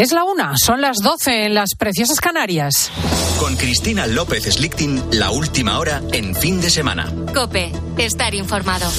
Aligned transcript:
Es 0.00 0.12
la 0.12 0.24
una, 0.24 0.54
son 0.56 0.80
las 0.80 0.96
doce 1.02 1.44
en 1.44 1.52
las 1.52 1.74
preciosas 1.76 2.20
Canarias. 2.22 2.90
Con 3.38 3.54
Cristina 3.56 4.06
López 4.06 4.44
Slichting, 4.44 4.98
la 5.12 5.30
última 5.30 5.78
hora 5.78 6.00
en 6.12 6.34
fin 6.34 6.58
de 6.58 6.70
semana. 6.70 7.12
Cope, 7.34 7.70
estar 7.98 8.34
informado. 8.34 8.90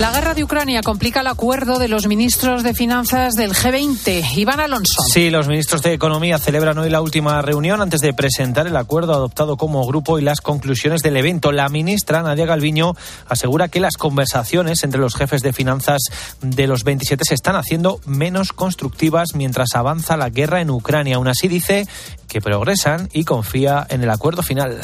La 0.00 0.10
guerra 0.10 0.34
de 0.34 0.42
Ucrania 0.42 0.80
complica 0.82 1.20
el 1.20 1.28
acuerdo 1.28 1.78
de 1.78 1.86
los 1.86 2.08
ministros 2.08 2.64
de 2.64 2.74
Finanzas 2.74 3.34
del 3.34 3.52
G20. 3.52 4.36
Iván 4.36 4.58
Alonso. 4.58 5.02
Sí, 5.08 5.30
los 5.30 5.46
ministros 5.46 5.82
de 5.82 5.92
Economía 5.92 6.38
celebran 6.38 6.76
hoy 6.78 6.90
la 6.90 7.00
última 7.00 7.40
reunión 7.42 7.80
antes 7.80 8.00
de 8.00 8.12
presentar 8.12 8.66
el 8.66 8.76
acuerdo 8.76 9.14
adoptado 9.14 9.56
como 9.56 9.86
grupo 9.86 10.18
y 10.18 10.22
las 10.22 10.40
conclusiones 10.40 11.02
del 11.02 11.16
evento. 11.16 11.52
La 11.52 11.68
ministra 11.68 12.24
Nadia 12.24 12.44
Galviño 12.44 12.94
asegura 13.28 13.68
que 13.68 13.78
las 13.78 13.96
conversaciones 13.96 14.82
entre 14.82 14.98
los 14.98 15.14
jefes 15.14 15.42
de 15.42 15.52
finanzas 15.52 16.02
de 16.40 16.66
los 16.66 16.82
27 16.82 17.24
se 17.24 17.34
están 17.34 17.54
haciendo 17.54 18.00
menos 18.04 18.52
constructivas 18.52 19.36
mientras 19.36 19.76
avanza 19.76 20.16
la 20.16 20.28
guerra 20.28 20.60
en 20.60 20.70
Ucrania. 20.70 21.16
Aún 21.16 21.28
así 21.28 21.46
dice 21.46 21.86
que 22.26 22.40
progresan 22.40 23.08
y 23.12 23.22
confía 23.22 23.86
en 23.88 24.02
el 24.02 24.10
acuerdo 24.10 24.42
final. 24.42 24.80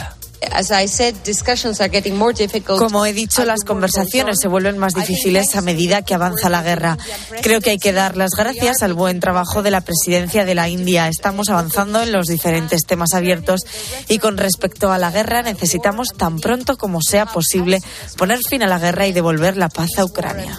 Como 2.79 3.05
he 3.05 3.13
dicho, 3.13 3.45
las 3.45 3.65
conversaciones 3.65 4.38
se 4.41 4.49
vuelven 4.49 4.79
más 4.79 4.95
difíciles 4.95 5.55
a 5.55 5.60
medida 5.60 6.02
que 6.02 6.15
avanza 6.15 6.49
la 6.49 6.63
guerra. 6.63 6.96
Creo 7.43 7.60
que 7.60 7.71
hay 7.71 7.79
que 7.79 7.93
dar 7.93 8.16
las 8.16 8.30
gracias 8.30 8.83
al 8.83 8.95
buen 8.95 9.21
trabajo 9.21 9.63
de 9.63 9.71
la 9.71 9.80
presidencia 9.83 10.45
de 10.45 10.55
la 10.55 10.68
India. 10.68 11.09
Estamos 11.09 11.51
avanzando 11.51 12.02
en 12.02 12.13
los 12.13 12.27
diferentes 12.27 12.87
temas 12.87 13.15
abiertos 13.15 13.61
y 14.09 14.18
con 14.18 14.37
respecto 14.38 14.93
a 14.93 14.99
la 14.99 15.11
guerra 15.11 15.43
necesitamos 15.43 16.09
tan 16.16 16.38
pronto 16.38 16.77
como 16.77 17.01
sea 17.02 17.27
posible 17.27 17.80
poner 18.16 18.38
fin 18.49 18.63
a 18.63 18.66
la 18.66 18.79
guerra 18.79 19.07
y 19.07 19.13
devolver 19.13 19.57
la 19.57 19.68
paz 19.68 19.91
a 19.99 20.05
Ucrania. 20.05 20.57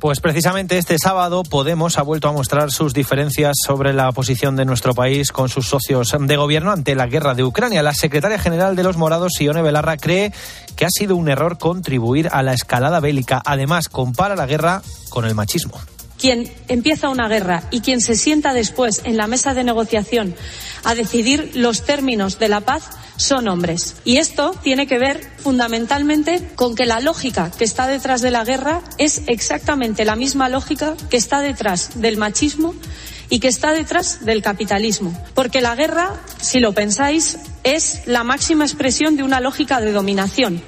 Pues 0.00 0.20
precisamente 0.20 0.78
este 0.78 0.98
sábado 0.98 1.42
Podemos 1.42 1.98
ha 1.98 2.02
vuelto 2.02 2.28
a 2.28 2.32
mostrar 2.32 2.70
sus 2.70 2.92
diferencias 2.92 3.54
sobre 3.64 3.92
la 3.92 4.10
posición 4.12 4.56
de 4.56 4.64
nuestro 4.64 4.94
país 4.94 5.32
con 5.32 5.48
sus 5.48 5.68
socios 5.68 6.14
de 6.18 6.36
gobierno 6.36 6.72
ante 6.72 6.94
la 6.94 7.06
guerra 7.06 7.34
de 7.34 7.44
Ucrania. 7.44 7.75
La 7.82 7.94
secretaria 7.94 8.38
general 8.38 8.76
de 8.76 8.82
los 8.82 8.96
Morados, 8.96 9.32
Sione 9.36 9.62
Belarra, 9.62 9.96
cree 9.96 10.32
que 10.76 10.84
ha 10.84 10.90
sido 10.90 11.16
un 11.16 11.28
error 11.28 11.58
contribuir 11.58 12.28
a 12.32 12.42
la 12.42 12.52
escalada 12.52 13.00
bélica. 13.00 13.42
Además, 13.44 13.88
compara 13.88 14.36
la 14.36 14.46
guerra 14.46 14.82
con 15.10 15.24
el 15.24 15.34
machismo 15.34 15.80
quien 16.18 16.50
empieza 16.68 17.08
una 17.08 17.28
guerra 17.28 17.64
y 17.70 17.80
quien 17.80 18.00
se 18.00 18.16
sienta 18.16 18.54
después 18.54 19.02
en 19.04 19.16
la 19.16 19.26
mesa 19.26 19.54
de 19.54 19.64
negociación 19.64 20.34
a 20.84 20.94
decidir 20.94 21.52
los 21.54 21.84
términos 21.84 22.38
de 22.38 22.48
la 22.48 22.60
paz 22.60 22.88
son 23.16 23.48
hombres. 23.48 23.96
Y 24.04 24.18
esto 24.18 24.54
tiene 24.62 24.86
que 24.86 24.98
ver 24.98 25.20
fundamentalmente 25.38 26.50
con 26.54 26.74
que 26.74 26.86
la 26.86 27.00
lógica 27.00 27.50
que 27.50 27.64
está 27.64 27.86
detrás 27.86 28.20
de 28.20 28.30
la 28.30 28.44
guerra 28.44 28.82
es 28.98 29.22
exactamente 29.26 30.04
la 30.04 30.16
misma 30.16 30.48
lógica 30.48 30.96
que 31.10 31.16
está 31.16 31.40
detrás 31.40 32.00
del 32.00 32.16
machismo 32.16 32.74
y 33.28 33.40
que 33.40 33.48
está 33.48 33.72
detrás 33.72 34.24
del 34.24 34.42
capitalismo. 34.42 35.16
Porque 35.34 35.60
la 35.60 35.74
guerra, 35.74 36.14
si 36.40 36.60
lo 36.60 36.72
pensáis, 36.72 37.38
es 37.66 38.02
la 38.06 38.22
máxima 38.22 38.64
expresión 38.64 39.16
de 39.16 39.24
una 39.24 39.40
lógica 39.40 39.80
de 39.80 39.90
dominación 39.90 40.62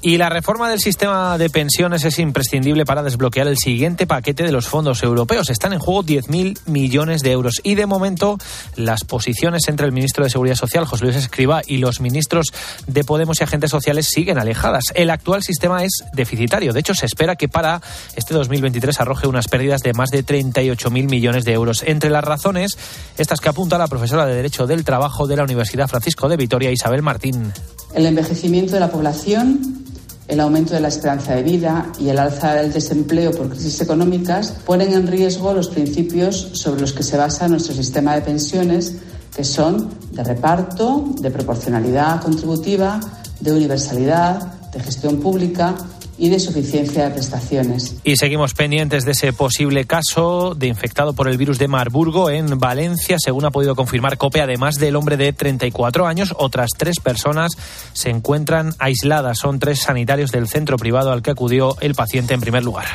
y 0.00 0.16
la 0.16 0.28
reforma 0.28 0.70
del 0.70 0.78
sistema 0.78 1.38
de 1.38 1.50
pensiones 1.50 2.04
es 2.04 2.20
imprescindible 2.20 2.84
para 2.84 3.02
desbloquear 3.02 3.48
el 3.48 3.56
siguiente 3.56 4.06
paquete 4.06 4.44
de 4.44 4.52
los 4.52 4.68
fondos 4.68 5.02
europeos. 5.02 5.50
Están 5.50 5.72
en 5.72 5.80
juego 5.80 6.04
10.000 6.04 6.58
millones 6.66 7.22
de 7.22 7.32
euros. 7.32 7.54
Y 7.64 7.74
de 7.74 7.86
momento, 7.86 8.38
las 8.76 9.02
posiciones 9.02 9.66
entre 9.66 9.86
el 9.86 9.92
ministro 9.92 10.22
de 10.22 10.30
Seguridad 10.30 10.54
Social, 10.54 10.84
José 10.84 11.04
Luis 11.04 11.16
Escriba, 11.16 11.62
y 11.66 11.78
los 11.78 12.00
ministros 12.00 12.46
de 12.86 13.02
Podemos 13.02 13.40
y 13.40 13.44
agentes 13.44 13.70
sociales 13.70 14.06
siguen 14.08 14.38
alejadas. 14.38 14.84
El 14.94 15.10
actual 15.10 15.42
sistema 15.42 15.82
es 15.82 16.04
deficitario. 16.12 16.72
De 16.72 16.80
hecho, 16.80 16.94
se 16.94 17.06
espera 17.06 17.34
que 17.34 17.48
para 17.48 17.82
este 18.14 18.34
2023 18.34 19.00
arroje 19.00 19.26
unas 19.26 19.48
pérdidas 19.48 19.80
de 19.80 19.94
más 19.94 20.10
de 20.10 20.24
38.000 20.24 20.90
millones 21.08 21.44
de 21.44 21.54
euros. 21.54 21.82
Entre 21.84 22.10
las 22.10 22.22
razones, 22.22 22.78
estas 23.16 23.40
que 23.40 23.48
apunta 23.48 23.78
la 23.78 23.88
profesora 23.88 24.26
de 24.26 24.34
Derecho 24.36 24.68
del 24.68 24.84
Trabajo 24.84 25.26
de 25.26 25.36
la 25.36 25.42
Universidad 25.42 25.88
Francisco 25.88 26.28
de 26.28 26.36
Vitoria, 26.36 26.70
Isabel 26.70 27.02
Martín. 27.02 27.52
El 27.94 28.06
envejecimiento 28.06 28.74
de 28.74 28.80
la 28.80 28.90
población 28.90 29.87
el 30.28 30.40
aumento 30.40 30.74
de 30.74 30.80
la 30.80 30.88
esperanza 30.88 31.34
de 31.34 31.42
vida 31.42 31.90
y 31.98 32.10
el 32.10 32.18
alza 32.18 32.54
del 32.54 32.72
desempleo 32.72 33.32
por 33.32 33.48
crisis 33.48 33.80
económicas 33.80 34.52
ponen 34.64 34.92
en 34.92 35.06
riesgo 35.06 35.54
los 35.54 35.68
principios 35.68 36.50
sobre 36.52 36.82
los 36.82 36.92
que 36.92 37.02
se 37.02 37.16
basa 37.16 37.48
nuestro 37.48 37.74
sistema 37.74 38.14
de 38.14 38.20
pensiones, 38.20 38.96
que 39.34 39.42
son 39.42 39.88
de 40.12 40.22
reparto, 40.22 41.04
de 41.20 41.30
proporcionalidad 41.30 42.20
contributiva, 42.20 43.00
de 43.40 43.52
universalidad, 43.52 44.52
de 44.70 44.80
gestión 44.80 45.18
pública 45.18 45.74
y 46.18 46.28
de 46.28 46.40
suficiencia 46.40 47.04
de 47.04 47.10
prestaciones. 47.10 47.94
Y 48.04 48.16
seguimos 48.16 48.54
pendientes 48.54 49.04
de 49.04 49.12
ese 49.12 49.32
posible 49.32 49.84
caso 49.84 50.54
de 50.54 50.66
infectado 50.66 51.12
por 51.12 51.28
el 51.28 51.38
virus 51.38 51.58
de 51.58 51.68
Marburgo 51.68 52.30
en 52.30 52.58
Valencia, 52.58 53.16
según 53.18 53.44
ha 53.44 53.50
podido 53.50 53.74
confirmar 53.74 54.18
COPE. 54.18 54.42
Además 54.42 54.76
del 54.76 54.96
hombre 54.96 55.16
de 55.16 55.32
34 55.32 56.06
años, 56.06 56.34
otras 56.36 56.70
tres 56.76 56.96
personas 57.00 57.52
se 57.92 58.10
encuentran 58.10 58.74
aisladas. 58.78 59.38
Son 59.38 59.58
tres 59.58 59.80
sanitarios 59.82 60.32
del 60.32 60.48
centro 60.48 60.76
privado 60.76 61.12
al 61.12 61.22
que 61.22 61.30
acudió 61.30 61.76
el 61.80 61.94
paciente 61.94 62.34
en 62.34 62.40
primer 62.40 62.64
lugar. 62.64 62.86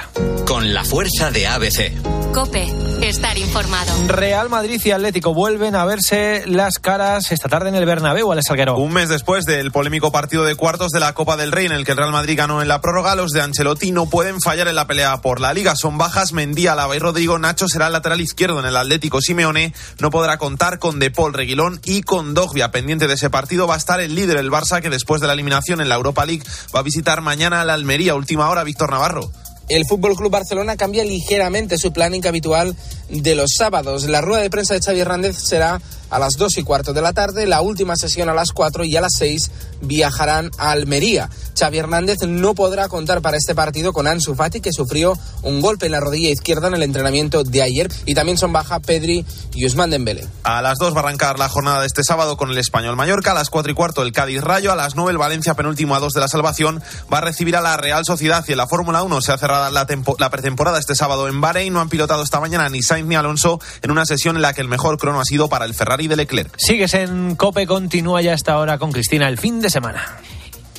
Con 0.46 0.74
la 0.74 0.84
fuerza 0.84 1.32
de 1.32 1.48
ABC. 1.48 1.94
COPE, 2.34 2.66
estar 3.08 3.38
informado. 3.38 3.94
Real 4.08 4.50
Madrid 4.50 4.82
y 4.84 4.92
Atlético 4.92 5.36
vuelven 5.36 5.76
a 5.76 5.86
verse 5.86 6.44
las 6.48 6.80
caras 6.80 7.32
esta 7.32 7.48
tarde 7.48 7.70
en 7.70 7.76
el 7.76 7.86
Bernabéu, 7.86 8.32
Alex 8.32 8.48
Salguero. 8.48 8.78
Un 8.78 8.92
mes 8.92 9.08
después 9.08 9.46
del 9.46 9.72
polémico 9.72 10.12
partido 10.12 10.44
de 10.44 10.56
cuartos 10.56 10.92
de 10.92 11.00
la 11.00 11.14
Copa 11.14 11.38
del 11.38 11.52
Rey 11.52 11.68
en 11.68 11.74
el 11.74 11.86
que 11.86 11.92
el 11.92 11.98
Real 11.98 12.12
Madrid 12.12 12.38
ganó 12.38 12.62
en 12.62 12.68
la 12.68 12.82
prórroga, 12.82 13.13
los 13.16 13.32
de 13.32 13.42
Ancelotti 13.42 13.92
no 13.92 14.10
pueden 14.10 14.42
fallar 14.42 14.68
en 14.68 14.76
la 14.76 14.88
pelea 14.88 15.22
por 15.22 15.40
la 15.40 15.54
liga. 15.54 15.76
Son 15.76 15.98
bajas 15.98 16.34
Mendía, 16.34 16.76
Lava 16.76 16.96
y 16.96 17.00
Rodrigo. 17.00 17.38
Nacho 17.38 17.68
será 17.68 17.88
el 17.88 17.94
lateral 17.94 18.22
izquierdo 18.22 18.60
en 18.60 18.66
el 18.66 18.78
Atlético. 18.78 19.22
Simeone 19.22 19.74
no 20.00 20.10
podrá 20.10 20.38
contar 20.38 20.80
con 20.80 21.00
De 21.00 21.12
Paul, 21.12 21.34
Reguilón 21.34 21.80
y 21.84 22.02
con 22.02 22.34
Dogbia. 22.34 22.72
Pendiente 22.72 23.08
de 23.08 23.14
ese 23.14 23.30
partido 23.30 23.68
va 23.68 23.76
a 23.76 23.78
estar 23.78 24.00
el 24.00 24.16
líder, 24.16 24.38
el 24.38 24.52
Barça, 24.52 24.82
que 24.82 24.90
después 24.90 25.22
de 25.22 25.28
la 25.28 25.34
eliminación 25.34 25.82
en 25.82 25.90
la 25.90 25.96
Europa 25.96 26.26
League 26.26 26.44
va 26.76 26.80
a 26.80 26.84
visitar 26.84 27.22
mañana 27.22 27.64
la 27.66 27.74
Almería. 27.74 28.16
Última 28.16 28.50
hora, 28.50 28.64
Víctor 28.64 28.92
Navarro. 28.92 29.32
El 29.70 29.86
Fútbol 29.88 30.16
Club 30.16 30.32
Barcelona 30.32 30.76
cambia 30.76 31.06
ligeramente 31.06 31.78
su 31.78 31.94
planning 31.94 32.28
habitual 32.28 32.76
de 33.22 33.36
los 33.36 33.52
sábados. 33.58 34.06
La 34.06 34.22
rueda 34.22 34.42
de 34.42 34.50
prensa 34.50 34.74
de 34.74 34.82
Xavi 34.82 35.00
Hernández 35.00 35.38
será 35.38 35.80
a 36.10 36.20
las 36.20 36.38
2 36.38 36.60
y 36.60 36.64
cuarto 36.64 36.94
de 36.94 37.02
la 37.02 37.14
tarde, 37.14 37.48
la 37.48 37.62
última 37.62 37.96
sesión 37.96 38.30
a 38.30 38.36
las 38.36 38.52
4 38.52 38.84
y 38.84 38.96
a 38.96 39.02
las 39.02 39.14
6 39.18 39.50
viajarán 39.82 40.52
a 40.60 40.70
Almería. 40.72 41.30
Xavi 41.58 41.80
Hernández 41.80 42.20
no 42.28 42.54
podrá 42.54 42.88
contar 42.88 43.22
para 43.22 43.38
este 43.38 43.56
partido 43.56 43.94
con 43.94 44.06
Ansu 44.06 44.36
Fati, 44.36 44.62
que 44.62 44.72
sufrió 44.72 45.18
un 45.42 45.60
golpe 45.60 45.88
en 45.88 45.94
la 45.94 46.00
rodilla 46.00 46.30
izquierda 46.30 46.68
en 46.68 46.76
el 46.76 46.84
entrenamiento 46.84 47.44
de 47.44 47.64
ayer, 47.64 47.92
y 48.06 48.14
también 48.14 48.38
son 48.38 48.54
baja 48.54 48.80
Pedri 48.80 49.26
y 49.54 49.66
Usman 49.66 49.90
Dembélé. 49.90 50.28
A 50.44 50.62
las 50.62 50.78
2 50.78 50.94
va 50.94 50.98
a 50.98 51.04
arrancar 51.04 51.40
la 51.40 51.50
jornada 51.50 51.82
de 51.82 51.88
este 51.88 52.04
sábado 52.04 52.38
con 52.38 52.52
el 52.52 52.58
Español 52.58 52.96
Mallorca, 52.96 53.32
a 53.32 53.36
las 53.36 53.50
4 53.50 53.72
y 53.72 53.76
cuarto 53.76 54.04
el 54.04 54.12
Cádiz 54.12 54.42
Rayo, 54.42 54.72
a 54.72 54.76
las 54.76 54.96
9 54.96 55.12
el 55.12 55.18
Valencia 55.18 55.56
penúltimo 55.56 55.96
a 55.96 56.00
2 56.00 56.14
de 56.14 56.20
la 56.20 56.28
salvación 56.28 56.82
va 57.12 57.20
a 57.20 57.22
recibir 57.22 57.56
a 57.56 57.62
la 57.62 57.78
Real 57.78 58.06
Sociedad 58.06 58.44
y 58.48 58.52
en 58.52 58.58
la 58.58 58.68
Fórmula 58.68 59.04
1 59.04 59.22
se 59.22 59.32
ha 59.32 59.38
cerrado 59.38 59.72
la, 59.72 60.30
pretemporada 60.30 60.80
este 60.80 60.96
sábado 60.96 61.28
en 61.28 61.42
Bahrein, 61.42 61.74
no 61.74 61.82
han 61.82 61.90
pilotado 61.90 62.24
esta 62.24 62.40
mañana 62.40 62.70
ni 62.70 62.82
Sainz 62.82 63.03
ni 63.06 63.16
Alonso 63.16 63.60
en 63.82 63.92
una 63.92 64.06
sesión 64.06 64.36
en 64.36 64.42
la 64.42 64.54
que 64.54 64.62
el 64.62 64.68
mejor 64.68 64.98
crono 64.98 65.20
ha 65.20 65.26
sido 65.26 65.50
para 65.50 65.66
el 65.66 65.74
Ferrari 65.74 66.08
de 66.08 66.16
Leclerc. 66.16 66.54
Sigues 66.58 66.94
en 66.94 67.36
Cope, 67.36 67.68
continúa 67.68 68.22
ya 68.22 68.34
esta 68.34 68.58
hora 68.58 68.78
con 68.78 68.92
Cristina 68.92 69.28
el 69.28 69.38
fin 69.38 69.62
de 69.62 69.70
semana. 69.70 70.20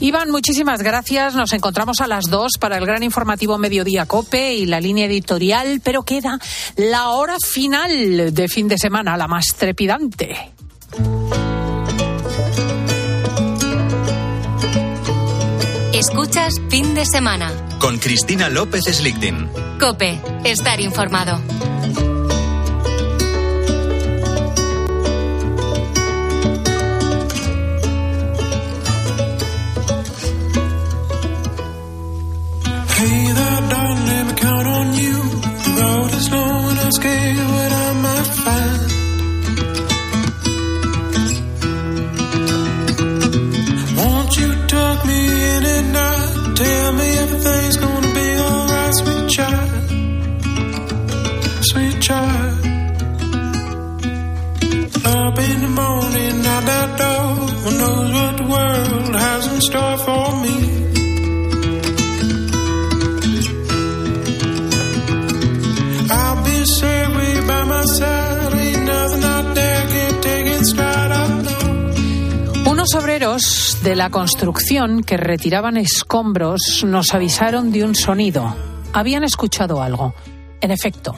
Iván, 0.01 0.31
muchísimas 0.31 0.83
gracias. 0.83 1.35
Nos 1.35 1.53
encontramos 1.53 2.01
a 2.01 2.07
las 2.07 2.29
dos 2.29 2.53
para 2.59 2.77
el 2.79 2.87
gran 2.87 3.03
informativo 3.03 3.59
Mediodía 3.59 4.07
Cope 4.07 4.55
y 4.55 4.67
la 4.67 4.81
línea 4.81 5.07
editorial, 5.07 5.81
pero 5.85 6.03
queda 6.03 6.39
la 6.77 7.11
hora 7.11 7.37
final 7.39 8.35
de 8.35 8.49
fin 8.49 8.69
de 8.69 8.79
semana, 8.79 9.17
la 9.17 9.29
más 9.29 9.47
trepidante. 9.57 10.53
Escuchas 15.93 16.61
fin 16.69 16.95
de 16.95 17.07
semana. 17.07 17.53
Con 17.79 17.99
Cristina 17.99 18.49
López 18.49 18.85
Slichting. 18.85 19.49
Cope, 19.79 20.21
estar 20.45 20.81
informado. 20.81 21.41
Tell 46.57 46.93
me 46.93 47.09
everything's 47.25 47.77
gonna 47.77 48.15
be 48.15 48.29
alright, 48.47 48.95
sweet 49.01 49.29
child. 49.37 49.71
Sweet 51.71 52.01
child. 52.01 52.53
Up 55.17 55.39
in 55.49 55.57
the 55.65 55.73
morning, 55.81 56.47
out 56.55 56.65
that 56.71 56.89
door. 57.01 57.27
Who 57.65 57.71
knows 57.81 58.11
what 58.19 58.37
the 58.41 58.47
world 58.55 59.15
has 59.25 59.47
in 59.53 59.61
store 59.69 59.99
for 60.07 60.27
me? 60.45 60.57
I'll 66.11 66.45
be 66.45 66.65
safe 66.79 67.47
by 67.49 67.65
my 67.65 67.85
side. 67.85 68.35
Unos 72.67 72.95
obreros 72.95 73.64
de 73.85 73.95
la 73.95 74.09
construcción 74.09 75.03
que 75.03 75.19
retiraban 75.19 75.77
escombros 75.77 76.85
nos 76.87 77.13
avisaron 77.13 77.71
de 77.71 77.85
un 77.85 77.95
sonido. 77.95 78.57
Habían 78.95 79.25
escuchado 79.25 79.83
algo. 79.83 80.15
En 80.63 80.71
efecto, 80.71 81.15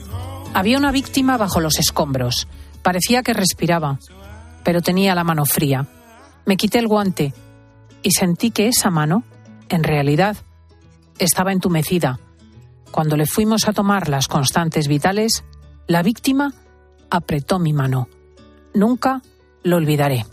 había 0.52 0.76
una 0.76 0.90
víctima 0.90 1.36
bajo 1.36 1.60
los 1.60 1.78
escombros. 1.78 2.48
Parecía 2.82 3.22
que 3.22 3.34
respiraba, 3.34 4.00
pero 4.64 4.82
tenía 4.82 5.14
la 5.14 5.22
mano 5.22 5.44
fría. 5.44 5.86
Me 6.44 6.56
quité 6.56 6.80
el 6.80 6.88
guante 6.88 7.32
y 8.02 8.10
sentí 8.10 8.50
que 8.50 8.66
esa 8.66 8.90
mano, 8.90 9.22
en 9.68 9.84
realidad, 9.84 10.36
estaba 11.20 11.52
entumecida. 11.52 12.18
Cuando 12.90 13.16
le 13.16 13.26
fuimos 13.26 13.68
a 13.68 13.74
tomar 13.74 14.08
las 14.08 14.26
constantes 14.26 14.88
vitales, 14.88 15.44
la 15.86 16.02
víctima 16.02 16.52
apretó 17.10 17.60
mi 17.60 17.72
mano. 17.72 18.08
Nunca 18.74 19.22
lo 19.62 19.76
olvidaré. 19.76 20.26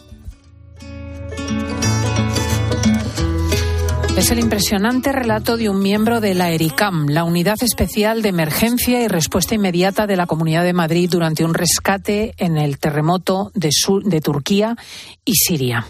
Es 4.24 4.32
el 4.32 4.40
impresionante 4.40 5.12
relato 5.12 5.58
de 5.58 5.68
un 5.68 5.82
miembro 5.82 6.22
de 6.22 6.34
la 6.34 6.50
ERICAM, 6.52 7.08
la 7.10 7.26
Unidad 7.26 7.62
Especial 7.62 8.22
de 8.22 8.30
Emergencia 8.30 9.02
y 9.02 9.10
Respuesta 9.10 9.54
Inmediata 9.54 10.08
de 10.08 10.16
la 10.16 10.28
Comunidad 10.28 10.64
de 10.64 10.72
Madrid 10.72 11.10
durante 11.12 11.44
un 11.44 11.54
rescate 11.54 12.34
en 12.38 12.58
el 12.58 12.80
terremoto 12.80 13.52
de, 13.54 14.22
Turquía 14.22 14.78
y 15.26 15.34
Siria. 15.36 15.86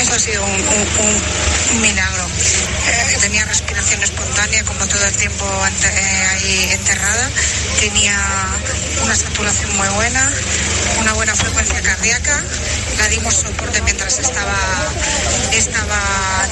Eso 0.00 0.14
ha 0.14 0.18
sido 0.20 0.40
un, 0.44 1.80
milagro. 1.80 2.26
Eh, 2.26 3.18
tenía 3.20 3.44
respiración 3.44 4.04
espontánea, 4.04 4.62
como 4.62 4.86
todo 4.86 5.04
el 5.04 5.16
tiempo 5.16 5.44
eh, 5.82 6.26
ahí 6.30 6.68
enterrada. 6.74 7.28
Tenía 7.80 8.16
una 9.04 9.16
saturación 9.16 9.76
muy 9.76 9.88
buena, 9.96 10.30
una 11.00 11.12
buena 11.14 11.34
frecuencia 11.34 11.82
cardíaca. 11.82 12.44
La 12.98 13.08
dimos 13.08 13.34
soporte 13.34 13.82
mientras 13.82 14.18
estaba, 14.18 14.56
estaba 15.52 15.98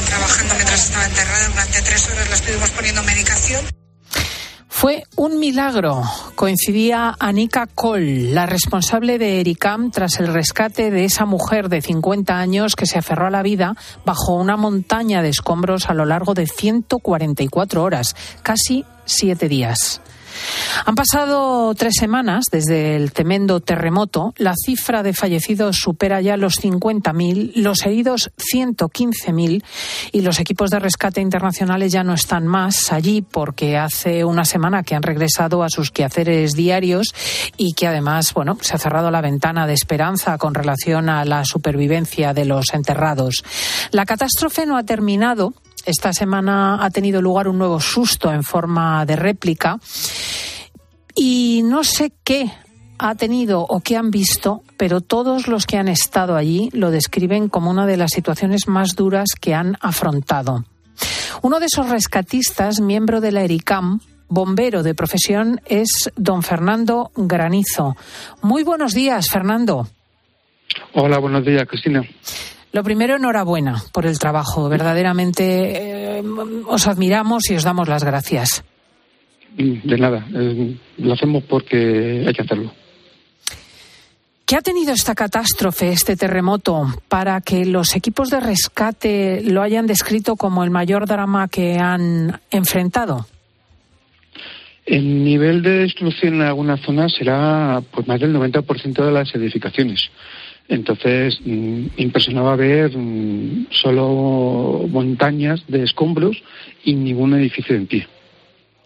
trabajando, 0.07 0.55
mientras 0.55 0.85
estaba 0.85 1.05
enterrada. 1.07 1.49
Durante 1.49 1.83
tres 1.83 2.09
horas 2.09 2.29
la 2.29 2.35
estuvimos 2.35 2.71
poniendo 2.71 3.03
medicación. 3.03 3.65
Fue 4.69 5.05
un 5.17 5.39
milagro. 5.39 6.03
Coincidía 6.35 7.15
Anika 7.19 7.67
Kohl, 7.67 8.35
la 8.35 8.45
responsable 8.45 9.19
de 9.19 9.41
Ericam, 9.41 9.91
tras 9.91 10.21
el 10.21 10.27
rescate 10.27 10.91
de 10.91 11.05
esa 11.05 11.25
mujer 11.25 11.69
de 11.69 11.81
50 11.81 12.39
años 12.39 12.77
que 12.77 12.85
se 12.85 12.99
aferró 12.99 13.29
a 13.29 13.31
la 13.31 13.43
vida 13.43 13.77
bajo 14.05 14.35
una 14.35 14.57
montaña 14.57 15.23
de 15.23 15.31
escombros 15.31 15.89
a 15.89 15.95
lo 15.95 16.05
largo 16.05 16.35
de 16.35 16.47
144 16.47 17.83
horas, 17.83 18.15
casi 18.43 18.85
siete 19.07 19.49
días. 19.49 20.03
Han 20.85 20.95
pasado 20.95 21.75
tres 21.75 21.95
semanas 21.99 22.45
desde 22.51 22.97
el 22.97 23.13
tremendo 23.13 23.61
terremoto. 23.61 24.35
La 24.37 24.55
cifra 24.55 25.03
de 25.03 25.13
fallecidos 25.13 25.77
supera 25.77 26.21
ya 26.21 26.37
los 26.37 26.55
50.000, 26.55 27.53
los 27.57 27.85
heridos 27.87 28.31
115.000 28.37 29.65
y 30.13 30.21
los 30.23 30.41
equipos 30.41 30.71
de 30.71 30.79
rescate 30.79 31.21
internacionales 31.21 31.93
ya 31.93 32.05
no 32.05 32.15
están 32.15 32.47
más 32.47 32.93
allí 32.93 33.23
porque 33.23 33.77
hace 33.77 34.25
una 34.25 34.45
semana 34.45 34.83
que 34.83 34.95
han 34.95 35.03
regresado 35.03 35.63
a 35.63 35.71
sus 35.71 35.91
quehaceres 35.91 36.53
diarios 36.53 37.15
y 37.57 37.75
que 37.75 37.87
además, 37.87 38.33
bueno, 38.35 38.59
se 38.61 38.75
ha 38.75 38.79
cerrado 38.79 39.11
la 39.11 39.21
ventana 39.21 39.67
de 39.67 39.75
esperanza 39.75 40.39
con 40.39 40.55
relación 40.55 41.09
a 41.09 41.25
la 41.25 41.45
supervivencia 41.45 42.35
de 42.35 42.45
los 42.45 42.73
enterrados. 42.73 43.45
La 43.91 44.07
catástrofe 44.07 44.67
no 44.67 44.77
ha 44.77 44.85
terminado. 44.85 45.55
Esta 45.85 46.13
semana 46.13 46.85
ha 46.85 46.91
tenido 46.91 47.21
lugar 47.21 47.49
un 47.49 47.59
nuevo 47.59 47.81
susto 47.81 48.33
en 48.33 48.43
forma 48.43 49.05
de 49.05 49.17
réplica 49.17 49.79
y 51.15 51.63
no 51.65 51.85
sé 51.85 52.13
qué 52.25 52.51
ha 52.99 53.15
tenido 53.15 53.61
o 53.61 53.81
qué 53.81 53.97
han 53.97 54.11
visto, 54.11 54.63
pero 54.77 55.01
todos 55.01 55.47
los 55.47 55.67
que 55.67 55.77
han 55.77 55.89
estado 55.89 56.37
allí 56.37 56.71
lo 56.73 56.91
describen 56.91 57.49
como 57.49 57.71
una 57.71 57.87
de 57.87 57.97
las 57.97 58.13
situaciones 58.13 58.67
más 58.67 58.97
duras 58.97 59.31
que 59.39 59.55
han 59.55 59.77
afrontado. 59.81 60.65
Uno 61.43 61.61
de 61.61 61.67
esos 61.67 61.91
rescatistas, 61.91 62.81
miembro 62.81 63.21
de 63.21 63.33
la 63.33 63.43
ERICAM, 63.43 64.01
bombero 64.29 64.83
de 64.83 64.95
profesión, 64.95 65.61
es 65.67 66.11
don 66.17 66.43
Fernando 66.43 67.11
Granizo. 67.15 67.97
Muy 68.41 68.63
buenos 68.63 68.95
días, 68.95 69.29
Fernando. 69.31 69.87
Hola, 70.95 71.19
buenos 71.19 71.45
días, 71.45 71.67
Cristina. 71.69 72.03
Lo 72.75 72.83
primero, 72.83 73.15
enhorabuena 73.15 73.85
por 73.93 74.05
el 74.05 74.19
trabajo. 74.19 74.69
Verdaderamente 74.69 76.19
eh, 76.19 76.23
os 76.67 76.89
admiramos 76.89 77.49
y 77.49 77.55
os 77.55 77.63
damos 77.63 77.89
las 77.89 78.03
gracias. 78.03 78.65
De 79.57 79.97
nada, 79.97 80.27
eh, 80.35 80.77
lo 80.99 81.13
hacemos 81.13 81.45
porque 81.45 82.25
hay 82.27 82.33
que 82.33 82.43
hacerlo. 82.43 82.73
¿Qué 84.45 84.57
ha 84.57 84.61
tenido 84.61 84.93
esta 84.93 85.15
catástrofe, 85.15 85.91
este 85.91 86.17
terremoto, 86.17 86.87
para 87.07 87.41
que 87.43 87.65
los 87.65 87.95
equipos 87.95 88.29
de 88.31 88.41
rescate 88.41 89.45
lo 89.45 89.63
hayan 89.63 89.87
descrito 89.87 90.35
como 90.35 90.65
el 90.65 90.71
mayor 90.71 91.07
drama 91.07 91.47
que 91.47 91.79
han 91.79 92.41
enfrentado? 92.51 93.29
El 94.85 95.23
nivel 95.23 95.63
de 95.63 95.79
destrucción 95.79 96.35
en 96.35 96.43
algunas 96.43 96.81
zonas 96.81 97.13
será 97.17 97.81
pues, 97.93 98.09
más 98.09 98.19
del 98.19 98.35
90% 98.35 99.05
de 99.05 99.13
las 99.13 99.33
edificaciones. 99.33 100.11
Entonces, 100.69 101.41
mm, 101.45 101.87
impresionaba 101.97 102.57
ver 102.57 102.97
mm, 102.97 103.67
solo 103.71 104.87
montañas 104.89 105.63
de 105.69 105.83
escombros 105.83 106.43
y 106.85 106.95
ningún 106.95 107.35
edificio 107.35 107.77
en 107.77 107.87
pie. 107.87 108.09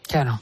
Claro. 0.06 0.40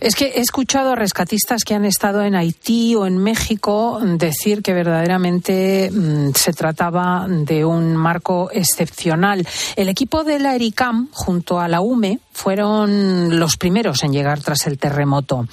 Es 0.00 0.14
que 0.14 0.26
he 0.26 0.40
escuchado 0.40 0.92
a 0.92 0.94
rescatistas 0.94 1.64
que 1.64 1.74
han 1.74 1.84
estado 1.84 2.22
en 2.22 2.36
Haití 2.36 2.94
o 2.94 3.06
en 3.06 3.18
México 3.18 3.98
decir 4.00 4.62
que 4.62 4.72
verdaderamente 4.72 5.90
mm, 5.90 6.30
se 6.34 6.52
trataba 6.52 7.26
de 7.28 7.64
un 7.64 7.96
marco 7.96 8.48
excepcional. 8.52 9.46
El 9.74 9.88
equipo 9.88 10.22
de 10.22 10.38
la 10.38 10.54
ERICAM 10.54 11.08
junto 11.10 11.58
a 11.58 11.66
la 11.66 11.80
UME 11.80 12.20
fueron 12.32 13.40
los 13.40 13.56
primeros 13.56 14.04
en 14.04 14.12
llegar 14.12 14.40
tras 14.40 14.68
el 14.68 14.78
terremoto. 14.78 15.48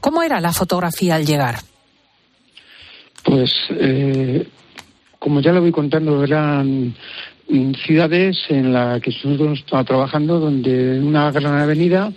¿Cómo 0.00 0.22
era 0.22 0.40
la 0.40 0.54
fotografía 0.54 1.16
al 1.16 1.26
llegar? 1.26 1.60
Pues, 3.24 3.52
eh, 3.70 4.46
como 5.18 5.40
ya 5.40 5.52
lo 5.52 5.60
voy 5.60 5.72
contando, 5.72 6.22
eran 6.24 6.94
ciudades 7.84 8.38
en 8.48 8.72
las 8.72 9.00
que 9.00 9.10
nosotros 9.10 9.58
estábamos 9.58 9.86
trabajando, 9.86 10.38
donde 10.40 10.96
en 10.96 11.04
una 11.06 11.30
gran 11.32 11.58
avenida, 11.58 12.12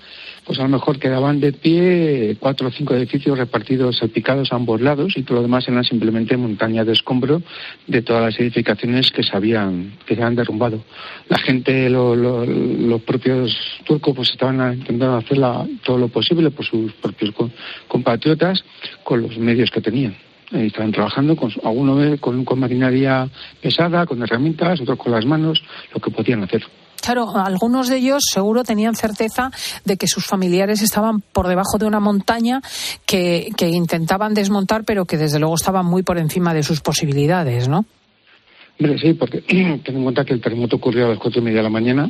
pues 0.46 0.60
a 0.60 0.64
lo 0.64 0.70
mejor 0.70 1.00
quedaban 1.00 1.40
de 1.40 1.54
pie 1.54 2.38
cuatro 2.40 2.68
o 2.68 2.72
cinco 2.72 2.94
edificios 2.94 3.38
repartidos, 3.38 3.98
salpicados 3.98 4.52
a 4.52 4.56
ambos 4.58 4.80
lados, 4.80 5.14
y 5.18 5.24
todo 5.24 5.38
lo 5.38 5.42
demás 5.42 5.68
eran 5.68 5.84
simplemente 5.84 6.38
montañas 6.38 6.86
de 6.86 6.94
escombro 6.94 7.42
de 7.88 8.02
todas 8.04 8.22
las 8.24 8.40
edificaciones 8.40 9.10
que 9.12 9.24
se 9.24 9.36
habían, 9.36 9.94
que 10.06 10.14
se 10.16 10.22
habían 10.22 10.36
derrumbado. 10.36 10.84
La 11.30 11.40
gente, 11.40 11.90
lo- 11.90 12.16
lo- 12.16 12.46
los 12.46 13.02
propios 13.02 13.58
turcos, 13.86 14.16
pues 14.16 14.30
estaban 14.32 14.74
intentando 14.78 15.16
hacer 15.18 15.40
la- 15.40 15.66
todo 15.84 15.98
lo 15.98 16.10
posible 16.10 16.52
por 16.52 16.66
sus 16.66 16.94
propios 16.94 17.32
co- 17.32 17.50
compatriotas 17.88 18.64
con 19.04 19.22
los 19.24 19.36
medios 19.38 19.72
que 19.72 19.82
tenían. 19.82 20.16
Eh, 20.54 20.68
estaban 20.68 20.92
trabajando 20.92 21.36
con 21.36 21.52
algunos 21.64 22.20
con, 22.20 22.46
con 22.46 22.60
maquinaria 22.60 23.28
pesada, 23.60 24.06
con 24.06 24.22
herramientas, 24.22 24.80
otros 24.82 25.00
con 25.00 25.12
las 25.12 25.26
manos, 25.26 25.64
lo 25.94 26.00
que 26.00 26.12
podían 26.12 26.44
hacer. 26.44 26.64
Claro, 27.02 27.36
algunos 27.36 27.90
de 27.90 27.98
ellos 27.98 28.24
seguro 28.32 28.64
tenían 28.64 28.96
certeza 28.96 29.52
de 29.84 29.98
que 29.98 30.08
sus 30.08 30.26
familiares 30.26 30.82
estaban 30.82 31.22
por 31.22 31.48
debajo 31.48 31.78
de 31.78 31.86
una 31.86 32.00
montaña 32.00 32.62
que, 33.06 33.50
que 33.58 33.68
intentaban 33.68 34.34
desmontar, 34.34 34.84
pero 34.86 35.06
que 35.06 35.18
desde 35.18 35.40
luego 35.40 35.56
estaban 35.56 35.86
muy 35.86 36.04
por 36.04 36.18
encima 36.18 36.54
de 36.54 36.64
sus 36.64 36.80
posibilidades, 36.80 37.68
¿no? 37.68 37.86
Hombre, 38.80 38.98
sí, 39.00 39.14
porque 39.14 39.42
ten 39.84 39.96
en 39.98 40.04
cuenta 40.04 40.24
que 40.24 40.34
el 40.34 40.42
terremoto 40.42 40.78
ocurrió 40.78 41.08
a 41.08 41.10
las 41.10 41.20
cuatro 41.20 41.42
y 41.42 41.44
media 41.44 41.58
de 41.58 41.64
la 41.64 41.70
mañana, 41.70 42.10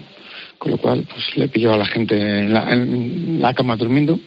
con 0.59 0.71
lo 0.71 0.77
cual 0.77 1.07
pues 1.09 1.37
le 1.37 1.47
pilló 1.47 1.73
a 1.73 1.77
la 1.77 1.85
gente 1.85 2.15
en 2.15 2.53
la, 2.53 2.71
en 2.71 3.41
la 3.41 3.53
cama 3.53 3.75
durmiendo 3.77 4.19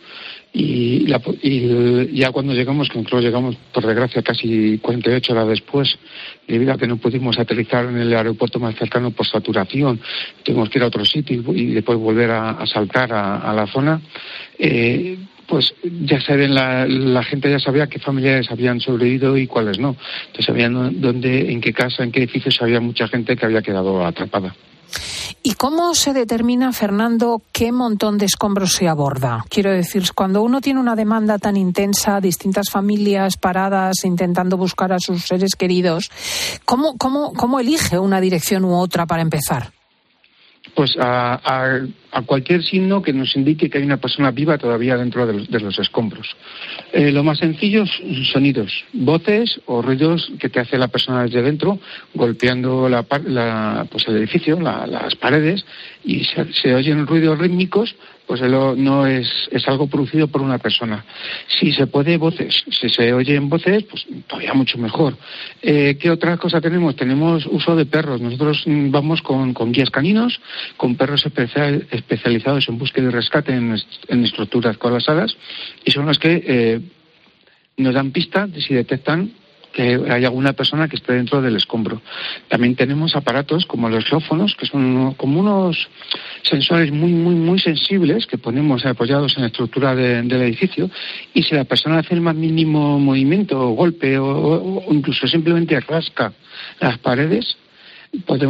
y, 0.58 1.06
la- 1.06 1.20
y 1.42 2.16
ya 2.16 2.30
cuando 2.30 2.54
llegamos, 2.54 2.88
que 2.88 2.96
nosotros 2.98 3.22
llegamos 3.22 3.56
por 3.74 3.84
desgracia 3.84 4.22
casi 4.22 4.78
48 4.78 5.32
horas 5.34 5.48
después, 5.48 5.98
debido 6.48 6.72
a 6.72 6.78
que 6.78 6.86
no 6.86 6.96
pudimos 6.96 7.38
aterrizar 7.38 7.84
en 7.84 7.98
el 7.98 8.14
aeropuerto 8.14 8.58
más 8.58 8.74
cercano 8.76 9.10
por 9.10 9.26
saturación, 9.26 10.00
tuvimos 10.42 10.70
que 10.70 10.78
ir 10.78 10.84
a 10.84 10.86
otro 10.86 11.04
sitio 11.04 11.42
y, 11.54 11.66
después 11.74 11.98
volver 11.98 12.30
a, 12.30 12.64
saltar 12.66 13.12
a, 13.12 13.38
a 13.38 13.52
la 13.52 13.66
zona, 13.66 14.00
eh, 14.58 15.18
pues 15.46 15.74
ya 15.82 16.20
saben, 16.22 16.54
la, 16.54 16.86
la 16.86 17.22
gente 17.22 17.50
ya 17.50 17.58
sabía 17.60 17.86
qué 17.86 17.98
familiares 17.98 18.50
habían 18.50 18.80
sobrevivido 18.80 19.36
y 19.36 19.46
cuáles 19.46 19.78
no. 19.78 19.94
Entonces 20.28 20.46
sabían 20.46 21.00
dónde, 21.00 21.52
en 21.52 21.60
qué 21.60 21.72
casa, 21.74 22.02
en 22.02 22.10
qué 22.10 22.20
edificios 22.20 22.60
había 22.62 22.80
mucha 22.80 23.06
gente 23.08 23.36
que 23.36 23.44
había 23.44 23.60
quedado 23.62 24.04
atrapada. 24.04 24.54
¿Y 25.42 25.54
cómo 25.54 25.94
se 25.94 26.12
determina, 26.12 26.72
Fernando, 26.72 27.40
qué 27.52 27.70
montón 27.70 28.18
de 28.18 28.26
escombros 28.26 28.72
se 28.72 28.88
aborda? 28.88 29.44
Quiero 29.48 29.70
decir, 29.70 30.12
cuando 30.14 30.42
uno 30.42 30.60
tiene 30.60 30.80
una 30.80 30.96
demanda 30.96 31.38
tan 31.38 31.56
intensa, 31.56 32.20
distintas 32.20 32.70
familias 32.70 33.36
paradas 33.36 34.04
intentando 34.04 34.56
buscar 34.56 34.92
a 34.92 34.98
sus 34.98 35.24
seres 35.24 35.54
queridos, 35.54 36.10
¿cómo, 36.64 36.96
cómo, 36.96 37.32
cómo 37.34 37.60
elige 37.60 37.98
una 37.98 38.20
dirección 38.20 38.64
u 38.64 38.74
otra 38.74 39.06
para 39.06 39.22
empezar? 39.22 39.75
Pues 40.74 40.96
a, 40.98 41.86
a, 42.12 42.22
cualquier 42.22 42.62
signo 42.62 43.02
que 43.02 43.12
nos 43.12 43.36
indique 43.36 43.68
que 43.68 43.78
hay 43.78 43.84
una 43.84 43.98
persona 43.98 44.30
viva 44.30 44.58
todavía 44.58 44.96
dentro 44.96 45.26
de 45.26 45.34
los, 45.34 45.50
de 45.50 45.60
los 45.60 45.78
escombros. 45.78 46.34
Eh, 46.92 47.12
lo 47.12 47.22
más 47.22 47.38
sencillo 47.38 47.84
sonidos, 48.32 48.84
voces 48.92 49.60
o 49.66 49.82
ruidos 49.82 50.32
que 50.38 50.48
te 50.48 50.60
hace 50.60 50.78
la 50.78 50.88
persona 50.88 51.22
desde 51.24 51.42
dentro, 51.42 51.78
golpeando 52.14 52.88
la, 52.88 53.04
la, 53.26 53.86
pues 53.90 54.08
el 54.08 54.16
edificio, 54.16 54.60
la, 54.60 54.86
las 54.86 55.14
paredes, 55.16 55.64
y 56.04 56.24
se, 56.24 56.52
se 56.52 56.74
oyen 56.74 57.06
ruidos 57.06 57.38
rítmicos 57.38 57.94
pues 58.26 58.40
no 58.40 59.06
es, 59.06 59.48
es 59.50 59.68
algo 59.68 59.86
producido 59.86 60.28
por 60.28 60.42
una 60.42 60.58
persona. 60.58 61.04
Si 61.46 61.72
se 61.72 61.86
puede 61.86 62.16
voces, 62.16 62.64
si 62.70 62.88
se 62.88 63.12
oyen 63.12 63.48
voces, 63.48 63.84
pues 63.84 64.06
todavía 64.26 64.52
mucho 64.54 64.78
mejor. 64.78 65.16
Eh, 65.62 65.96
¿Qué 66.00 66.10
otra 66.10 66.36
cosa 66.36 66.60
tenemos? 66.60 66.96
Tenemos 66.96 67.46
uso 67.46 67.76
de 67.76 67.86
perros. 67.86 68.20
Nosotros 68.20 68.64
mm, 68.66 68.90
vamos 68.90 69.22
con, 69.22 69.54
con 69.54 69.72
guías 69.72 69.90
caninos, 69.90 70.40
con 70.76 70.96
perros 70.96 71.24
especial, 71.24 71.86
especializados 71.90 72.68
en 72.68 72.78
búsqueda 72.78 73.08
y 73.08 73.10
rescate 73.10 73.52
en, 73.52 73.76
en 74.08 74.24
estructuras 74.24 74.76
colapsadas 74.76 75.36
y 75.84 75.90
son 75.92 76.06
los 76.06 76.18
que 76.18 76.42
eh, 76.46 76.80
nos 77.76 77.94
dan 77.94 78.10
pista 78.10 78.46
de 78.46 78.60
si 78.60 78.74
detectan 78.74 79.30
que 79.76 80.00
hay 80.08 80.24
alguna 80.24 80.54
persona 80.54 80.88
que 80.88 80.96
esté 80.96 81.12
dentro 81.12 81.42
del 81.42 81.54
escombro. 81.54 82.00
También 82.48 82.74
tenemos 82.76 83.14
aparatos 83.14 83.66
como 83.66 83.90
los 83.90 84.06
geófonos, 84.06 84.56
que 84.56 84.64
son 84.64 85.12
como 85.18 85.38
unos 85.40 85.90
sensores 86.44 86.90
muy, 86.90 87.12
muy, 87.12 87.34
muy 87.34 87.58
sensibles 87.58 88.26
que 88.26 88.38
ponemos 88.38 88.86
apoyados 88.86 89.36
en 89.36 89.42
la 89.42 89.48
estructura 89.48 89.94
de, 89.94 90.22
del 90.22 90.40
edificio 90.40 90.88
y 91.34 91.42
si 91.42 91.54
la 91.54 91.64
persona 91.64 91.98
hace 91.98 92.14
el 92.14 92.22
más 92.22 92.34
mínimo 92.34 92.98
movimiento 92.98 93.60
o 93.60 93.74
golpe 93.74 94.18
o, 94.18 94.82
incluso 94.90 95.28
simplemente 95.28 95.78
rasca 95.80 96.32
las 96.80 96.96
paredes, 96.96 97.58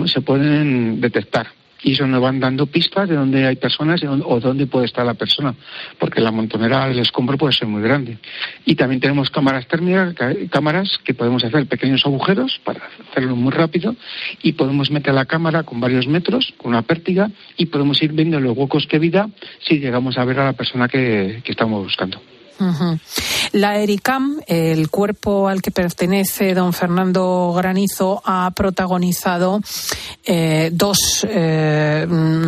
se 0.07 0.21
pueden 0.21 1.01
detectar 1.01 1.49
y 1.83 1.93
eso 1.93 2.07
nos 2.07 2.21
van 2.21 2.41
dando 2.41 2.67
pistas 2.67 3.09
de 3.09 3.15
dónde 3.15 3.47
hay 3.47 3.57
personas 3.57 4.03
o 4.03 4.41
dónde 4.41 4.67
puede 4.67 4.87
estar 4.87 5.05
la 5.05 5.15
persona, 5.15 5.55
porque 5.99 6.21
la 6.21 6.31
montonera 6.31 6.89
del 6.89 6.99
escombro 6.99 7.37
puede 7.37 7.53
ser 7.53 7.69
muy 7.69 7.83
grande. 7.83 8.19
Y 8.65 8.75
también 8.75 9.01
tenemos 9.01 9.31
cámaras 9.31 9.67
térmicas, 9.67 10.15
cámaras 10.51 10.99
que 11.05 11.15
podemos 11.15 11.45
hacer 11.45 11.67
pequeños 11.67 12.05
agujeros 12.07 12.61
para 12.65 12.81
hacerlo 13.11 13.37
muy 13.37 13.53
rápido 13.53 13.95
y 14.43 14.53
podemos 14.53 14.91
meter 14.91 15.15
la 15.15 15.27
cámara 15.27 15.63
con 15.63 15.81
varios 15.81 16.07
metros, 16.07 16.55
con 16.57 16.71
una 16.71 16.83
pértiga 16.83 17.31
y 17.57 17.67
podemos 17.67 18.03
ir 18.03 18.13
viendo 18.13 18.41
los 18.41 18.57
huecos 18.57 18.87
que 18.87 18.99
vida 18.99 19.29
si 19.61 19.79
llegamos 19.79 20.19
a 20.19 20.25
ver 20.25 20.41
a 20.41 20.45
la 20.45 20.53
persona 20.53 20.89
que, 20.89 21.43
estamos 21.47 21.85
buscando. 21.85 22.21
La 23.53 23.79
ERICAM, 23.79 24.41
el 24.47 24.91
cuerpo 24.91 25.49
al 25.49 25.63
que 25.63 25.71
pertenece 25.71 26.55
don 26.55 26.73
Fernando 26.73 27.53
Granizo, 27.57 28.23
ha 28.25 28.51
protagonizado 28.53 29.61
eh, 30.25 30.71
dos 30.73 31.27
eh, 31.29 32.07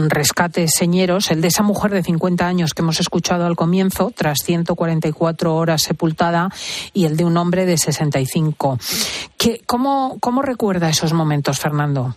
rescates 0.08 0.72
señeros, 0.76 1.30
el 1.30 1.40
de 1.40 1.48
esa 1.48 1.62
mujer 1.62 1.92
de 1.92 2.02
50 2.02 2.46
años 2.46 2.74
que 2.74 2.82
hemos 2.82 3.00
escuchado 3.00 3.46
al 3.46 3.56
comienzo, 3.56 4.12
tras 4.14 4.38
144 4.44 5.54
horas 5.54 5.82
sepultada, 5.82 6.50
y 6.92 7.04
el 7.04 7.16
de 7.16 7.24
un 7.24 7.36
hombre 7.36 7.66
de 7.66 7.78
65. 7.78 8.78
¿Qué, 9.36 9.62
cómo, 9.66 10.18
¿Cómo 10.20 10.42
recuerda 10.42 10.90
esos 10.90 11.12
momentos, 11.12 11.58
Fernando? 11.58 12.16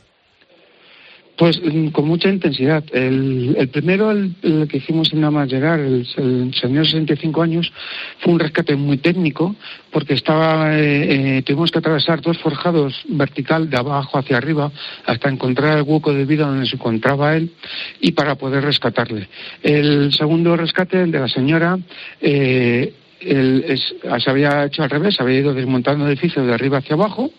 Pues 1.37 1.59
con 1.91 2.07
mucha 2.07 2.29
intensidad. 2.29 2.83
El, 2.93 3.69
primero, 3.71 4.11
el, 4.11 4.35
el, 4.43 4.67
que 4.67 4.77
hicimos 4.77 5.11
en 5.11 5.21
nada 5.21 5.31
más 5.31 5.51
llegar, 5.51 5.79
el, 5.79 6.07
el 6.17 6.53
señor 6.53 6.85
65 6.85 7.41
años, 7.41 7.71
fue 8.19 8.33
un 8.33 8.39
rescate 8.39 8.75
muy 8.75 8.97
técnico 8.97 9.55
porque 9.91 10.13
estaba, 10.13 10.77
eh, 10.77 11.37
eh, 11.37 11.41
tuvimos 11.43 11.71
que 11.71 11.79
atravesar 11.79 12.21
dos 12.21 12.37
forjados 12.37 13.01
vertical 13.07 13.69
de 13.69 13.77
abajo 13.77 14.17
hacia 14.17 14.37
arriba 14.37 14.71
hasta 15.05 15.29
encontrar 15.29 15.77
el 15.77 15.83
hueco 15.83 16.13
de 16.13 16.25
vida 16.25 16.45
donde 16.45 16.65
se 16.65 16.75
encontraba 16.75 17.35
él 17.35 17.51
y 17.99 18.11
para 18.11 18.35
poder 18.35 18.63
rescatarle. 18.63 19.27
El 19.61 20.13
segundo 20.13 20.55
rescate, 20.55 21.01
el 21.01 21.11
de 21.11 21.19
la 21.19 21.27
señora, 21.27 21.77
eh, 22.21 22.93
el, 23.21 23.65
es, 23.67 23.95
se 24.23 24.29
había 24.29 24.65
hecho 24.65 24.83
al 24.83 24.89
revés, 24.89 25.19
había 25.19 25.39
ido 25.39 25.53
desmontando 25.53 26.05
el 26.05 26.11
edificio 26.11 26.43
de 26.43 26.53
arriba 26.53 26.79
hacia 26.79 26.95
abajo 26.95 27.31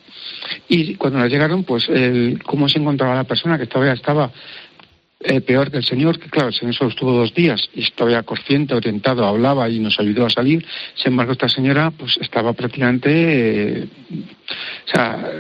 y 0.68 0.94
cuando 0.96 1.18
nos 1.18 1.30
llegaron, 1.30 1.64
pues 1.64 1.88
el, 1.88 2.40
cómo 2.44 2.68
se 2.68 2.78
encontraba 2.78 3.14
la 3.14 3.24
persona 3.24 3.58
que 3.58 3.66
todavía 3.66 3.94
estaba 3.94 4.30
eh, 5.20 5.40
peor 5.40 5.70
que 5.70 5.76
el 5.76 5.84
señor, 5.84 6.18
que 6.18 6.28
claro, 6.28 6.48
el 6.48 6.54
señor 6.54 6.74
solo 6.74 6.90
estuvo 6.90 7.12
dos 7.12 7.32
días 7.32 7.68
y 7.74 7.82
estaba 7.82 8.22
consciente, 8.24 8.74
orientado, 8.74 9.24
hablaba 9.24 9.68
y 9.68 9.78
nos 9.78 9.98
ayudó 10.00 10.26
a 10.26 10.30
salir. 10.30 10.66
Sin 10.94 11.12
embargo, 11.12 11.32
esta 11.32 11.48
señora 11.48 11.92
pues 11.92 12.16
estaba 12.20 12.52
prácticamente, 12.52 13.82
eh, 13.82 13.88
o 14.10 14.90
sea, 14.90 15.30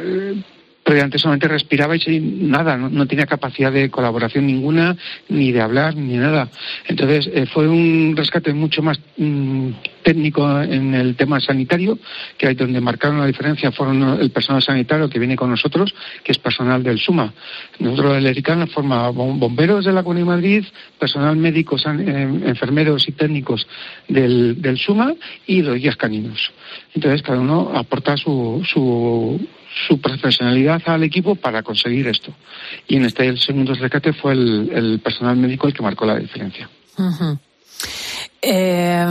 prácticamente 0.82 1.18
solamente 1.18 1.48
respiraba 1.48 1.96
y 1.96 2.20
nada, 2.20 2.76
no, 2.76 2.88
no, 2.88 3.06
tenía 3.06 3.26
capacidad 3.26 3.70
de 3.70 3.90
colaboración 3.90 4.46
ninguna, 4.46 4.96
ni 5.28 5.52
de 5.52 5.60
hablar, 5.60 5.94
ni 5.94 6.16
nada. 6.16 6.48
Entonces 6.86 7.30
eh, 7.32 7.46
fue 7.46 7.68
un 7.68 8.14
rescate 8.16 8.52
mucho 8.52 8.82
más 8.82 9.00
mmm, 9.16 9.70
técnico 10.02 10.60
en 10.60 10.94
el 10.94 11.14
tema 11.14 11.38
sanitario, 11.38 11.98
que 12.36 12.48
hay 12.48 12.54
donde 12.54 12.80
marcaron 12.80 13.20
la 13.20 13.26
diferencia 13.26 13.70
fueron 13.70 14.20
el 14.20 14.30
personal 14.30 14.62
sanitario 14.62 15.08
que 15.08 15.18
viene 15.18 15.36
con 15.36 15.50
nosotros, 15.50 15.94
que 16.24 16.32
es 16.32 16.38
personal 16.38 16.82
del 16.82 16.98
SUMA. 16.98 17.32
Nosotros 17.78 18.16
el 18.16 18.26
ERICAN 18.26 18.66
forma 18.68 19.08
bomberos 19.10 19.84
de 19.84 19.92
la 19.92 20.02
Comunidad 20.02 20.26
de 20.26 20.32
Madrid, 20.32 20.64
personal 20.98 21.36
médico, 21.36 21.76
eh, 21.76 22.40
enfermeros 22.46 23.08
y 23.08 23.12
técnicos 23.12 23.66
del, 24.08 24.60
del 24.60 24.78
SUMA 24.78 25.14
y 25.46 25.62
los 25.62 25.76
guías 25.76 25.96
caninos. 25.96 26.50
Entonces 26.94 27.22
cada 27.22 27.38
uno 27.38 27.72
aporta 27.74 28.16
su, 28.16 28.62
su 28.64 29.40
su 29.88 30.00
profesionalidad 30.00 30.82
al 30.86 31.02
equipo 31.02 31.34
para 31.34 31.62
conseguir 31.62 32.08
esto. 32.08 32.32
Y 32.88 32.96
en 32.96 33.04
este 33.04 33.36
segundo 33.36 33.74
rescate 33.74 34.12
fue 34.12 34.32
el, 34.32 34.70
el 34.72 35.00
personal 35.00 35.36
médico 35.36 35.66
el 35.66 35.74
que 35.74 35.82
marcó 35.82 36.04
la 36.04 36.18
diferencia. 36.18 36.68
Eh, 38.40 39.06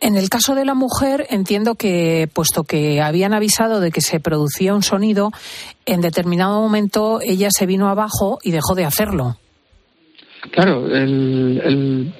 en 0.00 0.16
el 0.16 0.28
caso 0.28 0.54
de 0.54 0.64
la 0.64 0.74
mujer, 0.74 1.26
entiendo 1.30 1.74
que, 1.74 2.28
puesto 2.32 2.62
que 2.62 3.02
habían 3.02 3.34
avisado 3.34 3.80
de 3.80 3.90
que 3.90 4.00
se 4.00 4.20
producía 4.20 4.74
un 4.74 4.82
sonido, 4.82 5.32
en 5.86 6.00
determinado 6.00 6.60
momento 6.60 7.20
ella 7.20 7.48
se 7.50 7.66
vino 7.66 7.88
abajo 7.88 8.38
y 8.42 8.52
dejó 8.52 8.74
de 8.74 8.84
hacerlo. 8.84 9.38
Claro, 10.52 10.86
el, 10.94 11.60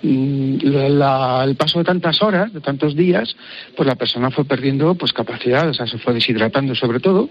el, 0.03 0.99
la, 0.99 1.45
el, 1.45 1.55
paso 1.55 1.79
de 1.79 1.85
tantas 1.85 2.21
horas, 2.21 2.53
de 2.53 2.61
tantos 2.61 2.97
días, 2.97 3.37
pues 3.77 3.87
la 3.87 3.95
persona 3.95 4.31
fue 4.31 4.45
perdiendo 4.45 4.97
pues 4.97 5.13
capacidad, 5.13 5.69
o 5.69 5.75
sea, 5.75 5.87
se 5.87 5.99
fue 5.99 6.15
deshidratando 6.15 6.75
sobre 6.75 6.99
todo, 6.99 7.29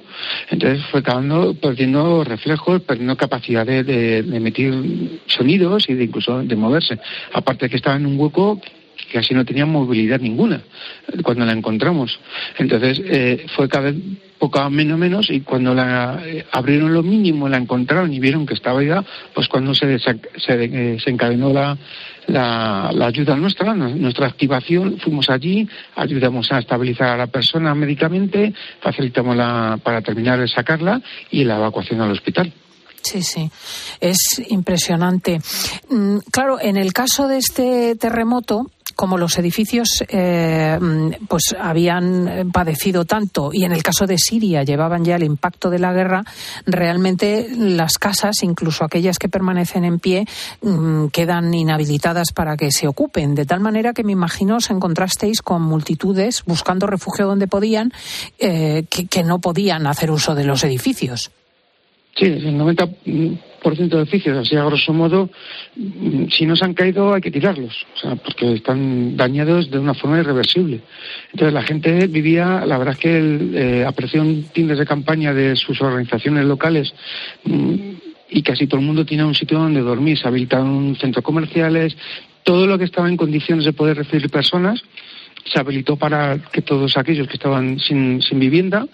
entonces 0.49 0.83
fue 0.85 1.01
acabando 1.01 1.55
perdiendo 1.55 2.23
reflejos, 2.23 2.81
perdiendo 2.81 3.17
capacidad 3.17 3.65
de, 3.65 3.83
de, 3.83 4.23
de 4.23 4.37
emitir 4.37 5.19
sonidos 5.25 5.89
y 5.89 5.93
de 5.93 6.05
incluso 6.05 6.41
de 6.41 6.55
moverse. 6.55 6.97
Aparte 7.33 7.69
que 7.69 7.75
estaba 7.75 7.97
en 7.97 8.05
un 8.05 8.17
hueco 8.17 8.61
casi 9.11 9.33
no 9.33 9.45
tenía 9.45 9.65
movilidad 9.65 10.19
ninguna 10.19 10.61
cuando 11.23 11.45
la 11.45 11.53
encontramos. 11.53 12.19
Entonces 12.57 13.01
eh, 13.03 13.45
fue 13.55 13.67
cada 13.69 13.91
vez 13.91 13.95
poco 14.37 14.69
menos 14.69 14.99
menos 14.99 15.29
y 15.29 15.41
cuando 15.41 15.73
la 15.73 16.21
eh, 16.23 16.45
abrieron 16.51 16.93
lo 16.93 17.03
mínimo, 17.03 17.49
la 17.49 17.57
encontraron 17.57 18.13
y 18.13 18.19
vieron 18.19 18.45
que 18.45 18.53
estaba 18.53 18.83
ya, 18.83 19.03
pues 19.33 19.47
cuando 19.47 19.73
se, 19.73 19.99
se, 19.99 20.19
se, 20.37 20.99
se 20.99 21.09
encadenó 21.09 21.51
la, 21.51 21.77
la, 22.27 22.91
la, 22.93 23.07
ayuda 23.07 23.35
nuestra, 23.35 23.73
nuestra 23.73 24.27
activación, 24.27 24.97
fuimos 24.99 25.29
allí, 25.29 25.67
ayudamos 25.95 26.51
a 26.51 26.59
estabilizar 26.59 27.09
a 27.09 27.17
la 27.17 27.27
persona 27.27 27.73
médicamente, 27.73 28.53
facilitamos 28.81 29.35
la, 29.35 29.79
para 29.81 30.01
terminar 30.01 30.39
de 30.39 30.47
sacarla 30.47 31.01
y 31.31 31.43
la 31.43 31.57
evacuación 31.57 32.01
al 32.01 32.11
hospital. 32.11 32.51
Sí, 33.01 33.21
sí, 33.21 33.49
es 34.01 34.41
impresionante. 34.49 35.39
Claro, 36.31 36.59
en 36.59 36.75
el 36.75 36.91
caso 36.91 37.27
de 37.27 37.37
este 37.37 37.95
terremoto, 37.95 38.69
como 38.97 39.17
los 39.17 39.37
edificios 39.37 40.03
eh, 40.09 40.77
pues 41.29 41.55
habían 41.57 42.49
padecido 42.51 43.05
tanto 43.05 43.51
y 43.53 43.63
en 43.63 43.71
el 43.71 43.83
caso 43.83 44.07
de 44.07 44.17
Siria 44.17 44.63
llevaban 44.63 45.05
ya 45.05 45.15
el 45.15 45.23
impacto 45.23 45.69
de 45.69 45.79
la 45.79 45.93
guerra, 45.93 46.23
realmente 46.65 47.47
las 47.55 47.93
casas, 47.99 48.43
incluso 48.43 48.83
aquellas 48.83 49.19
que 49.19 49.29
permanecen 49.29 49.85
en 49.85 49.99
pie, 49.99 50.25
mmm, 50.61 51.07
quedan 51.07 51.53
inhabilitadas 51.53 52.33
para 52.33 52.57
que 52.57 52.71
se 52.71 52.87
ocupen. 52.87 53.35
De 53.35 53.45
tal 53.45 53.59
manera 53.59 53.93
que 53.93 54.03
me 54.03 54.13
imagino 54.13 54.57
os 54.57 54.69
encontrasteis 54.71 55.41
con 55.41 55.61
multitudes 55.61 56.43
buscando 56.45 56.87
refugio 56.87 57.27
donde 57.27 57.47
podían, 57.47 57.93
eh, 58.39 58.85
que, 58.89 59.05
que 59.05 59.23
no 59.23 59.39
podían 59.39 59.85
hacer 59.85 60.09
uso 60.09 60.33
de 60.33 60.43
los 60.43 60.63
edificios. 60.63 61.31
Sí, 62.15 62.25
el 62.25 62.57
90% 62.57 63.39
de 63.75 63.97
edificios, 63.97 64.37
así 64.37 64.55
a 64.55 64.63
grosso 64.63 64.93
modo, 64.93 65.29
si 66.29 66.45
no 66.45 66.55
se 66.55 66.65
han 66.65 66.73
caído 66.73 67.13
hay 67.13 67.21
que 67.21 67.31
tirarlos, 67.31 67.85
o 67.95 67.99
sea, 67.99 68.15
porque 68.15 68.53
están 68.53 69.17
dañados 69.17 69.69
de 69.69 69.79
una 69.79 69.93
forma 69.93 70.19
irreversible. 70.19 70.81
Entonces 71.31 71.53
la 71.53 71.63
gente 71.63 72.07
vivía, 72.07 72.65
la 72.65 72.77
verdad 72.77 72.93
es 72.93 72.99
que 72.99 73.17
el, 73.17 73.51
eh, 73.55 73.85
apreció 73.85 74.23
tiendas 74.53 74.77
de 74.77 74.85
campaña 74.85 75.33
de 75.33 75.55
sus 75.55 75.81
organizaciones 75.81 76.45
locales 76.45 76.93
mmm, 77.43 77.75
y 78.29 78.41
casi 78.41 78.67
todo 78.67 78.79
el 78.79 78.85
mundo 78.85 79.05
tiene 79.05 79.25
un 79.25 79.35
sitio 79.35 79.59
donde 79.59 79.81
dormir, 79.81 80.17
se 80.17 80.27
habilitaron 80.27 80.95
centros 80.95 81.23
comerciales, 81.23 81.97
todo 82.43 82.67
lo 82.67 82.77
que 82.77 82.85
estaba 82.85 83.09
en 83.09 83.17
condiciones 83.17 83.65
de 83.65 83.73
poder 83.73 83.97
recibir 83.97 84.29
personas 84.29 84.81
se 85.51 85.59
habilitó 85.59 85.95
para 85.95 86.37
que 86.51 86.61
todos 86.61 86.97
aquellos 86.97 87.27
que 87.27 87.35
estaban 87.35 87.79
sin, 87.79 88.21
sin 88.21 88.39
vivienda 88.39 88.85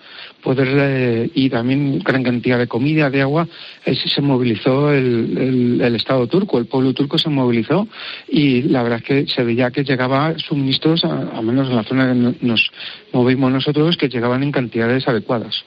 poder 0.43 0.67
eh, 0.71 1.31
y 1.33 1.49
también 1.49 1.99
gran 1.99 2.23
cantidad 2.23 2.59
de 2.59 2.67
comida, 2.67 3.09
de 3.09 3.21
agua, 3.21 3.47
eh, 3.85 3.95
se 3.95 4.21
movilizó 4.21 4.91
el, 4.91 5.81
el, 5.81 5.95
Estado 5.95 6.27
turco, 6.27 6.59
el 6.59 6.65
pueblo 6.65 6.93
turco 6.93 7.17
se 7.17 7.29
movilizó 7.29 7.87
y 8.27 8.63
la 8.63 8.83
verdad 8.83 8.99
es 8.99 9.05
que 9.05 9.27
se 9.33 9.43
veía 9.43 9.71
que 9.71 9.83
llegaba 9.83 10.37
suministros, 10.37 11.05
a, 11.05 11.41
menos 11.41 11.69
en 11.69 11.75
la 11.75 11.83
zona 11.83 12.13
que 12.13 12.45
nos 12.45 12.69
movimos 13.13 13.51
nosotros, 13.51 13.95
que 13.97 14.09
llegaban 14.09 14.43
en 14.43 14.51
cantidades 14.51 15.07
adecuadas. 15.07 15.63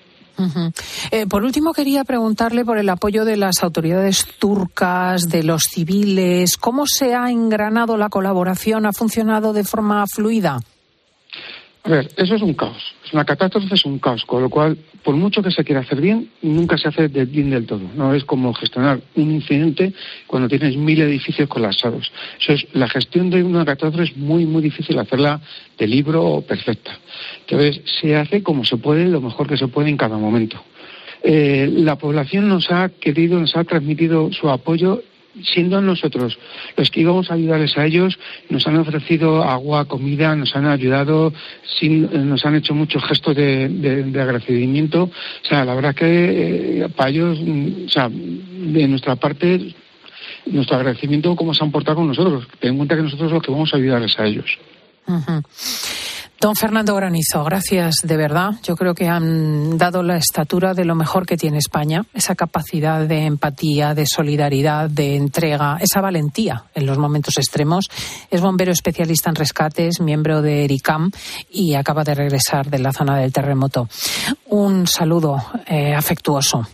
Eh, 1.10 1.26
por 1.26 1.44
último, 1.44 1.72
quería 1.72 2.04
preguntarle 2.04 2.64
por 2.64 2.76
el 2.76 2.88
apoyo 2.90 3.24
de 3.24 3.38
las 3.38 3.62
autoridades 3.62 4.26
turcas, 4.38 5.30
de 5.30 5.42
los 5.42 5.62
civiles. 5.64 6.58
¿Cómo 6.58 6.84
se 6.86 7.14
ha 7.14 7.30
engranado 7.30 7.96
la 7.96 8.10
colaboración? 8.10 8.84
¿Ha 8.84 8.92
funcionado 8.92 9.54
de 9.54 9.64
forma 9.64 10.04
fluida? 10.06 10.58
A 11.86 11.88
ver, 11.88 12.08
eso 12.16 12.34
es 12.34 12.42
un 12.42 12.54
caos. 12.54 12.94
Una 13.12 13.24
catástrofe, 13.24 13.72
es 13.72 13.84
un 13.84 14.00
caos. 14.00 14.24
Con 14.24 14.42
lo 14.42 14.50
cual, 14.50 14.76
por 15.04 15.14
mucho 15.14 15.40
que 15.40 15.52
se 15.52 15.62
quiera 15.62 15.82
hacer 15.82 16.00
bien, 16.00 16.30
nunca 16.42 16.76
se 16.76 16.88
hace 16.88 17.06
bien 17.06 17.50
del 17.50 17.64
todo. 17.64 17.82
No 17.94 18.12
es 18.12 18.24
como 18.24 18.52
gestionar 18.54 19.00
un 19.14 19.30
incidente 19.30 19.92
cuando 20.26 20.48
tienes 20.48 20.76
mil 20.76 21.00
edificios 21.00 21.48
colapsados. 21.48 22.10
Eso 22.40 22.54
es, 22.54 22.66
la 22.72 22.88
gestión 22.88 23.30
de 23.30 23.44
una 23.44 23.64
catástrofe 23.64 24.10
es 24.10 24.16
muy, 24.16 24.46
muy 24.46 24.62
difícil 24.62 24.98
hacerla 24.98 25.40
de 25.78 25.86
libro 25.86 26.24
o 26.24 26.42
perfecta. 26.42 26.98
Entonces, 27.42 27.80
se 28.00 28.16
hace 28.16 28.42
como 28.42 28.64
se 28.64 28.78
puede, 28.78 29.06
lo 29.06 29.20
mejor 29.20 29.46
que 29.46 29.56
se 29.56 29.68
puede 29.68 29.88
en 29.88 29.96
cada 29.96 30.18
momento. 30.18 30.60
Eh, 31.22 31.70
la 31.72 31.96
población 31.96 32.48
nos 32.48 32.68
ha 32.72 32.88
querido, 32.88 33.38
nos 33.38 33.56
ha 33.56 33.62
transmitido 33.62 34.32
su 34.32 34.50
apoyo 34.50 35.02
siendo 35.42 35.80
nosotros 35.80 36.38
los 36.76 36.90
que 36.90 37.00
íbamos 37.00 37.30
a 37.30 37.34
ayudarles 37.34 37.76
a 37.76 37.84
ellos, 37.84 38.18
nos 38.48 38.66
han 38.66 38.76
ofrecido 38.76 39.42
agua, 39.42 39.86
comida, 39.86 40.34
nos 40.34 40.54
han 40.56 40.66
ayudado, 40.66 41.32
nos 41.82 42.44
han 42.44 42.54
hecho 42.56 42.74
muchos 42.74 43.04
gestos 43.04 43.36
de, 43.36 44.12
agradecimiento. 44.14 45.04
O 45.04 45.48
sea, 45.48 45.64
la 45.64 45.74
verdad 45.74 45.94
que 45.94 46.82
eh, 46.82 46.88
para 46.94 47.10
ellos, 47.10 47.38
mm, 47.40 47.86
o 47.86 47.88
sea, 47.88 48.08
de 48.10 48.88
nuestra 48.88 49.16
parte, 49.16 49.74
nuestro 50.46 50.76
agradecimiento 50.76 51.36
cómo 51.36 51.54
se 51.54 51.64
han 51.64 51.70
portado 51.70 51.96
con 51.96 52.08
nosotros. 52.08 52.46
Ten 52.60 52.72
en 52.72 52.76
cuenta 52.78 52.96
que 52.96 53.02
nosotros 53.02 53.32
los 53.32 53.42
que 53.42 53.50
vamos 53.50 53.72
a 53.72 53.76
ayudarles 53.76 54.18
a 54.18 54.26
ellos. 54.26 54.58
Don 56.38 56.54
Fernando 56.54 56.94
Granizo, 56.94 57.42
gracias 57.44 57.96
de 58.04 58.16
verdad. 58.16 58.50
Yo 58.62 58.76
creo 58.76 58.94
que 58.94 59.08
han 59.08 59.78
dado 59.78 60.02
la 60.02 60.18
estatura 60.18 60.74
de 60.74 60.84
lo 60.84 60.94
mejor 60.94 61.24
que 61.24 61.38
tiene 61.38 61.56
España, 61.56 62.04
esa 62.12 62.34
capacidad 62.34 63.06
de 63.06 63.24
empatía, 63.24 63.94
de 63.94 64.04
solidaridad, 64.06 64.90
de 64.90 65.16
entrega, 65.16 65.78
esa 65.80 66.02
valentía 66.02 66.64
en 66.74 66.84
los 66.84 66.98
momentos 66.98 67.38
extremos. 67.38 67.86
Es 68.30 68.42
bombero 68.42 68.70
especialista 68.70 69.30
en 69.30 69.36
rescates, 69.36 70.00
miembro 70.00 70.42
de 70.42 70.64
ERICAM 70.64 71.10
y 71.50 71.74
acaba 71.74 72.04
de 72.04 72.14
regresar 72.14 72.68
de 72.68 72.80
la 72.80 72.92
zona 72.92 73.16
del 73.16 73.32
terremoto. 73.32 73.88
Un 74.50 74.86
saludo 74.86 75.42
eh, 75.66 75.94
afectuoso. 75.94 76.66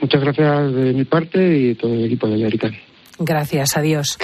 Muchas 0.00 0.20
gracias 0.22 0.74
de 0.74 0.92
mi 0.94 1.04
parte 1.04 1.58
y 1.58 1.74
todo 1.74 1.92
el 1.92 2.06
equipo 2.06 2.26
de 2.26 2.46
ERICAM. 2.46 2.72
Gracias, 3.18 3.76
adiós. 3.76 4.16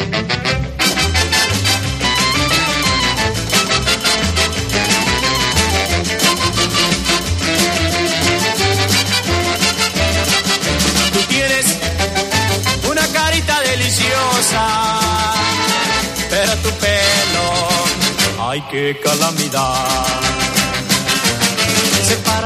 Pero 16.31 16.53
tu 16.57 16.71
pelo, 16.71 18.49
ay, 18.49 18.63
qué 18.71 19.01
calamidad. 19.03 20.17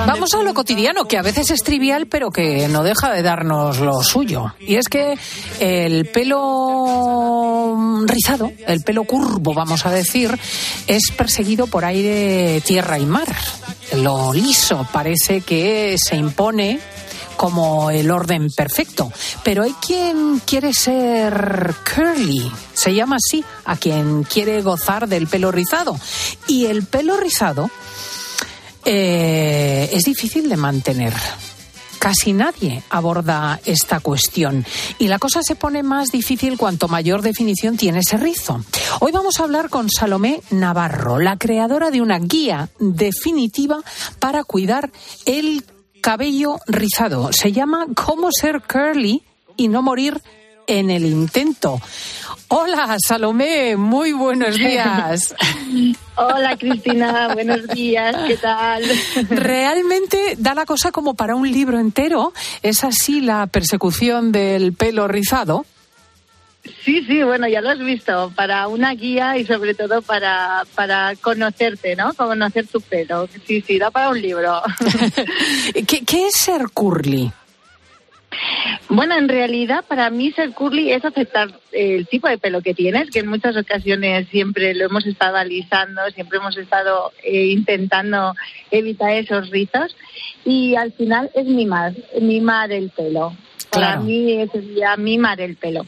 Vamos 0.06 0.34
a 0.34 0.42
lo 0.42 0.54
cotidiano, 0.54 1.04
que 1.04 1.18
a 1.18 1.22
veces 1.22 1.50
es 1.50 1.62
trivial, 1.62 2.06
pero 2.06 2.30
que 2.30 2.68
no 2.68 2.82
deja 2.82 3.12
de 3.12 3.22
darnos 3.22 3.78
lo 3.78 4.02
suyo. 4.02 4.54
Y 4.58 4.76
es 4.76 4.88
que 4.88 5.18
el 5.60 6.06
pelo 6.06 7.76
rizado, 8.06 8.50
el 8.66 8.82
pelo 8.82 9.04
curvo, 9.04 9.52
vamos 9.52 9.84
a 9.86 9.90
decir, 9.90 10.38
es 10.86 11.10
perseguido 11.16 11.66
por 11.66 11.84
aire, 11.84 12.62
tierra 12.62 12.98
y 12.98 13.06
mar. 13.06 13.28
Lo 13.96 14.32
liso 14.32 14.86
parece 14.92 15.42
que 15.42 15.96
se 15.98 16.16
impone 16.16 16.80
como 17.40 17.90
el 17.90 18.10
orden 18.10 18.50
perfecto. 18.50 19.10
Pero 19.42 19.62
hay 19.62 19.72
quien 19.72 20.42
quiere 20.44 20.74
ser 20.74 21.74
curly, 21.94 22.52
se 22.74 22.94
llama 22.94 23.16
así, 23.16 23.42
a 23.64 23.76
quien 23.76 24.24
quiere 24.24 24.60
gozar 24.60 25.08
del 25.08 25.26
pelo 25.26 25.50
rizado. 25.50 25.98
Y 26.46 26.66
el 26.66 26.84
pelo 26.84 27.16
rizado 27.16 27.70
eh, 28.84 29.88
es 29.90 30.02
difícil 30.02 30.50
de 30.50 30.58
mantener. 30.58 31.14
Casi 31.98 32.34
nadie 32.34 32.82
aborda 32.90 33.58
esta 33.64 34.00
cuestión 34.00 34.66
y 34.98 35.08
la 35.08 35.18
cosa 35.18 35.42
se 35.42 35.54
pone 35.54 35.82
más 35.82 36.10
difícil 36.10 36.58
cuanto 36.58 36.88
mayor 36.88 37.22
definición 37.22 37.78
tiene 37.78 38.00
ese 38.00 38.18
rizo. 38.18 38.62
Hoy 39.00 39.12
vamos 39.12 39.40
a 39.40 39.44
hablar 39.44 39.70
con 39.70 39.88
Salomé 39.88 40.42
Navarro, 40.50 41.18
la 41.18 41.38
creadora 41.38 41.90
de 41.90 42.02
una 42.02 42.18
guía 42.18 42.68
definitiva 42.78 43.78
para 44.18 44.44
cuidar 44.44 44.90
el 45.24 45.64
cabello 46.00 46.58
rizado. 46.66 47.32
Se 47.32 47.52
llama 47.52 47.86
Cómo 47.94 48.30
ser 48.32 48.62
curly 48.62 49.22
y 49.56 49.68
no 49.68 49.82
morir 49.82 50.20
en 50.66 50.90
el 50.90 51.04
intento. 51.04 51.80
Hola, 52.48 52.96
Salomé, 53.04 53.76
muy 53.76 54.12
buenos 54.12 54.56
días. 54.56 55.34
Hola, 56.16 56.56
Cristina, 56.56 57.32
buenos 57.34 57.66
días, 57.68 58.16
¿qué 58.26 58.36
tal? 58.36 58.82
Realmente 59.30 60.36
da 60.38 60.54
la 60.54 60.66
cosa 60.66 60.92
como 60.92 61.14
para 61.14 61.34
un 61.34 61.50
libro 61.50 61.78
entero. 61.78 62.32
¿Es 62.62 62.84
así 62.84 63.20
la 63.20 63.46
persecución 63.46 64.32
del 64.32 64.72
pelo 64.72 65.08
rizado? 65.08 65.64
Sí, 66.62 67.02
sí, 67.04 67.22
bueno, 67.22 67.48
ya 67.48 67.62
lo 67.62 67.70
has 67.70 67.78
visto, 67.78 68.32
para 68.36 68.68
una 68.68 68.92
guía 68.94 69.38
y 69.38 69.46
sobre 69.46 69.74
todo 69.74 70.02
para, 70.02 70.64
para 70.74 71.14
conocerte, 71.16 71.96
¿no? 71.96 72.12
Conocer 72.14 72.66
tu 72.66 72.80
pelo. 72.80 73.28
Sí, 73.46 73.62
sí, 73.62 73.78
da 73.78 73.90
para 73.90 74.10
un 74.10 74.20
libro. 74.20 74.60
¿Qué, 75.86 76.04
¿Qué, 76.04 76.26
es 76.26 76.34
ser 76.34 76.66
curly? 76.72 77.32
Bueno, 78.88 79.16
en 79.16 79.28
realidad 79.28 79.84
para 79.88 80.10
mí 80.10 80.32
ser 80.32 80.52
curly 80.52 80.92
es 80.92 81.04
aceptar 81.04 81.58
el 81.72 82.06
tipo 82.06 82.28
de 82.28 82.38
pelo 82.38 82.60
que 82.60 82.74
tienes, 82.74 83.10
que 83.10 83.20
en 83.20 83.28
muchas 83.28 83.56
ocasiones 83.56 84.28
siempre 84.28 84.74
lo 84.74 84.84
hemos 84.84 85.06
estado 85.06 85.36
alisando, 85.36 86.02
siempre 86.14 86.38
hemos 86.38 86.56
estado 86.56 87.12
eh, 87.22 87.46
intentando 87.46 88.34
evitar 88.70 89.10
esos 89.12 89.50
rizos 89.50 89.96
y 90.44 90.76
al 90.76 90.92
final 90.92 91.30
es 91.34 91.46
mimar, 91.46 91.94
mimar 92.20 92.70
el 92.70 92.90
pelo. 92.90 93.34
Para 93.70 93.96
mí 93.96 94.36
sería 94.52 94.96
mimar 94.96 95.40
el 95.40 95.56
pelo. 95.56 95.86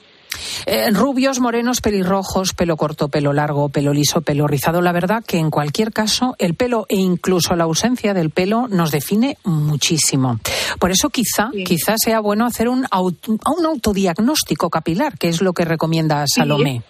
Eh, 0.67 0.91
rubios, 0.91 1.41
morenos, 1.41 1.81
pelirrojos, 1.81 2.55
pelo 2.55 2.77
corto, 2.77 3.09
pelo 3.09 3.33
largo, 3.33 3.69
pelo 3.69 3.93
liso, 3.93 4.21
pelo 4.21 4.47
rizado. 4.47 4.81
La 4.81 4.93
verdad 4.93 5.25
que 5.27 5.39
en 5.39 5.51
cualquier 5.51 5.93
caso 5.93 6.37
el 6.39 6.55
pelo 6.55 6.87
e 6.89 6.97
incluso 6.97 7.57
la 7.57 7.65
ausencia 7.65 8.15
del 8.15 8.31
pelo 8.31 8.69
nos 8.69 8.91
define 8.91 9.39
muchísimo. 9.45 10.39
Por 10.79 10.91
eso 10.91 11.11
quizá, 11.11 11.51
quizá 11.65 11.95
sea 11.97 12.21
bueno 12.21 12.47
hacer 12.47 12.69
un, 12.69 12.87
un 12.93 13.67
autodiagnóstico 13.67 14.71
capilar, 14.71 15.19
que 15.19 15.29
es 15.29 15.43
lo 15.43 15.53
que 15.53 15.65
recomienda 15.65 16.25
Salomé. 16.27 16.83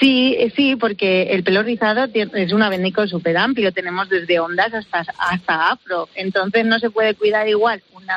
Sí, 0.00 0.34
eh, 0.38 0.52
sí, 0.54 0.76
porque 0.76 1.24
el 1.30 1.42
pelo 1.42 1.62
rizado 1.62 2.06
es 2.12 2.52
un 2.52 2.62
abanico 2.62 3.06
súper 3.06 3.36
amplio. 3.36 3.72
Tenemos 3.72 4.08
desde 4.08 4.40
ondas 4.40 4.72
hasta, 4.74 5.04
hasta 5.18 5.70
afro. 5.70 6.08
Entonces 6.14 6.64
no 6.64 6.78
se 6.78 6.90
puede 6.90 7.14
cuidar 7.14 7.48
igual 7.48 7.82
una 7.92 8.16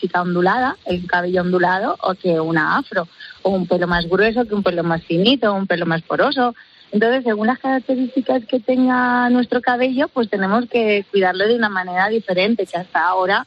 chica 0.00 0.22
ondulada, 0.22 0.76
el 0.86 1.06
cabello 1.06 1.42
ondulado, 1.42 1.96
o 2.02 2.14
que 2.14 2.40
una 2.40 2.78
afro. 2.78 3.08
Un 3.48 3.66
pelo 3.66 3.86
más 3.86 4.08
grueso, 4.08 4.44
que 4.46 4.54
un 4.54 4.62
pelo 4.62 4.82
más 4.82 5.02
finito, 5.04 5.52
un 5.54 5.66
pelo 5.66 5.86
más 5.86 6.02
poroso. 6.02 6.54
Entonces, 6.90 7.24
según 7.24 7.48
las 7.48 7.58
características 7.58 8.44
que 8.46 8.60
tenga 8.60 9.28
nuestro 9.30 9.60
cabello, 9.60 10.08
pues 10.08 10.30
tenemos 10.30 10.66
que 10.68 11.04
cuidarlo 11.10 11.46
de 11.46 11.56
una 11.56 11.68
manera 11.68 12.08
diferente, 12.08 12.66
que 12.66 12.78
hasta 12.78 13.06
ahora 13.06 13.46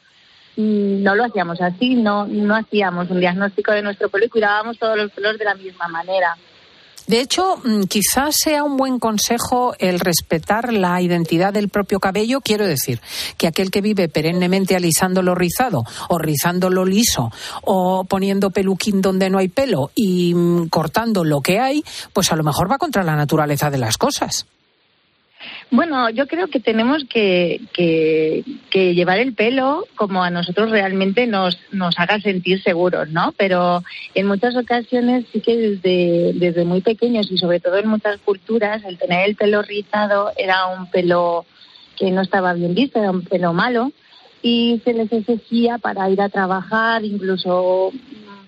mm, 0.58 1.02
no 1.02 1.16
lo 1.16 1.24
hacíamos 1.24 1.60
así, 1.62 1.96
no, 1.96 2.28
no 2.28 2.56
hacíamos 2.56 3.10
un 3.10 3.20
diagnóstico 3.20 3.72
de 3.72 3.82
nuestro 3.82 4.10
pelo 4.10 4.26
y 4.26 4.30
cuidábamos 4.30 4.78
todos 4.78 4.98
los 4.98 5.12
pelos 5.12 5.38
de 5.38 5.46
la 5.46 5.56
misma 5.56 5.88
manera. 5.88 6.38
De 7.08 7.20
hecho, 7.20 7.58
mm, 7.64 7.84
quizás 7.84 8.36
sea 8.38 8.64
un 8.64 8.78
buen 8.78 9.00
consejo 9.00 9.74
el 9.80 10.00
respetar 10.00 10.72
la 10.72 11.02
identidad 11.02 11.54
del 11.54 11.70
propio 11.70 12.00
cabello. 12.00 12.42
Quiero 12.42 12.66
decir, 12.66 13.02
que 13.38 13.48
aquel 13.48 13.72
que 13.72 13.82
vive 13.82 14.10
perennemente 14.10 14.76
alisándolo 14.76 15.36
rizado 15.36 15.84
o 16.10 16.18
rizándolo 16.18 16.86
liso 16.86 17.32
o 17.64 18.06
poniendo 18.06 18.52
peluquín 18.52 19.02
donde 19.02 19.30
no 19.30 19.40
hay 19.40 19.50
pelo 19.50 19.92
y 19.96 20.34
mm, 20.34 20.70
cortando 20.70 21.24
lo 21.24 21.42
que 21.42 21.60
hay, 21.60 21.84
pues 22.14 22.32
a 22.32 22.36
lo 22.36 22.44
mejor 22.44 22.72
va 22.72 22.78
contra 22.78 23.04
la 23.04 23.16
naturaleza 23.16 23.70
de 23.70 23.78
las 23.78 23.98
cosas. 23.98 24.46
Bueno, 25.69 26.10
yo 26.10 26.27
creo 26.27 26.47
que 26.47 26.60
tenemos 26.60 27.04
que, 27.06 27.62
llevar 28.73 29.19
el 29.19 29.34
pelo 29.34 29.86
como 29.95 30.23
a 30.23 30.30
nosotros 30.30 30.69
realmente 30.69 31.27
nos, 31.27 31.58
nos 31.71 31.97
haga 31.97 32.19
sentir 32.19 32.62
seguros, 32.62 33.10
¿no? 33.10 33.34
Pero 33.38 33.84
en 34.13 34.27
muchas 34.27 34.56
ocasiones 34.56 35.25
sí 35.32 35.41
que 35.41 35.56
desde, 35.56 36.34
desde 36.34 36.65
muy 36.65 36.82
pequeños 36.82 37.32
y 37.32 37.38
sobre 37.38 37.60
todo 37.60 37.77
en 37.77 37.88
muchas 37.88 38.19
culturas 38.19 38.84
el 38.84 38.97
tener 38.97 39.30
el 39.30 39.36
pelo 39.36 39.62
rizado 39.62 40.32
era 40.36 40.67
un 40.67 40.89
pelo 40.89 41.45
que 41.97 42.12
no 42.12 42.21
estaba 42.21 42.54
bien 42.54 42.73
visto, 42.75 42.99
era 42.99 43.12
un 43.12 43.23
pelo 43.23 43.54
malo 43.54 43.91
y 44.41 44.82
se 44.84 44.93
les 44.93 45.12
exigía 45.12 45.77
para 45.77 46.10
ir 46.10 46.21
a 46.21 46.30
trabajar, 46.30 47.06
incluso 47.06 47.91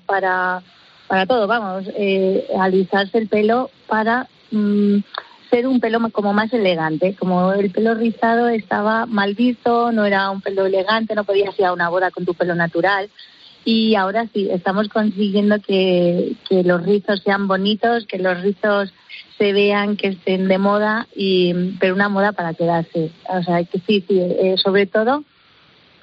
para, 0.06 0.63
para 1.08 1.25
todo, 1.25 1.47
vamos, 1.47 1.86
eh, 1.95 2.47
alisarse 2.60 3.17
el 3.17 3.27
pelo 3.27 3.69
para... 3.88 4.27
Mm, 4.51 4.99
ser 5.54 5.68
un 5.68 5.80
pelo 5.80 6.00
como 6.12 6.34
más 6.34 6.52
elegante. 6.52 7.16
Como 7.16 7.54
el 7.54 7.70
pelo 7.70 7.94
rizado 7.94 8.50
estaba 8.50 9.06
mal 9.06 9.36
visto, 9.36 9.92
no 9.92 10.04
era 10.04 10.32
un 10.32 10.42
pelo 10.42 10.66
elegante, 10.66 11.13
no 11.13 11.26
podías 11.26 11.58
ir 11.60 11.66
a 11.66 11.74
una 11.74 11.89
boda 11.89 12.10
con 12.10 12.26
tu 12.26 12.34
pelo 12.34 12.56
natural. 12.56 13.12
Y 13.63 13.94
ahora 13.94 14.28
sí, 14.34 14.50
estamos 14.50 14.89
consiguiendo 14.89 15.62
que, 15.62 16.36
los 16.50 16.84
rizos 16.84 17.22
sean 17.24 17.48
bonitos, 17.48 18.08
que 18.08 18.18
los 18.18 18.42
rizos 18.42 18.92
se 19.38 19.54
vean, 19.54 19.96
que 19.96 20.08
estén 20.08 20.48
de 20.48 20.58
moda, 20.58 21.08
y, 21.16 21.54
pero 21.80 21.94
una 21.94 22.10
moda 22.10 22.32
para 22.32 22.56
quedarse. 22.56 23.12
O 23.30 23.44
sea, 23.44 23.63
que 23.63 23.80
sí, 23.86 24.04
eh, 24.10 24.56
sobre 24.58 24.88
todo 24.88 25.24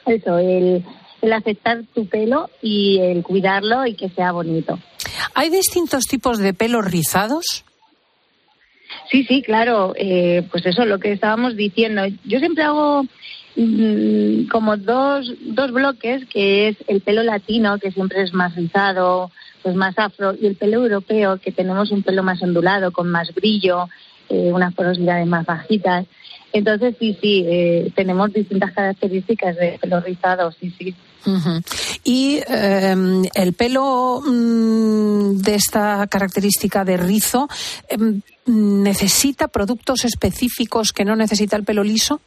eso, 0.06 0.38
el 0.38 0.84
aceptar 1.32 1.82
tu 1.92 2.06
pelo 2.06 2.50
y 2.62 3.00
el 3.00 3.24
cuidarlo 3.24 3.84
y 3.84 3.94
que 3.94 4.10
sea 4.10 4.30
bonito. 4.30 4.78
¿Hay 5.34 5.50
distintos 5.50 6.04
tipos 6.04 6.38
de 6.38 6.54
pelos 6.54 6.84
rizados? 6.84 7.64
Sí, 9.10 9.24
sí, 9.24 9.42
claro. 9.42 9.94
Eh, 9.96 10.42
pues 10.50 10.66
eso, 10.66 10.84
lo 10.84 10.98
que 10.98 11.12
estábamos 11.12 11.56
diciendo. 11.56 12.02
Yo 12.24 12.38
siempre 12.38 12.64
hago 12.64 13.04
mm, 13.56 14.46
como 14.48 14.76
dos, 14.76 15.32
dos 15.40 15.72
bloques, 15.72 16.24
que 16.26 16.68
es 16.68 16.76
el 16.88 17.00
pelo 17.00 17.22
latino, 17.22 17.78
que 17.78 17.90
siempre 17.90 18.22
es 18.22 18.32
más 18.32 18.54
rizado, 18.56 19.30
pues 19.62 19.74
más 19.74 19.98
afro, 19.98 20.34
y 20.40 20.46
el 20.46 20.56
pelo 20.56 20.82
europeo, 20.82 21.38
que 21.38 21.52
tenemos 21.52 21.90
un 21.90 22.02
pelo 22.02 22.22
más 22.22 22.42
ondulado, 22.42 22.92
con 22.92 23.08
más 23.08 23.34
brillo, 23.34 23.88
eh, 24.28 24.50
unas 24.52 24.74
porosidades 24.74 25.26
más 25.26 25.44
bajitas. 25.44 26.06
Entonces, 26.52 26.96
sí, 26.98 27.16
sí, 27.20 27.44
eh, 27.48 27.92
tenemos 27.94 28.32
distintas 28.32 28.72
características 28.72 29.56
de 29.56 29.78
pelo 29.80 30.00
rizado, 30.00 30.50
sí, 30.52 30.72
sí. 30.78 30.94
Y 32.04 32.40
em, 32.46 33.22
el 33.34 33.52
pelo 33.52 34.20
mm, 34.20 35.38
de 35.38 35.54
esta 35.54 36.06
característica 36.06 36.84
de 36.84 36.96
rizo 36.96 37.48
em, 37.88 38.20
necesita 38.46 39.48
productos 39.48 40.04
específicos 40.04 40.92
que 40.92 41.04
no 41.04 41.16
necesita 41.16 41.56
el 41.56 41.64
pelo 41.64 41.84
liso. 41.84 42.20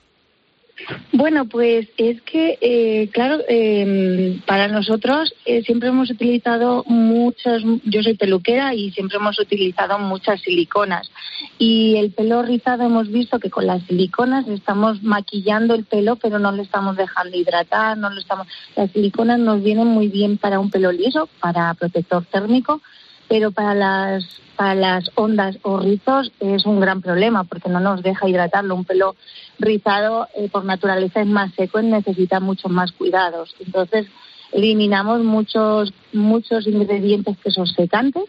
Bueno, 1.11 1.45
pues 1.45 1.87
es 1.97 2.21
que, 2.23 2.57
eh, 2.59 3.09
claro, 3.13 3.39
eh, 3.47 4.39
para 4.45 4.67
nosotros 4.67 5.33
eh, 5.45 5.61
siempre 5.63 5.89
hemos 5.89 6.09
utilizado 6.09 6.83
muchas, 6.87 7.61
yo 7.85 8.01
soy 8.01 8.15
peluquera 8.15 8.73
y 8.73 8.91
siempre 8.91 9.17
hemos 9.17 9.39
utilizado 9.39 9.99
muchas 9.99 10.41
siliconas. 10.41 11.11
Y 11.59 11.95
el 11.97 12.11
pelo 12.11 12.41
rizado 12.41 12.83
hemos 12.83 13.09
visto 13.09 13.39
que 13.39 13.51
con 13.51 13.67
las 13.67 13.83
siliconas 13.83 14.47
estamos 14.47 15.03
maquillando 15.03 15.75
el 15.75 15.85
pelo, 15.85 16.15
pero 16.15 16.39
no 16.39 16.51
le 16.51 16.63
estamos 16.63 16.97
dejando 16.97 17.37
hidratar, 17.37 17.97
no 17.97 18.09
lo 18.09 18.19
estamos. 18.19 18.47
Las 18.75 18.91
siliconas 18.91 19.39
nos 19.39 19.63
vienen 19.63 19.87
muy 19.87 20.07
bien 20.07 20.37
para 20.37 20.59
un 20.59 20.71
pelo 20.71 20.91
liso, 20.91 21.29
para 21.39 21.73
protector 21.75 22.25
térmico, 22.25 22.81
pero 23.27 23.51
para 23.51 23.73
las 23.73 24.41
para 24.55 24.75
las 24.75 25.11
ondas 25.15 25.57
o 25.63 25.79
rizos 25.79 26.31
es 26.39 26.65
un 26.65 26.79
gran 26.79 27.01
problema 27.01 27.43
porque 27.43 27.69
no 27.69 27.79
nos 27.79 28.03
deja 28.03 28.29
hidratarlo. 28.29 28.75
Un 28.75 28.85
pelo 28.85 29.15
rizado 29.57 30.27
eh, 30.35 30.47
por 30.49 30.63
naturaleza 30.63 31.21
es 31.21 31.27
más 31.27 31.51
seco 31.55 31.79
y 31.79 31.87
necesita 31.87 32.39
muchos 32.39 32.71
más 32.71 32.91
cuidados. 32.91 33.55
Entonces 33.65 34.07
eliminamos 34.51 35.23
muchos 35.23 35.93
muchos 36.13 36.67
ingredientes 36.67 37.37
que 37.43 37.51
son 37.51 37.65
secantes 37.65 38.25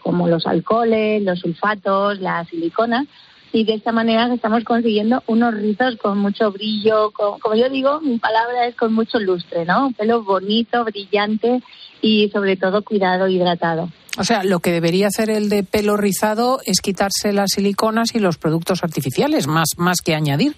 como 0.00 0.28
los 0.28 0.46
alcoholes, 0.46 1.22
los 1.22 1.40
sulfatos, 1.40 2.20
la 2.20 2.44
silicona 2.46 3.06
y 3.52 3.64
de 3.64 3.74
esta 3.74 3.92
manera 3.92 4.32
estamos 4.32 4.64
consiguiendo 4.64 5.22
unos 5.26 5.54
rizos 5.54 5.96
con 5.96 6.18
mucho 6.18 6.52
brillo, 6.52 7.10
como 7.12 7.54
yo 7.54 7.68
digo, 7.68 8.00
mi 8.00 8.18
palabra 8.18 8.66
es 8.66 8.76
con 8.76 8.92
mucho 8.92 9.18
lustre, 9.18 9.64
¿no? 9.64 9.86
Un 9.86 9.94
pelo 9.94 10.22
bonito, 10.22 10.84
brillante 10.84 11.62
y 12.02 12.28
sobre 12.30 12.56
todo 12.56 12.82
cuidado, 12.82 13.28
hidratado. 13.28 13.88
O 14.18 14.24
sea, 14.24 14.42
lo 14.42 14.58
que 14.60 14.72
debería 14.72 15.06
hacer 15.06 15.30
el 15.30 15.48
de 15.48 15.62
pelo 15.62 15.96
rizado 15.96 16.60
es 16.64 16.80
quitarse 16.80 17.32
las 17.32 17.52
siliconas 17.52 18.14
y 18.14 18.18
los 18.18 18.36
productos 18.36 18.82
artificiales, 18.82 19.46
más, 19.46 19.68
más 19.76 20.00
que 20.00 20.14
añadir. 20.14 20.56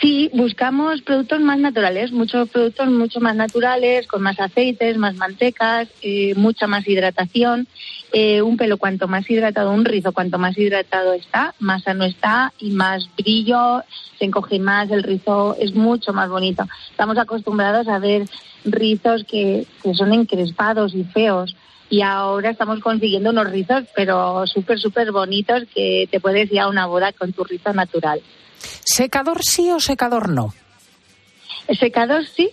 Sí, 0.00 0.30
buscamos 0.34 1.00
productos 1.02 1.40
más 1.40 1.58
naturales, 1.58 2.12
muchos 2.12 2.48
productos 2.50 2.88
mucho 2.88 3.18
más 3.20 3.34
naturales, 3.34 4.06
con 4.06 4.22
más 4.22 4.38
aceites, 4.38 4.98
más 4.98 5.16
mantecas, 5.16 5.88
eh, 6.02 6.34
mucha 6.36 6.66
más 6.66 6.86
hidratación. 6.86 7.66
Eh, 8.12 8.42
un 8.42 8.56
pelo 8.56 8.76
cuanto 8.76 9.08
más 9.08 9.28
hidratado, 9.30 9.72
un 9.72 9.84
rizo 9.84 10.12
cuanto 10.12 10.38
más 10.38 10.56
hidratado 10.58 11.14
está, 11.14 11.54
más 11.60 11.82
sano 11.84 12.04
está 12.04 12.52
y 12.58 12.70
más 12.70 13.08
brillo, 13.16 13.82
se 14.18 14.26
encoge 14.26 14.58
más, 14.58 14.90
el 14.90 15.02
rizo 15.02 15.56
es 15.58 15.74
mucho 15.74 16.12
más 16.12 16.28
bonito. 16.28 16.64
Estamos 16.90 17.16
acostumbrados 17.18 17.88
a 17.88 17.98
ver 17.98 18.26
rizos 18.64 19.24
que, 19.24 19.66
que 19.82 19.94
son 19.94 20.12
encrespados 20.12 20.94
y 20.94 21.04
feos 21.04 21.56
y 21.88 22.02
ahora 22.02 22.50
estamos 22.50 22.80
consiguiendo 22.80 23.30
unos 23.30 23.50
rizos, 23.50 23.84
pero 23.96 24.46
súper, 24.46 24.78
súper 24.78 25.10
bonitos 25.10 25.64
que 25.74 26.08
te 26.10 26.20
puedes 26.20 26.50
ir 26.52 26.60
a 26.60 26.68
una 26.68 26.86
boda 26.86 27.12
con 27.12 27.32
tu 27.32 27.44
rizo 27.44 27.72
natural. 27.72 28.20
¿Secador 28.84 29.42
sí 29.42 29.70
o 29.70 29.80
secador 29.80 30.28
no? 30.28 30.54
El 31.68 31.78
secador 31.78 32.26
sí, 32.26 32.50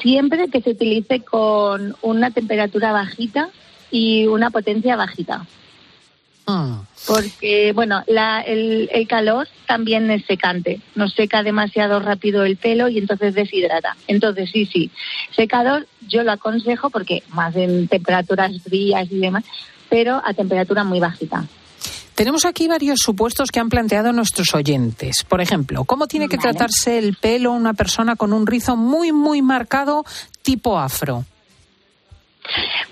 siempre 0.00 0.48
que 0.48 0.60
se 0.60 0.70
utilice 0.70 1.20
con 1.20 1.96
una 2.02 2.30
temperatura 2.30 2.92
bajita 2.92 3.50
y 3.90 4.26
una 4.26 4.50
potencia 4.50 4.96
bajita. 4.96 5.46
Ah. 6.46 6.82
Porque, 7.06 7.72
bueno, 7.74 8.02
la, 8.06 8.40
el, 8.40 8.88
el, 8.92 9.06
calor 9.06 9.48
también 9.66 10.10
es 10.10 10.24
secante. 10.24 10.80
Nos 10.94 11.12
seca 11.12 11.42
demasiado 11.42 12.00
rápido 12.00 12.44
el 12.44 12.56
pelo 12.56 12.88
y 12.88 12.98
entonces 12.98 13.34
deshidrata. 13.34 13.96
Entonces, 14.06 14.50
sí, 14.50 14.64
sí. 14.64 14.90
Secador 15.36 15.86
yo 16.08 16.22
lo 16.22 16.32
aconsejo 16.32 16.88
porque 16.88 17.22
más 17.28 17.54
en 17.54 17.86
temperaturas 17.86 18.62
frías 18.62 19.08
y 19.10 19.18
demás, 19.18 19.44
pero 19.90 20.22
a 20.24 20.32
temperatura 20.32 20.84
muy 20.84 21.00
bajita. 21.00 21.44
Tenemos 22.18 22.44
aquí 22.44 22.66
varios 22.66 22.98
supuestos 22.98 23.52
que 23.52 23.60
han 23.60 23.68
planteado 23.68 24.12
nuestros 24.12 24.52
oyentes. 24.52 25.22
Por 25.22 25.40
ejemplo, 25.40 25.84
¿cómo 25.84 26.08
tiene 26.08 26.28
que 26.28 26.36
vale. 26.36 26.50
tratarse 26.50 26.98
el 26.98 27.14
pelo 27.14 27.52
una 27.52 27.74
persona 27.74 28.16
con 28.16 28.32
un 28.32 28.44
rizo 28.44 28.76
muy, 28.76 29.12
muy 29.12 29.40
marcado 29.40 30.04
tipo 30.42 30.80
afro? 30.80 31.24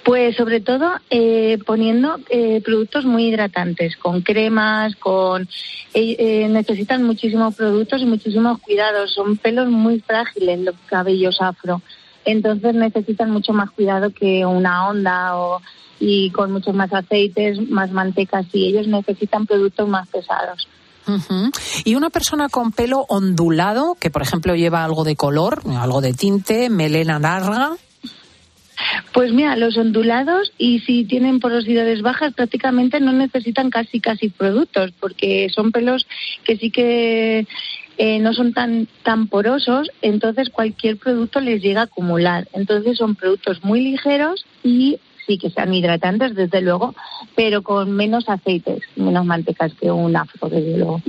Pues 0.05 0.37
sobre 0.37 0.61
todo 0.61 0.93
eh, 1.11 1.59
poniendo 1.67 2.21
eh, 2.31 2.61
productos 2.65 3.05
muy 3.05 3.27
hidratantes, 3.27 3.97
con 3.97 4.21
cremas, 4.21 4.95
con 4.95 5.49
eh, 5.93 6.47
necesitan 6.49 7.03
muchísimos 7.03 7.57
productos 7.57 8.03
y 8.03 8.07
muchísimos 8.07 8.61
cuidados. 8.61 9.13
Son 9.13 9.37
pelos 9.39 9.67
muy 9.67 9.99
frágiles 9.99 10.61
los 10.61 10.77
cabellos 10.87 11.39
afro, 11.41 11.83
entonces 12.31 12.75
necesitan 12.75 13.31
mucho 13.31 13.53
más 13.53 13.71
cuidado 13.71 14.11
que 14.11 14.45
una 14.45 14.89
onda 14.89 15.37
o 15.37 15.61
y 15.99 16.31
con 16.31 16.53
muchos 16.53 16.75
más 16.75 16.93
aceites, 16.93 17.59
más 17.71 17.91
mantecas 17.91 18.47
y 18.53 18.67
ellos 18.67 18.87
necesitan 18.87 19.47
productos 19.47 19.89
más 19.89 20.07
pesados. 20.09 20.69
Uh 21.07 21.13
-huh. 21.13 21.83
Y 21.85 21.95
una 21.95 22.11
persona 22.11 22.49
con 22.49 22.73
pelo 22.73 23.07
ondulado, 23.09 23.97
que 23.99 24.11
por 24.11 24.23
ejemplo 24.23 24.55
lleva 24.55 24.85
algo 24.85 25.05
de 25.05 25.17
color, 25.17 25.63
algo 25.79 26.01
de 26.01 26.13
tinte, 26.13 26.69
melena 26.69 27.19
larga. 27.19 27.77
Pues 29.13 29.33
mira, 29.33 29.57
los 29.57 29.77
ondulados 29.79 30.53
y 30.59 30.81
si 30.81 31.05
tienen 31.05 31.41
porosidades 31.41 32.03
bajas 32.03 32.35
prácticamente 32.35 33.01
no 33.01 33.13
necesitan 33.13 33.71
casi 33.71 34.01
casi 34.01 34.29
productos 34.29 34.93
porque 35.01 35.49
son 35.55 35.73
pelos 35.73 36.07
que 36.45 36.59
sí 36.59 36.71
que 36.71 37.47
eh, 37.99 38.19
no 38.19 38.33
son 38.35 38.53
tan 38.53 38.89
tan 39.03 39.29
porosos, 39.29 39.91
entonces 40.03 40.51
cualquier 40.51 40.99
producto 40.99 41.41
les 41.41 41.63
llega 41.63 41.83
a 41.83 41.85
acumular. 41.85 42.49
Entonces 42.53 42.99
son 42.99 43.15
productos 43.15 43.65
muy 43.65 43.81
ligeros 43.81 44.45
y 44.63 44.99
sí 45.27 45.39
que 45.39 45.51
sean 45.51 45.75
hidratantes 45.75 46.35
desde 46.35 46.61
luego, 46.61 46.95
pero 47.35 47.63
con 47.63 47.93
menos 47.93 48.29
aceites, 48.29 48.83
menos 48.97 49.25
mantecas 49.25 49.73
que 49.75 49.91
un 49.91 50.17
afro 50.17 50.49
desde 50.49 50.77
luego. 50.77 51.03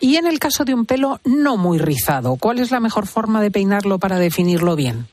Y 0.00 0.16
en 0.16 0.26
el 0.26 0.38
caso 0.38 0.64
de 0.64 0.74
un 0.74 0.86
pelo 0.86 1.20
no 1.24 1.56
muy 1.56 1.78
rizado, 1.78 2.36
¿cuál 2.40 2.58
es 2.58 2.70
la 2.70 2.80
mejor 2.80 3.06
forma 3.06 3.42
de 3.42 3.50
peinarlo 3.50 3.98
para 3.98 4.18
definirlo 4.18 4.74
bien? 4.74 5.06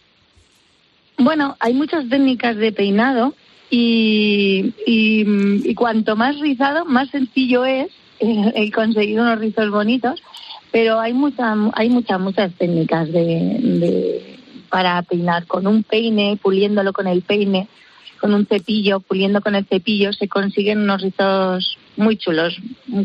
Bueno, 1.18 1.58
hay 1.60 1.74
muchas 1.74 2.08
técnicas 2.10 2.56
de 2.56 2.72
peinado 2.72 3.34
y, 3.70 4.74
y, 4.86 5.26
y 5.70 5.76
cuanto 5.76 6.16
más 6.16 6.40
rizado, 6.40 6.86
más 6.86 7.10
sencillo 7.10 7.66
es 7.66 7.88
el, 8.20 8.54
el, 8.56 8.74
conseguir 8.74 9.20
unos 9.20 9.40
rizos 9.40 9.70
bonitos, 9.72 10.22
pero 10.78 11.00
hay 11.00 11.12
muchas, 11.12 11.58
hay 11.74 11.90
muchas, 11.90 12.20
muchas 12.20 12.54
técnicas 12.54 13.12
de, 13.12 13.58
de, 13.64 14.40
para 14.70 15.02
peinar. 15.02 15.48
Con 15.48 15.66
un 15.66 15.82
peine, 15.82 16.38
puliéndolo 16.40 16.94
con 16.94 17.08
el 17.08 17.24
peine, 17.24 17.68
con 18.22 18.32
un 18.36 18.46
cepillo, 18.46 19.00
puliendo 19.00 19.42
con 19.42 19.56
el 19.56 19.66
cepillo, 19.66 20.14
se 20.14 20.28
consiguen 20.28 20.82
unos 20.82 21.02
rizos 21.02 21.80
muy 21.98 22.18
chulos, 22.18 22.56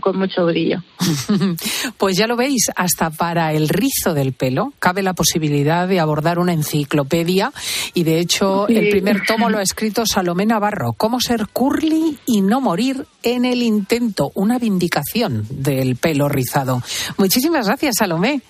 con 0.01 0.19
mucho 0.19 0.47
brillo. 0.47 0.79
Pues 1.99 2.17
ya 2.17 2.27
lo 2.27 2.37
veis, 2.37 2.71
hasta 2.77 3.11
para 3.11 3.53
el 3.53 3.69
rizo 3.69 4.13
del 4.15 4.33
pelo 4.33 4.73
cabe 4.79 5.03
la 5.03 5.13
posibilidad 5.15 5.87
de 5.87 6.01
abordar 6.01 6.39
una 6.39 6.53
enciclopedia 6.53 7.53
y 7.95 8.03
de 8.05 8.19
hecho 8.19 8.67
Sí. 8.69 8.77
el 8.77 8.89
primer 8.91 9.23
tomo 9.27 9.51
lo 9.51 9.59
ha 9.59 9.63
escrito 9.71 10.05
Salomé 10.07 10.47
Navarro, 10.47 10.93
Cómo 10.95 11.21
ser 11.21 11.47
curly 11.53 12.19
y 12.27 12.41
no 12.41 12.61
morir 12.61 13.07
en 13.23 13.45
el 13.45 13.63
intento, 13.63 14.31
una 14.35 14.59
vindicación 14.59 15.47
del 15.51 15.97
pelo 15.97 16.29
rizado. 16.29 16.83
Muchísimas 17.19 17.67
gracias, 17.67 17.97
Salomé. 17.99 18.41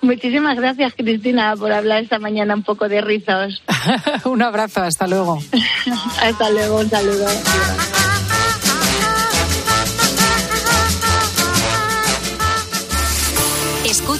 Muchísimas 0.00 0.56
gracias, 0.56 0.94
Cristina, 0.96 1.56
por 1.56 1.72
hablar 1.72 2.04
esta 2.04 2.20
mañana 2.20 2.54
un 2.54 2.62
poco 2.62 2.88
de 2.88 3.00
rizos. 3.00 3.62
un 4.24 4.42
abrazo, 4.42 4.82
hasta 4.82 5.08
luego. 5.08 5.40
Hasta 6.22 6.50
luego, 6.50 6.78
un 6.78 6.88
saludo. 6.88 7.26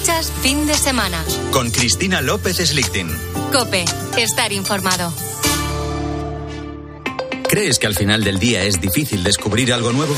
Escuchas 0.09 0.31
fin 0.41 0.65
de 0.65 0.73
semana. 0.73 1.23
Con 1.51 1.69
Cristina 1.69 2.21
López 2.21 2.57
Slichting. 2.57 3.09
Cope, 3.51 3.85
estar 4.17 4.51
informado. 4.51 5.13
¿Crees 7.47 7.77
que 7.77 7.87
al 7.87 7.95
final 7.95 8.23
del 8.23 8.39
día 8.39 8.63
es 8.63 8.81
difícil 8.81 9.23
descubrir 9.23 9.71
algo 9.71 9.91
nuevo? 9.91 10.15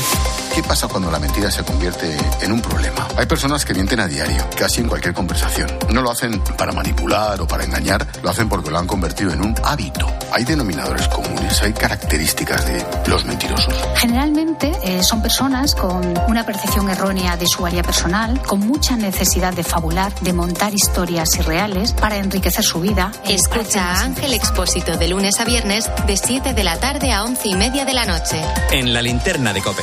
¿Qué 0.54 0.62
pasa 0.62 0.86
cuando 0.86 1.10
la 1.10 1.18
mentira 1.18 1.50
se 1.50 1.64
convierte 1.64 2.14
en 2.42 2.52
un 2.52 2.60
problema? 2.60 3.08
Hay 3.16 3.24
personas 3.24 3.64
que 3.64 3.72
mienten 3.72 4.00
a 4.00 4.06
diario, 4.06 4.44
casi 4.54 4.82
en 4.82 4.88
cualquier 4.88 5.14
conversación. 5.14 5.66
No 5.90 6.02
lo 6.02 6.10
hacen 6.10 6.40
para 6.58 6.72
manipular 6.72 7.40
o 7.40 7.46
para 7.46 7.64
engañar, 7.64 8.06
lo 8.22 8.28
hacen 8.28 8.50
porque 8.50 8.70
lo 8.70 8.78
han 8.78 8.86
convertido 8.86 9.32
en 9.32 9.40
un 9.40 9.54
hábito. 9.64 10.06
Hay 10.30 10.44
denominadores 10.44 11.08
comunes, 11.08 11.62
hay 11.62 11.72
características 11.72 12.66
de 12.66 12.84
los 13.06 13.24
mentirosos. 13.24 13.74
Generalmente 13.96 14.72
eh, 14.82 15.02
son 15.02 15.22
personas 15.22 15.74
con 15.74 16.02
una 16.28 16.44
percepción 16.44 16.90
errónea 16.90 17.38
de 17.38 17.46
su 17.46 17.64
área 17.64 17.82
personal, 17.82 18.38
con 18.42 18.60
mucha 18.60 18.94
necesidad 18.96 19.54
de 19.54 19.64
fabular, 19.64 20.14
de 20.20 20.34
montar 20.34 20.74
historias 20.74 21.34
irreales 21.38 21.94
para 21.94 22.18
enriquecer 22.18 22.62
su 22.62 22.80
vida. 22.80 23.10
Escucha 23.26 23.92
a 23.92 24.02
Ángel 24.02 24.34
Expósito 24.34 24.98
de 24.98 25.08
lunes 25.08 25.40
a 25.40 25.44
viernes 25.44 25.90
de 26.06 26.16
7 26.18 26.52
de 26.52 26.64
la 26.64 26.78
tarde 26.78 27.10
a 27.10 27.24
11 27.24 27.48
y 27.48 27.54
media 27.54 27.86
de 27.86 27.94
la 27.94 28.04
noche. 28.04 28.44
En 28.70 28.92
la 28.92 29.00
linterna 29.00 29.54
de 29.54 29.62
Cope. 29.62 29.82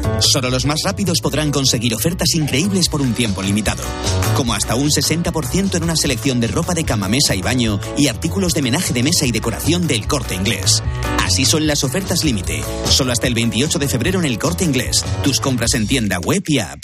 Solo 0.19 0.49
los 0.49 0.65
más 0.65 0.81
rápidos 0.83 1.19
podrán 1.21 1.51
conseguir 1.51 1.95
ofertas 1.95 2.35
increíbles 2.35 2.89
por 2.89 3.01
un 3.01 3.13
tiempo 3.13 3.41
limitado. 3.41 3.83
Como 4.35 4.53
hasta 4.53 4.75
un 4.75 4.89
60% 4.89 5.75
en 5.75 5.83
una 5.83 5.95
selección 5.95 6.39
de 6.39 6.47
ropa 6.47 6.73
de 6.73 6.83
cama, 6.83 7.07
mesa 7.07 7.35
y 7.35 7.41
baño 7.41 7.79
y 7.97 8.07
artículos 8.07 8.53
de 8.53 8.61
menaje 8.61 8.93
de 8.93 9.03
mesa 9.03 9.25
y 9.25 9.31
decoración 9.31 9.87
del 9.87 10.07
corte 10.07 10.35
inglés. 10.35 10.83
Así 11.19 11.45
son 11.45 11.67
las 11.67 11.83
ofertas 11.83 12.23
límite. 12.23 12.63
Solo 12.89 13.11
hasta 13.11 13.27
el 13.27 13.33
28 13.33 13.79
de 13.79 13.87
febrero 13.87 14.19
en 14.19 14.25
el 14.25 14.39
corte 14.39 14.63
inglés. 14.63 15.03
Tus 15.23 15.39
compras 15.39 15.73
en 15.73 15.87
tienda 15.87 16.19
web 16.19 16.43
y 16.47 16.59
app. 16.59 16.83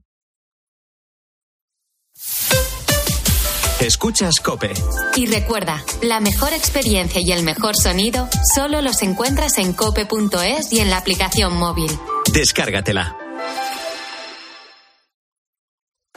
Escuchas 3.91 4.39
Cope. 4.39 4.71
Y 5.17 5.25
recuerda, 5.25 5.83
la 6.01 6.21
mejor 6.21 6.53
experiencia 6.53 7.19
y 7.19 7.29
el 7.33 7.43
mejor 7.43 7.75
sonido 7.75 8.29
solo 8.55 8.81
los 8.81 9.01
encuentras 9.01 9.57
en 9.57 9.73
cope.es 9.73 10.71
y 10.71 10.79
en 10.79 10.89
la 10.89 10.95
aplicación 10.95 11.57
móvil. 11.57 11.91
Descárgatela. 12.31 13.17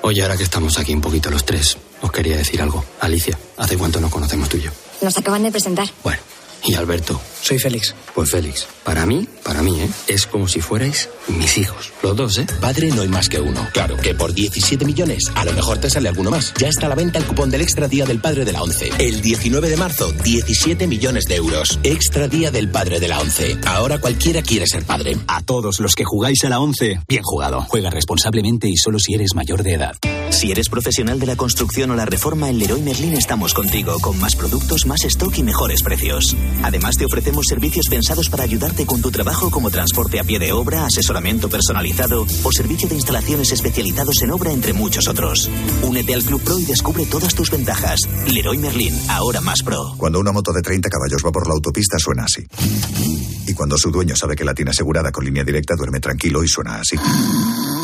Oye, 0.02 0.22
ahora 0.22 0.36
que 0.36 0.44
estamos 0.44 0.78
aquí 0.78 0.94
un 0.94 1.00
poquito 1.00 1.32
los 1.32 1.44
tres, 1.44 1.76
os 2.00 2.12
quería 2.12 2.36
decir 2.36 2.62
algo. 2.62 2.84
Alicia, 3.00 3.36
¿hace 3.56 3.76
cuánto 3.76 4.00
nos 4.00 4.12
conocemos 4.12 4.48
tú 4.48 4.56
y 4.58 4.62
yo? 4.62 4.70
Nos 5.02 5.18
acaban 5.18 5.42
de 5.42 5.50
presentar. 5.50 5.88
Bueno, 6.04 6.22
y 6.64 6.74
Alberto. 6.74 7.20
Soy 7.42 7.58
Félix. 7.58 7.94
Pues 8.14 8.30
Félix, 8.30 8.66
para 8.84 9.04
mí, 9.04 9.28
para 9.42 9.60
mí, 9.60 9.78
¿eh? 9.80 9.90
Es 10.06 10.26
como 10.26 10.48
si 10.48 10.60
fuerais 10.60 11.10
mis 11.28 11.58
hijos. 11.58 11.92
Los 12.02 12.16
dos, 12.16 12.38
¿eh? 12.38 12.46
Padre 12.60 12.88
no 12.88 13.02
hay 13.02 13.08
más 13.08 13.28
que 13.28 13.38
uno. 13.38 13.68
Claro 13.72 13.96
que 13.98 14.14
por 14.14 14.32
17 14.32 14.84
millones, 14.86 15.30
a 15.34 15.44
lo 15.44 15.52
mejor 15.52 15.78
te 15.78 15.90
sale 15.90 16.08
alguno 16.08 16.30
más. 16.30 16.54
Ya 16.58 16.68
está 16.68 16.86
a 16.86 16.88
la 16.88 16.94
venta 16.94 17.18
el 17.18 17.26
cupón 17.26 17.50
del 17.50 17.60
Extra 17.60 17.86
Día 17.86 18.06
del 18.06 18.20
Padre 18.20 18.46
de 18.46 18.52
la 18.52 18.62
ONCE. 18.62 18.90
El 18.98 19.20
19 19.20 19.68
de 19.68 19.76
marzo, 19.76 20.12
17 20.12 20.86
millones 20.86 21.24
de 21.24 21.34
euros. 21.34 21.78
Extra 21.82 22.28
Día 22.28 22.50
del 22.50 22.70
Padre 22.70 22.98
de 22.98 23.08
la 23.08 23.20
ONCE. 23.20 23.58
Ahora 23.66 23.98
cualquiera 23.98 24.40
quiere 24.40 24.66
ser 24.66 24.84
padre. 24.84 25.18
A 25.26 25.42
todos 25.42 25.80
los 25.80 25.94
que 25.94 26.04
jugáis 26.04 26.44
a 26.44 26.48
la 26.48 26.60
11, 26.60 27.00
bien 27.06 27.22
jugado. 27.24 27.66
Juega 27.68 27.90
responsablemente 27.90 28.68
y 28.68 28.76
solo 28.76 28.98
si 28.98 29.14
eres 29.14 29.34
mayor 29.34 29.62
de 29.62 29.74
edad. 29.74 29.96
Si 30.30 30.50
eres 30.50 30.68
profesional 30.68 31.20
de 31.20 31.26
la 31.26 31.36
construcción 31.36 31.90
o 31.90 31.94
la 31.94 32.06
reforma, 32.06 32.48
en 32.48 32.58
Leroy 32.58 32.80
Merlin 32.80 33.14
estamos 33.14 33.54
contigo, 33.54 33.98
con 34.00 34.18
más 34.18 34.34
productos, 34.34 34.86
más 34.86 35.04
stock 35.04 35.36
y 35.38 35.42
mejores 35.42 35.82
precios. 35.82 36.34
Además, 36.62 36.96
te 36.96 37.04
ofrecemos 37.04 37.46
servicios 37.48 37.86
pensados 37.88 38.28
para 38.28 38.44
ayudarte 38.44 38.86
con 38.86 39.02
tu 39.02 39.10
trabajo 39.10 39.50
como 39.50 39.70
transporte 39.70 40.20
a 40.20 40.24
pie 40.24 40.38
de 40.38 40.52
obra, 40.52 40.86
asesoramiento 40.86 41.48
personalizado 41.48 42.26
o 42.42 42.52
servicio 42.52 42.88
de 42.88 42.94
instalaciones 42.94 43.52
especializados 43.52 44.22
en 44.22 44.30
obra, 44.30 44.52
entre 44.52 44.72
muchos 44.72 45.08
otros. 45.08 45.50
Únete 45.82 46.14
al 46.14 46.22
Club 46.24 46.42
Pro 46.42 46.58
y 46.58 46.64
descubre 46.64 47.06
todas 47.06 47.34
tus 47.34 47.50
ventajas. 47.50 48.00
Leroy 48.26 48.58
Merlin, 48.58 48.94
ahora 49.08 49.40
más 49.40 49.62
pro. 49.62 49.94
Cuando 49.96 50.20
una 50.20 50.32
moto 50.32 50.52
de 50.52 50.62
30 50.62 50.88
caballos 50.88 51.22
va 51.24 51.32
por 51.32 51.46
la 51.46 51.54
autopista 51.54 51.98
suena 51.98 52.24
así. 52.24 52.46
Y 53.46 53.54
cuando 53.54 53.76
su 53.76 53.90
dueño 53.90 54.16
sabe 54.16 54.36
que 54.36 54.44
la 54.44 54.54
tiene 54.54 54.70
asegurada 54.70 55.12
con 55.12 55.24
línea 55.24 55.44
directa 55.44 55.74
duerme 55.76 56.00
tranquilo 56.00 56.42
y 56.42 56.48
suena 56.48 56.80
así. 56.80 56.96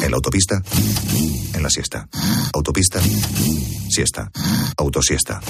En 0.02 0.10
la 0.10 0.16
autopista, 0.16 0.62
en 1.54 1.62
la 1.62 1.70
siesta. 1.70 2.08
Autopista, 2.52 3.00
siesta. 3.90 4.30
Autosiesta. 4.76 5.40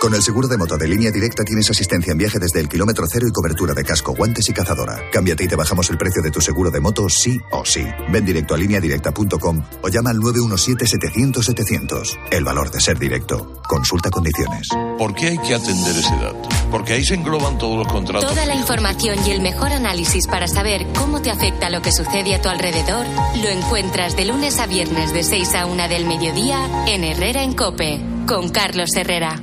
Con 0.00 0.14
el 0.14 0.22
seguro 0.22 0.48
de 0.48 0.56
moto 0.56 0.78
de 0.78 0.88
línea 0.88 1.10
directa 1.10 1.44
tienes 1.44 1.68
asistencia 1.68 2.12
en 2.12 2.16
viaje 2.16 2.38
desde 2.38 2.58
el 2.58 2.70
kilómetro 2.70 3.04
cero 3.06 3.26
y 3.28 3.32
cobertura 3.32 3.74
de 3.74 3.84
casco, 3.84 4.14
guantes 4.14 4.48
y 4.48 4.54
cazadora. 4.54 4.98
Cámbiate 5.12 5.44
y 5.44 5.48
te 5.48 5.56
bajamos 5.56 5.90
el 5.90 5.98
precio 5.98 6.22
de 6.22 6.30
tu 6.30 6.40
seguro 6.40 6.70
de 6.70 6.80
moto 6.80 7.06
sí 7.10 7.38
o 7.50 7.66
sí. 7.66 7.86
Ven 8.08 8.24
directo 8.24 8.54
a 8.54 8.56
lineadirecta.com 8.56 9.62
o 9.82 9.88
llama 9.90 10.08
al 10.08 10.16
917-700-700. 10.20 12.18
El 12.30 12.44
valor 12.44 12.70
de 12.70 12.80
ser 12.80 12.98
directo. 12.98 13.60
Consulta 13.68 14.08
condiciones. 14.08 14.68
¿Por 14.96 15.14
qué 15.14 15.26
hay 15.26 15.38
que 15.38 15.54
atender 15.54 15.94
ese 15.94 16.16
dato? 16.16 16.48
Porque 16.70 16.94
ahí 16.94 17.04
se 17.04 17.16
engloban 17.16 17.58
todos 17.58 17.76
los 17.76 17.88
contratos. 17.92 18.30
Toda 18.30 18.46
la 18.46 18.54
información 18.54 19.18
y 19.26 19.32
el 19.32 19.42
mejor 19.42 19.70
análisis 19.70 20.26
para 20.28 20.48
saber 20.48 20.86
cómo 20.98 21.20
te 21.20 21.30
afecta 21.30 21.68
lo 21.68 21.82
que 21.82 21.92
sucede 21.92 22.34
a 22.34 22.40
tu 22.40 22.48
alrededor 22.48 23.04
lo 23.42 23.50
encuentras 23.50 24.16
de 24.16 24.24
lunes 24.24 24.60
a 24.60 24.66
viernes 24.66 25.12
de 25.12 25.24
6 25.24 25.54
a 25.56 25.66
1 25.66 25.88
del 25.88 26.06
mediodía 26.06 26.86
en 26.86 27.04
Herrera 27.04 27.42
en 27.42 27.52
Cope 27.52 28.00
con 28.26 28.48
Carlos 28.48 28.96
Herrera. 28.96 29.42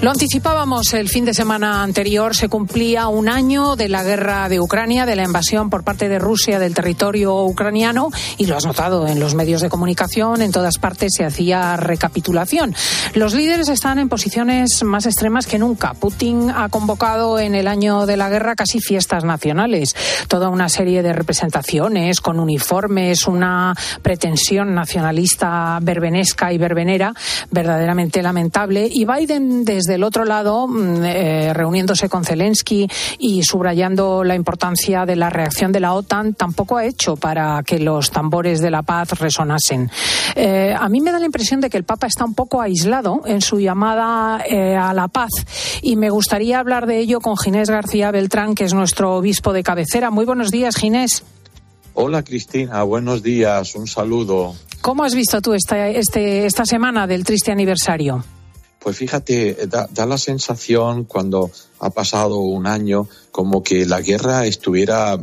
Lo 0.00 0.12
anticipábamos 0.12 0.94
el 0.94 1.08
fin 1.08 1.24
de 1.24 1.34
semana 1.34 1.82
anterior, 1.82 2.36
se 2.36 2.48
cumplía 2.48 3.08
un 3.08 3.28
año 3.28 3.74
de 3.74 3.88
la 3.88 4.04
guerra 4.04 4.48
de 4.48 4.60
Ucrania, 4.60 5.06
de 5.06 5.16
la 5.16 5.24
invasión 5.24 5.70
por 5.70 5.82
parte 5.82 6.08
de 6.08 6.20
Rusia 6.20 6.60
del 6.60 6.72
territorio 6.72 7.42
ucraniano, 7.42 8.10
y 8.36 8.46
lo 8.46 8.56
has 8.56 8.64
notado 8.64 9.08
en 9.08 9.18
los 9.18 9.34
medios 9.34 9.60
de 9.60 9.68
comunicación, 9.68 10.40
en 10.40 10.52
todas 10.52 10.78
partes 10.78 11.14
se 11.16 11.24
hacía 11.24 11.76
recapitulación. 11.76 12.76
Los 13.14 13.34
líderes 13.34 13.68
están 13.68 13.98
en 13.98 14.08
posiciones 14.08 14.84
más 14.84 15.04
extremas 15.04 15.48
que 15.48 15.58
nunca. 15.58 15.94
Putin 15.94 16.52
ha 16.54 16.68
convocado 16.68 17.40
en 17.40 17.56
el 17.56 17.66
año 17.66 18.06
de 18.06 18.16
la 18.16 18.28
guerra 18.28 18.54
casi 18.54 18.78
fiestas 18.78 19.24
nacionales, 19.24 19.96
toda 20.28 20.48
una 20.48 20.68
serie 20.68 21.02
de 21.02 21.12
representaciones 21.12 22.20
con 22.20 22.38
uniformes, 22.38 23.26
una 23.26 23.74
pretensión 24.02 24.76
nacionalista 24.76 25.80
verbenesca 25.82 26.52
y 26.52 26.58
verbenera 26.58 27.12
verdaderamente 27.50 28.22
lamentable. 28.22 28.88
Y 28.88 29.04
Biden 29.04 29.64
desde 29.64 29.87
del 29.88 30.04
otro 30.04 30.24
lado, 30.24 30.68
mm, 30.68 31.04
eh, 31.04 31.52
reuniéndose 31.52 32.08
con 32.08 32.24
Zelensky 32.24 32.88
y 33.18 33.42
subrayando 33.42 34.22
la 34.22 34.36
importancia 34.36 35.04
de 35.04 35.16
la 35.16 35.30
reacción 35.30 35.72
de 35.72 35.80
la 35.80 35.94
OTAN, 35.94 36.34
tampoco 36.34 36.76
ha 36.76 36.84
hecho 36.84 37.16
para 37.16 37.62
que 37.64 37.80
los 37.80 38.10
tambores 38.10 38.60
de 38.60 38.70
la 38.70 38.82
paz 38.82 39.18
resonasen. 39.18 39.90
Eh, 40.36 40.74
a 40.78 40.88
mí 40.88 41.00
me 41.00 41.10
da 41.10 41.18
la 41.18 41.26
impresión 41.26 41.60
de 41.60 41.70
que 41.70 41.76
el 41.76 41.84
Papa 41.84 42.06
está 42.06 42.24
un 42.24 42.34
poco 42.34 42.60
aislado 42.60 43.22
en 43.26 43.40
su 43.40 43.58
llamada 43.58 44.44
eh, 44.48 44.76
a 44.76 44.94
la 44.94 45.08
paz 45.08 45.30
y 45.82 45.96
me 45.96 46.10
gustaría 46.10 46.58
hablar 46.60 46.86
de 46.86 46.98
ello 46.98 47.20
con 47.20 47.36
Ginés 47.36 47.70
García 47.70 48.10
Beltrán, 48.10 48.54
que 48.54 48.64
es 48.64 48.74
nuestro 48.74 49.16
obispo 49.16 49.52
de 49.52 49.62
cabecera. 49.62 50.10
Muy 50.10 50.24
buenos 50.24 50.50
días, 50.50 50.76
Ginés. 50.76 51.24
Hola 51.94 52.22
Cristina, 52.22 52.84
buenos 52.84 53.22
días, 53.24 53.74
un 53.74 53.88
saludo. 53.88 54.54
¿Cómo 54.80 55.02
has 55.02 55.14
visto 55.14 55.40
tú 55.40 55.54
esta, 55.54 55.88
este, 55.88 56.46
esta 56.46 56.64
semana 56.64 57.06
del 57.06 57.24
triste 57.24 57.50
aniversario? 57.50 58.24
Pues 58.80 58.96
fíjate, 58.96 59.66
da, 59.66 60.06
la 60.06 60.18
sensación 60.18 61.04
cuando 61.04 61.50
ha 61.80 61.90
pasado 61.90 62.38
un 62.38 62.66
año 62.66 63.08
como 63.32 63.62
que 63.62 63.86
la 63.86 64.00
guerra 64.00 64.46
estuviera 64.46 65.18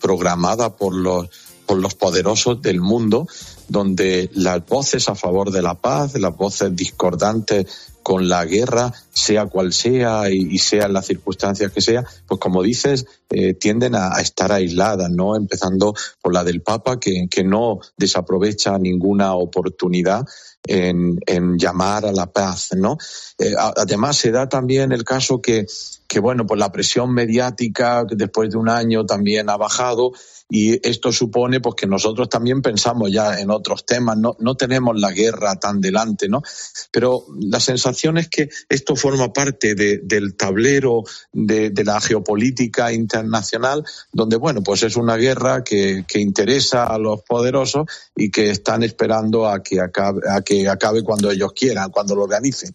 programada 0.00 0.76
por 0.76 0.94
los, 0.94 1.28
por 1.66 1.78
los 1.78 1.94
poderosos 1.94 2.62
del 2.62 2.80
mundo, 2.80 3.26
donde 3.68 4.30
las 4.34 4.64
voces 4.66 5.08
a 5.08 5.14
favor 5.14 5.50
de 5.50 5.62
la 5.62 5.74
paz, 5.74 6.18
las 6.18 6.36
voces 6.36 6.74
discordantes 6.74 7.66
con 8.02 8.28
la 8.28 8.44
guerra, 8.44 8.92
sea 9.12 9.46
cual 9.46 9.72
sea 9.72 10.30
y, 10.30 10.58
sean 10.58 10.92
las 10.92 11.06
circunstancias 11.06 11.70
que 11.70 11.80
sea, 11.80 12.04
pues 12.26 12.40
como 12.40 12.62
dices, 12.62 13.06
eh, 13.28 13.54
tienden 13.54 13.94
a, 13.94 14.20
estar 14.20 14.52
aisladas, 14.52 15.10
¿no? 15.10 15.36
Empezando 15.36 15.94
por 16.22 16.32
la 16.32 16.42
del 16.42 16.62
Papa, 16.62 16.98
que, 16.98 17.26
que 17.30 17.44
no 17.44 17.80
desaprovecha 17.96 18.78
ninguna 18.78 19.34
oportunidad 19.34 20.24
en, 20.66 21.18
llamar 21.58 22.06
a 22.06 22.12
la 22.12 22.26
paz, 22.26 22.70
¿no? 22.76 22.96
Eh, 23.38 23.52
además, 23.56 24.16
se 24.16 24.30
da 24.30 24.48
también 24.48 24.92
el 24.92 25.04
caso 25.04 25.40
que, 25.40 25.66
que, 26.06 26.20
bueno, 26.20 26.46
pues 26.46 26.58
la 26.58 26.72
presión 26.72 27.12
mediática 27.12 28.04
después 28.08 28.50
de 28.50 28.58
un 28.58 28.68
año 28.68 29.04
también 29.06 29.50
ha 29.50 29.56
bajado 29.56 30.12
y 30.50 30.86
esto 30.86 31.12
supone 31.12 31.60
pues 31.60 31.76
que 31.76 31.86
nosotros 31.86 32.28
también 32.28 32.60
pensamos 32.60 33.10
ya 33.10 33.38
en 33.38 33.50
otros 33.50 33.86
temas, 33.86 34.18
no, 34.18 34.36
no 34.40 34.56
tenemos 34.56 35.00
la 35.00 35.12
guerra 35.12 35.54
tan 35.56 35.80
delante, 35.80 36.28
¿no? 36.28 36.42
Pero 36.90 37.24
la 37.38 37.60
sensación 37.60 38.18
es 38.18 38.28
que 38.28 38.50
esto 38.68 38.96
forma 38.96 39.32
parte 39.32 39.74
del 39.74 40.36
tablero 40.36 41.04
de, 41.32 41.72
la 41.84 42.00
geopolítica 42.00 42.92
internacional, 42.92 43.84
donde, 44.12 44.36
bueno, 44.36 44.62
pues 44.62 44.82
es 44.82 44.96
una 44.96 45.16
guerra 45.16 45.62
que, 45.62 46.04
que 46.06 46.20
interesa 46.20 46.84
a 46.84 46.98
los 46.98 47.22
poderosos 47.22 47.86
y 48.16 48.30
que 48.30 48.50
están 48.50 48.82
esperando 48.82 49.48
a 49.48 49.62
que 49.62 49.80
acabe, 49.80 50.20
a 50.28 50.42
que 50.42 50.68
acabe 50.68 51.02
cuando 51.02 51.30
ellos 51.30 51.52
quieran, 51.52 51.90
cuando 51.90 52.16
lo 52.16 52.24
organicen. 52.24 52.74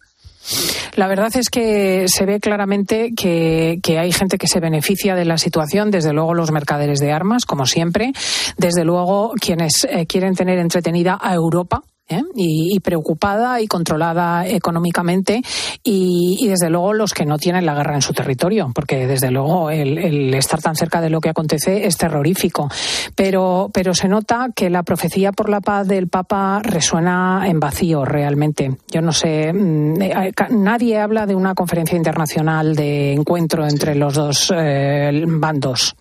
La 0.94 1.08
verdad 1.08 1.34
es 1.36 1.50
que 1.50 2.06
se 2.08 2.24
ve 2.24 2.40
claramente 2.40 3.10
que, 3.16 3.80
hay 3.98 4.12
gente 4.12 4.38
que 4.38 4.46
se 4.46 4.60
beneficia 4.60 5.14
de 5.14 5.24
la 5.24 5.38
situación, 5.38 5.90
desde 5.90 6.12
luego 6.12 6.34
los 6.34 6.50
mercaderes 6.52 6.98
de 6.98 7.12
armas, 7.12 7.44
como 7.44 7.66
siempre, 7.66 8.12
desde 8.56 8.84
luego 8.84 9.32
quienes 9.40 9.86
eh, 9.88 10.06
quieren 10.06 10.34
tener 10.34 10.58
entretenida 10.58 11.18
a 11.20 11.34
Europa 11.34 11.82
¿eh? 12.08 12.22
y, 12.34 12.78
preocupada 12.80 13.60
y 13.60 13.66
controlada 13.66 14.46
económicamente 14.46 15.42
y, 15.82 16.46
desde 16.48 16.70
luego 16.70 16.92
los 16.92 17.12
que 17.12 17.26
no 17.26 17.38
tienen 17.38 17.66
la 17.66 17.74
guerra 17.74 17.94
en 17.94 18.02
su 18.02 18.12
territorio, 18.12 18.70
porque 18.74 19.06
desde 19.06 19.30
luego 19.30 19.70
el, 19.70 20.32
estar 20.34 20.60
tan 20.60 20.76
cerca 20.76 21.00
de 21.00 21.10
lo 21.10 21.20
que 21.20 21.30
acontece 21.30 21.86
es 21.86 21.96
terrorífico. 21.96 22.68
Pero, 23.14 23.70
pero 23.72 23.94
se 23.94 24.08
nota 24.08 24.50
que 24.54 24.70
la 24.70 24.82
profecía 24.82 25.32
por 25.32 25.48
la 25.48 25.60
paz 25.60 25.88
del 25.88 26.08
Papa 26.08 26.60
resuena 26.62 27.44
en 27.46 27.60
vacío 27.60 28.04
realmente. 28.04 28.76
Yo 28.90 29.00
no 29.02 29.12
sé, 29.12 29.52
mm, 29.52 30.02
eh, 30.02 30.32
nadie 30.50 30.98
habla 30.98 31.26
de 31.26 31.34
una 31.34 31.54
conferencia 31.54 31.96
internacional 31.96 32.76
de 32.76 33.12
encuentro 33.12 33.66
entre 33.66 33.94
los 33.94 34.14
dos 34.14 34.52
eh, 34.54 35.24
bandos. 35.26 35.96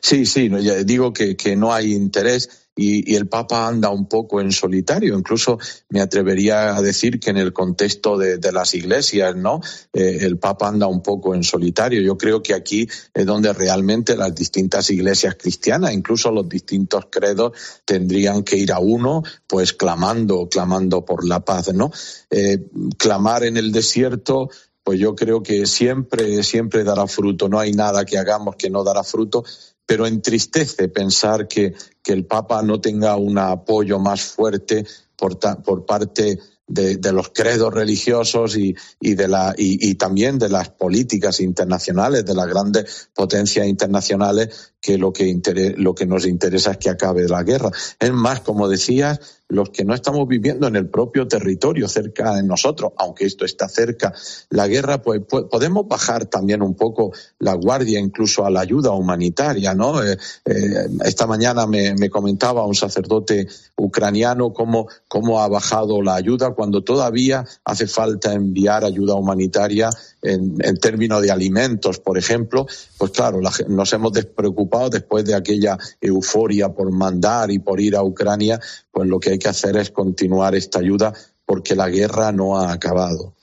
Sí, 0.00 0.26
sí, 0.26 0.50
digo 0.84 1.12
que, 1.12 1.34
que 1.34 1.56
no 1.56 1.72
hay 1.72 1.94
interés 1.94 2.61
y, 2.74 3.14
el 3.14 3.28
Papa 3.28 3.66
anda 3.66 3.90
un 3.90 4.06
poco 4.06 4.40
en 4.40 4.52
solitario. 4.52 5.16
Incluso 5.16 5.58
me 5.90 6.00
atrevería 6.00 6.76
a 6.76 6.82
decir 6.82 7.20
que 7.20 7.30
en 7.30 7.36
el 7.36 7.52
contexto 7.52 8.16
de, 8.16 8.52
las 8.52 8.74
iglesias, 8.74 9.36
¿no? 9.36 9.60
Eh, 9.92 10.18
el 10.22 10.38
Papa 10.38 10.68
anda 10.68 10.86
un 10.86 11.02
poco 11.02 11.34
en 11.34 11.42
solitario. 11.42 12.00
Yo 12.02 12.16
creo 12.16 12.42
que 12.42 12.54
aquí 12.54 12.88
es 13.14 13.26
donde 13.26 13.52
realmente 13.52 14.16
las 14.16 14.34
distintas 14.34 14.90
iglesias 14.90 15.36
cristianas, 15.38 15.92
incluso 15.92 16.30
los 16.30 16.48
distintos 16.48 17.06
credos, 17.10 17.52
tendrían 17.84 18.42
que 18.42 18.56
ir 18.56 18.72
a 18.72 18.78
uno, 18.78 19.22
pues 19.46 19.72
clamando, 19.72 20.48
clamando 20.48 21.04
por 21.04 21.26
la 21.26 21.40
paz, 21.40 21.72
¿no? 21.74 21.90
Eh, 22.30 22.66
clamar 22.98 23.44
en 23.44 23.56
el 23.56 23.72
desierto 23.72 24.50
pues 24.84 24.98
yo 24.98 25.14
creo 25.14 25.42
que 25.42 25.66
siempre, 25.66 26.42
siempre 26.42 26.82
dará 26.82 27.06
fruto. 27.06 27.48
No 27.48 27.58
hay 27.58 27.72
nada 27.72 28.04
que 28.04 28.18
hagamos 28.18 28.56
que 28.56 28.68
no 28.68 28.82
dará 28.82 29.04
fruto, 29.04 29.44
pero 29.86 30.06
entristece 30.06 30.88
pensar 30.88 31.48
que, 31.48 31.74
que 32.02 32.12
el 32.12 32.26
Papa 32.26 32.62
no 32.62 32.80
tenga 32.80 33.16
un 33.16 33.38
apoyo 33.38 33.98
más 33.98 34.22
fuerte 34.22 34.86
por, 35.16 35.38
por 35.62 35.86
parte 35.86 36.38
de, 36.66 37.12
los 37.12 37.30
credos 37.30 37.72
religiosos 37.72 38.56
y, 38.56 38.74
y, 39.00 39.14
de 39.14 39.28
la, 39.28 39.54
y, 39.56 39.94
también 39.96 40.38
de 40.38 40.48
las 40.48 40.70
políticas 40.70 41.40
internacionales, 41.40 42.24
de 42.24 42.34
las 42.34 42.46
grandes 42.46 43.10
potencias 43.14 43.66
internacionales, 43.66 44.71
que 44.82 44.98
lo 44.98 45.12
que, 45.12 45.40
lo 45.76 45.94
que 45.94 46.06
nos 46.06 46.26
interesa 46.26 46.72
es 46.72 46.78
que 46.78 46.90
acabe 46.90 47.28
la 47.28 47.44
guerra. 47.44 47.70
Es 48.00 48.12
más, 48.12 48.40
como 48.40 48.68
decías, 48.68 49.20
los 49.48 49.70
que 49.70 49.84
no 49.84 49.94
estamos 49.94 50.26
viviendo 50.26 50.66
en 50.66 50.74
el 50.74 50.88
propio 50.88 51.28
territorio 51.28 51.86
cerca 51.86 52.34
de 52.34 52.42
nosotros, 52.42 52.92
aunque 52.96 53.26
esto 53.26 53.44
está 53.44 53.68
cerca, 53.68 54.12
la 54.50 54.66
guerra, 54.66 55.00
pues, 55.00 55.20
podemos 55.22 55.86
bajar 55.86 56.26
también 56.26 56.62
un 56.62 56.74
poco 56.74 57.12
la 57.38 57.54
guardia 57.54 58.00
incluso 58.00 58.44
a 58.44 58.50
la 58.50 58.60
ayuda 58.60 58.90
humanitaria, 58.90 59.72
¿no? 59.72 60.02
Eh, 60.02 60.16
eh, 60.46 60.88
esta 61.04 61.28
mañana 61.28 61.66
me, 61.66 62.10
comentaba 62.10 62.66
un 62.66 62.74
sacerdote 62.74 63.46
ucraniano 63.76 64.52
cómo, 64.52 64.88
cómo 65.06 65.40
ha 65.40 65.48
bajado 65.48 66.02
la 66.02 66.16
ayuda 66.16 66.54
cuando 66.54 66.82
todavía 66.82 67.46
hace 67.64 67.86
falta 67.86 68.32
enviar 68.32 68.84
ayuda 68.84 69.14
humanitaria 69.14 69.90
en, 70.22 70.56
en 70.60 70.76
términos 70.76 71.20
de 71.20 71.30
alimentos, 71.30 71.98
por 71.98 72.16
ejemplo, 72.16 72.66
pues 72.96 73.10
claro, 73.10 73.40
nos 73.68 73.92
hemos 73.92 74.12
despreocupado 74.12 74.88
después 74.88 75.24
de 75.24 75.34
aquella 75.34 75.76
euforia 76.00 76.70
por 76.70 76.90
mandar 76.92 77.50
y 77.50 77.58
por 77.58 77.80
ir 77.80 77.96
a 77.96 78.02
Ucrania, 78.02 78.60
pues 78.90 79.08
lo 79.08 79.18
que 79.18 79.30
hay 79.30 79.38
que 79.38 79.48
hacer 79.48 79.76
es 79.76 79.90
continuar 79.90 80.54
esta 80.54 80.78
ayuda 80.78 81.12
porque 81.44 81.74
la 81.74 81.88
guerra 81.88 82.32
no 82.32 82.58
ha 82.58 82.72
acabado. 82.72 83.34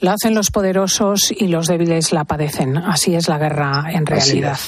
Lo 0.00 0.10
hacen 0.10 0.34
los 0.34 0.50
poderosos 0.50 1.30
y 1.30 1.48
los 1.48 1.66
débiles 1.66 2.12
la 2.12 2.24
padecen. 2.24 2.76
Así 2.76 3.14
es 3.14 3.28
la 3.28 3.38
guerra 3.38 3.86
en 3.92 4.06
realidad. 4.06 4.58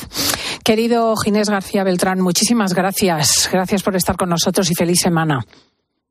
Querido 0.65 1.15
Ginés 1.17 1.49
García 1.49 1.85
Beltrán, 1.85 2.21
muchísimas 2.21 2.75
gracias. 2.75 3.49
Gracias 3.53 3.83
por 3.83 3.97
estar 3.97 4.17
con 4.17 4.31
nosotros 4.31 4.71
y 4.71 4.75
feliz 4.75 5.01
semana. 5.01 5.47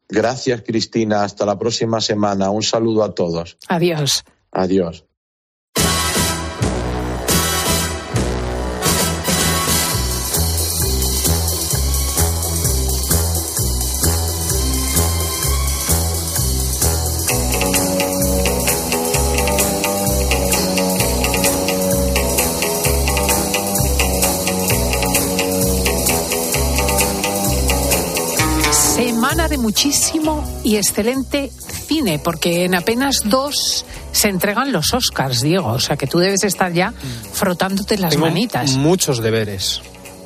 Gracias, 0.08 0.62
Cristina. 0.62 1.24
Hasta 1.24 1.46
la 1.46 1.58
próxima 1.58 2.00
semana. 2.00 2.52
Un 2.52 2.64
saludo 2.64 3.04
a 3.04 3.14
todos. 3.14 3.58
Adiós. 3.68 4.24
Adiós. 4.52 5.06
Muchísimo 29.66 30.48
y 30.64 30.76
excelente 30.76 31.50
cine, 31.88 32.20
porque 32.20 32.66
en 32.66 32.76
apenas 32.76 33.22
dos 33.26 33.84
se 34.12 34.30
entregan 34.30 34.72
los 34.72 34.94
Oscars, 34.94 35.42
Diego. 35.42 35.70
O 35.70 35.80
sea 35.80 35.98
que 35.98 36.06
tú 36.06 36.20
debes 36.20 36.44
estar 36.44 36.72
ya 36.72 36.94
frotándote 37.34 37.98
las 37.98 38.16
manitas. 38.16 38.74
Muchos 38.74 39.24
deberes. 39.24 39.82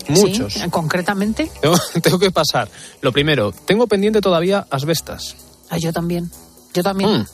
Muchos. 0.09 0.55
¿Concretamente? 0.71 1.49
Tengo, 2.01 2.19
que 2.19 2.31
pasar. 2.31 2.69
Lo 2.99 3.13
primero, 3.13 3.53
tengo 3.65 3.87
pendiente 3.87 4.19
todavía 4.19 4.67
asbestas. 4.69 5.37
Ah, 5.69 5.77
yo 5.77 5.93
también. 5.93 6.29
Yo 6.73 6.83
también. 6.83 7.21
Mm. 7.21 7.25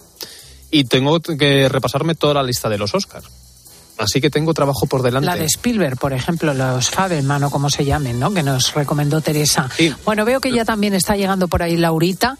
y 0.69 0.83
tengo 0.83 1.19
que 1.19 1.67
repasarme 1.69 2.13
toda 2.13 2.35
la 2.35 2.43
lista 2.43 2.69
de 2.69 2.77
los 2.77 2.93
Oscars. 2.93 3.25
Así 3.97 4.19
que 4.19 4.29
tengo 4.29 4.53
trabajo 4.53 4.85
por 4.87 5.01
delante. 5.01 5.25
La 5.25 5.35
de 5.35 5.45
Spielberg, 5.45 5.97
por 5.97 6.13
ejemplo, 6.13 6.53
los 6.53 6.89
Fabelman 6.89 7.43
o 7.43 7.49
como 7.49 7.69
se 7.69 7.85
llamen, 7.85 8.19
¿no? 8.19 8.33
Que 8.33 8.43
nos 8.43 8.73
recomendó 8.73 9.21
Teresa. 9.21 9.69
Bueno, 10.03 10.25
veo 10.25 10.41
que 10.41 10.51
ya 10.51 10.65
también 10.65 10.93
está 10.93 11.15
llegando 11.15 11.47
por 11.47 11.63
ahí 11.63 11.77
Laurita, 11.77 12.37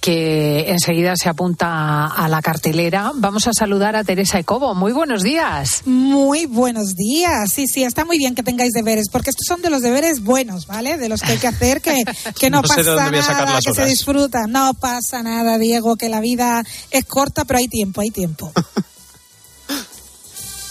que 0.00 0.70
enseguida 0.70 1.16
se 1.16 1.28
apunta 1.28 2.06
a 2.06 2.28
la 2.28 2.42
cartelera. 2.42 3.12
Vamos 3.14 3.46
a 3.48 3.52
saludar 3.52 3.96
a 3.96 4.04
Teresa 4.04 4.38
Ecobo. 4.38 4.74
Muy 4.74 4.92
buenos 4.92 5.22
días. 5.22 5.82
Muy 5.86 6.46
buenos 6.46 6.94
días. 6.94 7.52
Sí, 7.52 7.66
sí, 7.66 7.84
está 7.84 8.04
muy 8.04 8.18
bien 8.18 8.34
que 8.34 8.42
tengáis 8.42 8.72
deberes, 8.72 9.08
porque 9.10 9.30
estos 9.30 9.46
son 9.46 9.62
de 9.62 9.70
los 9.70 9.82
deberes 9.82 10.22
buenos, 10.22 10.66
¿vale? 10.66 10.98
De 10.98 11.08
los 11.08 11.22
que 11.22 11.32
hay 11.32 11.38
que 11.38 11.48
hacer, 11.48 11.80
que, 11.80 12.04
que 12.38 12.50
no, 12.50 12.62
No 12.62 12.68
sé 12.68 12.82
de 12.82 12.90
pasa 12.90 13.04
dónde 13.04 13.10
voy 13.10 13.18
a 13.18 13.22
sacar 13.22 13.44
nada, 13.44 13.54
las 13.54 13.64
que 13.64 13.74
se 13.74 13.86
disfruta. 13.86 14.46
No 14.46 14.74
pasa 14.74 15.22
nada, 15.22 15.58
Diego, 15.58 15.96
que 15.96 16.08
la 16.08 16.20
vida 16.20 16.62
es 16.90 17.04
corta, 17.06 17.44
pero 17.44 17.58
hay 17.58 17.68
tiempo, 17.68 18.02
hay 18.02 18.10
tiempo. 18.10 18.52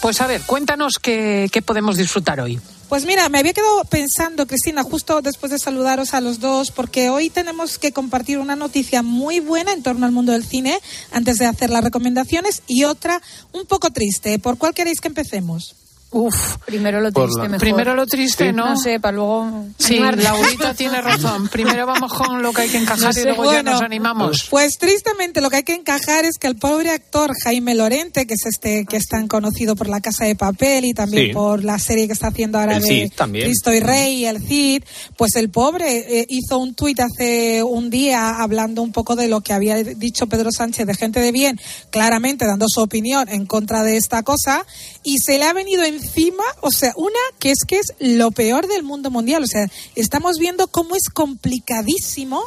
Pues 0.00 0.20
a 0.20 0.26
ver, 0.26 0.42
cuéntanos 0.42 0.94
qué, 1.00 1.48
qué 1.52 1.62
podemos 1.62 1.96
disfrutar 1.96 2.40
hoy. 2.40 2.60
Pues 2.88 3.04
mira, 3.04 3.28
me 3.28 3.38
había 3.38 3.52
quedado 3.52 3.84
pensando, 3.84 4.46
Cristina, 4.46 4.82
justo 4.82 5.20
después 5.20 5.52
de 5.52 5.58
saludaros 5.58 6.14
a 6.14 6.22
los 6.22 6.40
dos, 6.40 6.70
porque 6.70 7.10
hoy 7.10 7.28
tenemos 7.28 7.78
que 7.78 7.92
compartir 7.92 8.38
una 8.38 8.56
noticia 8.56 9.02
muy 9.02 9.40
buena 9.40 9.74
en 9.74 9.82
torno 9.82 10.06
al 10.06 10.12
mundo 10.12 10.32
del 10.32 10.44
cine 10.44 10.80
antes 11.12 11.36
de 11.36 11.44
hacer 11.44 11.68
las 11.68 11.84
recomendaciones 11.84 12.62
y 12.66 12.84
otra 12.84 13.20
un 13.52 13.66
poco 13.66 13.90
triste. 13.90 14.38
¿Por 14.38 14.56
cuál 14.56 14.72
queréis 14.72 15.02
que 15.02 15.08
empecemos? 15.08 15.74
Uf, 16.10 16.56
primero 16.64 17.00
lo 17.02 17.12
triste, 17.12 17.36
la- 17.38 17.44
mejor. 17.44 17.58
Primero 17.60 17.94
lo 17.94 18.06
triste, 18.06 18.50
¿no? 18.52 18.70
No 18.70 18.76
sé, 18.78 18.98
para 18.98 19.14
luego. 19.16 19.66
Sí, 19.78 19.94
animarme. 19.96 20.22
Laurita 20.22 20.72
tiene 20.72 21.02
razón. 21.02 21.48
Primero 21.52 21.86
vamos 21.86 22.12
con 22.14 22.40
lo 22.42 22.50
que 22.54 22.62
hay 22.62 22.68
que 22.70 22.78
encajar 22.78 23.08
No 23.08 23.12
sé, 23.12 23.20
y 23.20 23.24
luego 23.24 23.44
bueno, 23.44 23.52
ya 23.58 23.62
nos 23.72 23.82
animamos. 23.82 24.46
Pues 24.48 24.78
tristemente 24.78 25.42
lo 25.42 25.50
que 25.50 25.56
hay 25.56 25.62
que 25.64 25.74
encajar 25.74 26.24
es 26.24 26.38
que 26.38 26.46
el 26.46 26.56
pobre 26.56 26.90
actor 26.92 27.32
Jaime 27.44 27.74
Lorente, 27.74 28.26
que 28.26 28.34
es 28.34 28.46
este 28.46 28.86
que 28.86 28.96
es 28.96 29.06
tan 29.06 29.28
conocido 29.28 29.76
por 29.76 29.88
La 29.88 30.00
Casa 30.00 30.24
de 30.24 30.34
Papel 30.34 30.86
y 30.86 30.94
también 30.94 31.26
Sí. 31.26 31.32
por 31.34 31.62
la 31.62 31.78
serie 31.78 32.06
que 32.06 32.14
está 32.14 32.28
haciendo 32.28 32.58
ahora 32.58 32.76
El 32.76 32.82
de 32.82 32.88
Cid 32.88 33.12
también. 33.14 33.44
Cristo 33.44 33.72
y 33.74 33.80
Rey 33.80 34.14
y 34.14 34.24
el 34.26 34.40
Cid, 34.40 34.84
pues 35.16 35.36
el 35.36 35.50
pobre 35.50 36.20
eh, 36.20 36.26
hizo 36.30 36.56
un 36.56 36.74
tuit 36.74 37.00
hace 37.00 37.62
un 37.62 37.90
día 37.90 38.36
hablando 38.40 38.80
un 38.82 38.92
poco 38.92 39.14
de 39.14 39.28
lo 39.28 39.42
que 39.42 39.52
había 39.52 39.76
dicho 39.84 40.26
Pedro 40.26 40.50
Sánchez 40.52 40.86
de 40.86 40.94
gente 40.94 41.20
de 41.20 41.32
bien, 41.32 41.60
claramente 41.90 42.46
dando 42.46 42.64
su 42.68 42.80
opinión 42.80 43.28
en 43.28 43.44
contra 43.44 43.82
de 43.82 43.96
esta 43.98 44.22
cosa 44.22 44.64
y 45.02 45.16
se 45.18 45.38
le 45.38 45.44
ha 45.44 45.52
venido 45.52 45.84
encima, 45.98 46.44
o 46.60 46.70
sea, 46.70 46.92
una 46.96 47.18
que 47.38 47.50
es 47.50 47.64
que 47.66 47.78
es 47.78 47.94
lo 47.98 48.30
peor 48.30 48.66
del 48.66 48.82
mundo 48.82 49.10
mundial, 49.10 49.42
o 49.42 49.46
sea, 49.46 49.68
estamos 49.94 50.38
viendo 50.38 50.68
cómo 50.68 50.94
es 50.94 51.08
complicadísimo 51.12 52.42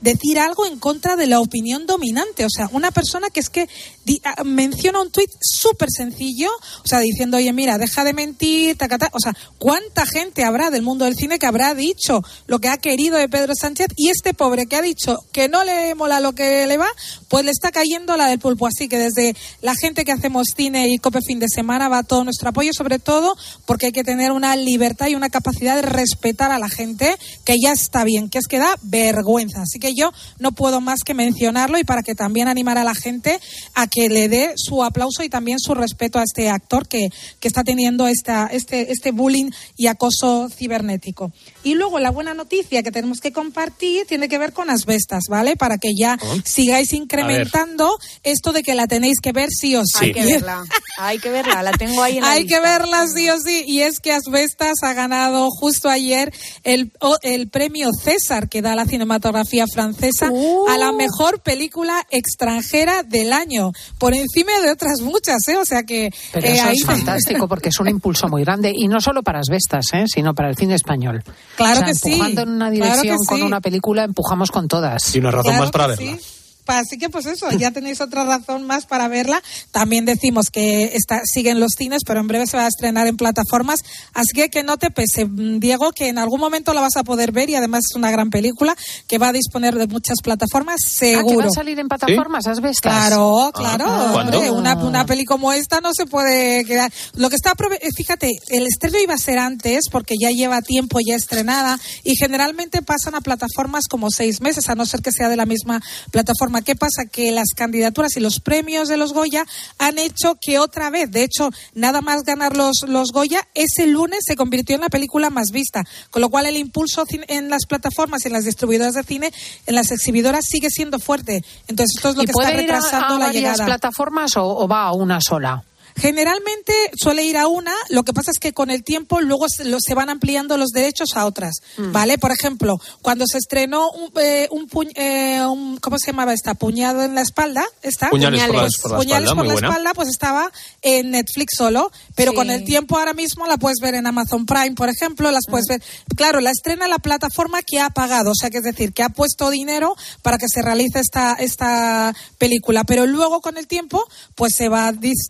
decir 0.00 0.38
algo 0.38 0.66
en 0.66 0.78
contra 0.78 1.16
de 1.16 1.26
la 1.26 1.40
opinión 1.40 1.86
dominante. 1.86 2.44
O 2.44 2.50
sea, 2.50 2.68
una 2.72 2.90
persona 2.90 3.30
que 3.30 3.40
es 3.40 3.50
que 3.50 3.68
di- 4.06 4.20
ah, 4.24 4.44
menciona 4.44 5.02
un 5.02 5.10
tuit 5.10 5.30
súper 5.40 5.88
sencillo, 5.90 6.48
o 6.84 6.86
sea, 6.86 7.00
diciendo, 7.00 7.36
oye, 7.36 7.52
mira, 7.52 7.76
deja 7.76 8.04
de 8.04 8.12
mentir, 8.14 8.76
ta, 8.78 8.88
ta, 8.88 8.98
ta. 8.98 9.10
O 9.12 9.18
sea, 9.20 9.34
¿cuánta 9.58 10.06
gente 10.06 10.44
habrá 10.44 10.70
del 10.70 10.82
mundo 10.82 11.04
del 11.04 11.16
cine 11.16 11.38
que 11.38 11.46
habrá 11.46 11.74
dicho 11.74 12.22
lo 12.46 12.60
que 12.60 12.68
ha 12.68 12.78
querido 12.78 13.18
de 13.18 13.28
Pedro 13.28 13.52
Sánchez? 13.60 13.88
Y 13.96 14.10
este 14.10 14.32
pobre 14.32 14.66
que 14.66 14.76
ha 14.76 14.82
dicho 14.82 15.18
que 15.32 15.48
no 15.48 15.64
le 15.64 15.94
mola 15.96 16.20
lo 16.20 16.32
que 16.32 16.66
le 16.66 16.78
va, 16.78 16.88
pues 17.28 17.44
le 17.44 17.50
está 17.50 17.72
cayendo 17.72 18.16
la 18.16 18.28
del 18.28 18.38
pulpo. 18.38 18.66
Así 18.68 18.88
que 18.88 18.98
desde 18.98 19.34
la 19.60 19.74
gente 19.74 20.04
que 20.04 20.12
hacemos 20.12 20.46
cine 20.56 20.88
y 20.88 20.98
Cope 20.98 21.20
fin 21.20 21.40
de 21.40 21.48
semana 21.48 21.88
va 21.88 22.04
todo 22.04 22.22
nuestro 22.22 22.48
apoyo, 22.50 22.72
sobre 22.72 22.98
todo 23.00 23.36
porque 23.66 23.86
hay 23.86 23.92
que 23.92 24.04
tener 24.04 24.30
una 24.30 24.54
libertad 24.54 25.08
y 25.08 25.16
una 25.16 25.28
capacidad 25.30 25.74
de 25.74 25.82
respetar 25.82 26.52
a 26.52 26.58
la 26.58 26.68
gente, 26.68 27.16
que 27.44 27.56
ya 27.60 27.72
está 27.72 28.04
bien, 28.04 28.28
que 28.30 28.38
es 28.38 28.46
que 28.46 28.58
da 28.58 28.76
vergüenza. 28.82 29.62
Así 29.62 29.80
que 29.80 29.94
yo 29.94 30.12
no 30.38 30.52
puedo 30.52 30.80
más 30.80 31.00
que 31.04 31.14
mencionarlo 31.14 31.78
y 31.78 31.84
para 31.84 32.02
que 32.02 32.14
también 32.14 32.46
animar 32.46 32.78
a 32.78 32.84
la 32.84 32.94
gente 32.94 33.40
a 33.74 33.86
que 33.88 33.95
le 34.08 34.28
dé 34.28 34.52
su 34.56 34.84
aplauso 34.84 35.22
y 35.22 35.28
también 35.28 35.58
su 35.58 35.74
respeto 35.74 36.18
a 36.18 36.22
este 36.22 36.50
actor 36.50 36.86
que, 36.86 37.08
que 37.40 37.48
está 37.48 37.64
teniendo 37.64 38.06
esta, 38.06 38.46
este, 38.46 38.92
este 38.92 39.10
bullying 39.10 39.50
y 39.76 39.86
acoso 39.86 40.48
cibernético. 40.48 41.32
Y 41.66 41.74
luego 41.74 41.98
la 41.98 42.12
buena 42.12 42.32
noticia 42.32 42.84
que 42.84 42.92
tenemos 42.92 43.20
que 43.20 43.32
compartir 43.32 44.06
tiene 44.06 44.28
que 44.28 44.38
ver 44.38 44.52
con 44.52 44.70
asbestas, 44.70 45.24
¿vale? 45.28 45.56
Para 45.56 45.78
que 45.78 45.94
ya 45.98 46.16
sigáis 46.44 46.92
incrementando 46.92 47.98
esto 48.22 48.52
de 48.52 48.62
que 48.62 48.76
la 48.76 48.86
tenéis 48.86 49.16
que 49.20 49.32
ver 49.32 49.48
sí 49.50 49.74
o 49.74 49.82
sí. 49.84 50.04
Hay 50.04 50.12
que 50.12 50.24
verla. 50.26 50.64
Hay 50.96 51.18
que 51.18 51.28
verla. 51.30 51.64
La 51.64 51.72
tengo 51.72 52.04
ahí 52.04 52.18
en 52.18 52.22
la 52.22 52.30
Hay 52.30 52.44
lista. 52.44 52.56
que 52.56 52.62
verla 52.62 53.06
sí 53.08 53.28
o 53.30 53.40
sí. 53.40 53.64
Y 53.66 53.80
es 53.80 53.98
que 53.98 54.12
Asbestas 54.12 54.74
ha 54.82 54.92
ganado 54.94 55.50
justo 55.50 55.88
ayer 55.88 56.32
el, 56.62 56.92
el 57.22 57.48
premio 57.48 57.90
César 58.00 58.48
que 58.48 58.62
da 58.62 58.76
la 58.76 58.86
cinematografía 58.86 59.66
francesa 59.66 60.30
a 60.68 60.78
la 60.78 60.92
mejor 60.92 61.40
película 61.40 62.06
extranjera 62.10 63.02
del 63.02 63.32
año. 63.32 63.72
Por 63.98 64.14
encima 64.14 64.52
de 64.62 64.70
otras 64.70 65.00
muchas, 65.00 65.38
¿eh? 65.48 65.56
O 65.56 65.64
sea 65.64 65.82
que. 65.82 66.12
Pero 66.32 66.46
eh, 66.46 66.52
eso 66.54 66.68
ahí 66.68 66.76
es 66.76 66.84
fantástico 66.86 67.48
porque 67.48 67.70
es 67.70 67.80
un 67.80 67.88
impulso 67.88 68.28
muy 68.28 68.44
grande 68.44 68.72
y 68.72 68.86
no 68.86 69.00
solo 69.00 69.24
para 69.24 69.40
Asbestas, 69.40 69.86
¿eh? 69.94 70.04
sino 70.06 70.32
para 70.32 70.48
el 70.48 70.56
cine 70.56 70.76
español. 70.76 71.24
Claro 71.56 71.72
O 71.72 71.76
sea, 71.78 71.86
que 71.86 71.94
sí, 71.94 72.12
empujando 72.12 72.42
en 72.42 72.48
una 72.50 72.70
claro 72.70 73.00
dirección 73.02 73.16
con 73.26 73.38
sí. 73.38 73.42
una 73.42 73.60
película, 73.60 74.04
empujamos 74.04 74.50
con 74.50 74.68
todas. 74.68 75.14
Y 75.14 75.18
una 75.18 75.30
razón 75.30 75.52
Claro 75.52 75.62
más 75.62 75.70
para 75.70 75.86
verla. 75.88 76.16
sí. 76.16 76.20
Así 76.66 76.98
que 76.98 77.08
pues 77.08 77.26
eso, 77.26 77.50
ya 77.52 77.70
tenéis 77.70 78.00
otra 78.00 78.24
razón 78.24 78.66
más 78.66 78.86
para 78.86 79.08
verla. 79.08 79.42
También 79.70 80.04
decimos 80.04 80.50
que 80.50 80.92
está, 80.94 81.20
siguen 81.24 81.60
los 81.60 81.72
cines, 81.76 82.02
pero 82.06 82.20
en 82.20 82.26
breve 82.26 82.46
se 82.46 82.56
va 82.56 82.64
a 82.64 82.68
estrenar 82.68 83.06
en 83.06 83.16
plataformas. 83.16 83.80
Así 84.12 84.32
que 84.34 84.48
que 84.48 84.62
no 84.62 84.76
te 84.76 84.90
pese, 84.90 85.24
mm, 85.24 85.58
Diego, 85.60 85.92
que 85.92 86.08
en 86.08 86.18
algún 86.18 86.40
momento 86.40 86.74
la 86.74 86.80
vas 86.80 86.96
a 86.96 87.04
poder 87.04 87.32
ver 87.32 87.50
y 87.50 87.54
además 87.54 87.82
es 87.90 87.96
una 87.96 88.10
gran 88.10 88.30
película 88.30 88.76
que 89.06 89.18
va 89.18 89.28
a 89.28 89.32
disponer 89.32 89.74
de 89.74 89.86
muchas 89.86 90.16
plataformas, 90.22 90.80
Ah, 90.86 90.88
que 91.00 91.06
seguro. 91.16 91.38
va 91.38 91.46
a 91.46 91.50
salir 91.50 91.78
en 91.78 91.88
plataformas, 91.88 92.46
Asbestas. 92.46 92.80
Claro, 92.92 93.50
claro. 93.54 93.84
Ah, 93.88 94.12
hombre, 94.14 94.38
¿cuándo? 94.38 94.54
una, 94.54 94.74
una 94.76 95.06
peli 95.06 95.24
como 95.24 95.52
esta 95.52 95.80
no 95.80 95.90
se 95.92 96.06
puede 96.06 96.64
quedar. 96.64 96.92
Lo 97.14 97.28
que 97.28 97.36
está, 97.36 97.52
eh, 97.52 97.88
fíjate, 97.96 98.30
el 98.48 98.66
estreno 98.66 98.98
iba 99.02 99.14
a 99.14 99.18
ser 99.18 99.38
antes 99.38 99.84
porque 99.90 100.14
ya 100.20 100.30
lleva 100.30 100.62
tiempo 100.62 100.98
ya 101.06 101.14
estrenada 101.16 101.78
y 102.04 102.14
generalmente 102.16 102.82
pasan 102.82 103.14
a 103.14 103.20
plataformas 103.20 103.84
como 103.88 104.10
seis 104.10 104.40
meses, 104.40 104.68
a 104.68 104.74
no 104.74 104.86
ser 104.86 105.02
que 105.02 105.12
sea 105.12 105.28
de 105.28 105.36
la 105.36 105.46
misma 105.46 105.82
plataforma. 106.10 106.55
¿Qué 106.62 106.76
pasa? 106.76 107.06
Que 107.06 107.32
las 107.32 107.48
candidaturas 107.54 108.16
y 108.16 108.20
los 108.20 108.40
premios 108.40 108.88
de 108.88 108.96
los 108.96 109.12
Goya 109.12 109.44
han 109.78 109.98
hecho 109.98 110.36
que 110.40 110.58
otra 110.58 110.90
vez, 110.90 111.10
de 111.10 111.22
hecho, 111.24 111.50
nada 111.74 112.00
más 112.00 112.22
ganar 112.22 112.56
los, 112.56 112.84
los 112.86 113.12
Goya, 113.12 113.46
ese 113.54 113.86
lunes 113.86 114.20
se 114.26 114.36
convirtió 114.36 114.74
en 114.74 114.82
la 114.82 114.88
película 114.88 115.30
más 115.30 115.50
vista. 115.50 115.84
Con 116.10 116.22
lo 116.22 116.28
cual 116.28 116.46
el 116.46 116.56
impulso 116.56 117.04
en 117.28 117.48
las 117.50 117.66
plataformas 117.66 118.24
y 118.24 118.28
en 118.28 118.32
las 118.32 118.44
distribuidoras 118.44 118.94
de 118.94 119.02
cine, 119.02 119.32
en 119.66 119.74
las 119.74 119.90
exhibidoras, 119.90 120.44
sigue 120.46 120.68
siendo 120.70 120.98
fuerte. 120.98 121.44
Entonces 121.68 121.96
esto 121.96 122.10
es 122.10 122.16
lo 122.16 122.22
¿Y 122.22 122.26
que 122.26 122.32
está 122.32 122.50
ir 122.50 122.56
a, 122.56 122.60
retrasando 122.60 123.14
a 123.14 123.18
la 123.18 123.26
varias 123.26 123.34
llegada. 123.34 123.66
plataformas 123.66 124.36
o, 124.36 124.44
o 124.44 124.68
va 124.68 124.84
a 124.84 124.92
una 124.92 125.20
sola? 125.20 125.62
Generalmente 125.96 126.72
suele 127.00 127.24
ir 127.24 127.36
a 127.36 127.48
una, 127.48 127.72
lo 127.88 128.02
que 128.04 128.12
pasa 128.12 128.30
es 128.30 128.38
que 128.38 128.52
con 128.52 128.70
el 128.70 128.84
tiempo 128.84 129.20
luego 129.20 129.48
se, 129.48 129.64
lo- 129.64 129.78
se 129.80 129.94
van 129.94 130.10
ampliando 130.10 130.56
los 130.56 130.68
derechos 130.70 131.10
a 131.16 131.26
otras, 131.26 131.54
Mm. 131.78 131.92
¿vale? 131.92 132.18
Por 132.18 132.32
ejemplo, 132.32 132.78
cuando 133.02 133.24
se 133.26 133.38
estrenó 133.38 133.90
un, 133.90 134.10
eh, 134.20 134.46
un, 134.50 134.68
puñ- 134.68 134.92
eh, 134.94 135.44
un- 135.46 135.78
¿cómo 135.78 135.96
se 135.98 136.08
llamaba 136.12 136.32
esta? 136.32 136.54
Puñado 136.54 137.02
en 137.02 137.14
la 137.14 137.22
espalda, 137.22 137.64
¿está? 137.82 138.10
Puñales 138.10 138.40
por 138.44 138.54
la- 138.54 138.60
Pues, 138.62 138.76
por 138.80 138.90
la 138.92 138.96
Puñales 138.98 139.28
espalda, 139.30 139.42
por 139.52 139.62
la 139.62 139.68
espalda, 139.68 139.94
pues 139.94 140.08
estaba 140.08 140.52
en 140.82 141.10
Netflix 141.10 141.54
solo, 141.56 141.90
pero 142.14 142.32
Sí. 142.32 142.36
con 142.36 142.50
el 142.50 142.64
tiempo 142.64 142.98
ahora 142.98 143.14
mismo 143.14 143.46
la 143.46 143.56
puedes 143.56 143.78
ver 143.80 143.94
en 143.94 144.06
Amazon 144.06 144.46
Prime, 144.46 144.72
por 144.72 144.88
ejemplo, 144.88 145.30
las 145.30 145.44
Mm. 145.48 145.50
puedes 145.50 145.66
ver. 145.68 145.82
Claro, 146.14 146.40
la 146.40 146.50
estrena 146.50 146.88
la 146.88 146.98
plataforma 146.98 147.62
que 147.62 147.80
ha 147.80 147.90
pagado, 147.90 148.30
o 148.32 148.34
sea, 148.34 148.50
que 148.50 148.58
es 148.58 148.64
decir, 148.64 148.92
que 148.92 149.02
ha 149.02 149.08
puesto 149.08 149.50
dinero 149.50 149.96
para 150.22 150.38
que 150.38 150.46
se 150.48 150.62
realice 150.62 151.00
esta, 151.00 151.34
esta 151.34 152.14
película, 152.38 152.84
pero 152.84 153.06
luego 153.06 153.40
con 153.40 153.56
el 153.56 153.66
tiempo, 153.66 154.04
pues 154.34 154.52
se 154.56 154.68
va 154.68 154.92
dis- 154.92 155.26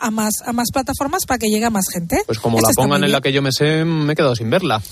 a 0.00 0.10
más, 0.10 0.34
a 0.44 0.52
más 0.52 0.68
plataformas 0.72 1.24
para 1.26 1.38
que 1.38 1.48
llegue 1.48 1.64
a 1.64 1.70
más 1.70 1.86
gente. 1.92 2.22
Pues 2.26 2.38
como 2.38 2.58
Esto 2.58 2.70
la 2.70 2.74
pongan 2.74 3.04
en 3.04 3.12
la 3.12 3.20
que 3.20 3.32
yo 3.32 3.42
me 3.42 3.52
sé, 3.52 3.84
me 3.84 4.12
he 4.12 4.16
quedado 4.16 4.34
sin 4.36 4.50
verla. 4.50 4.82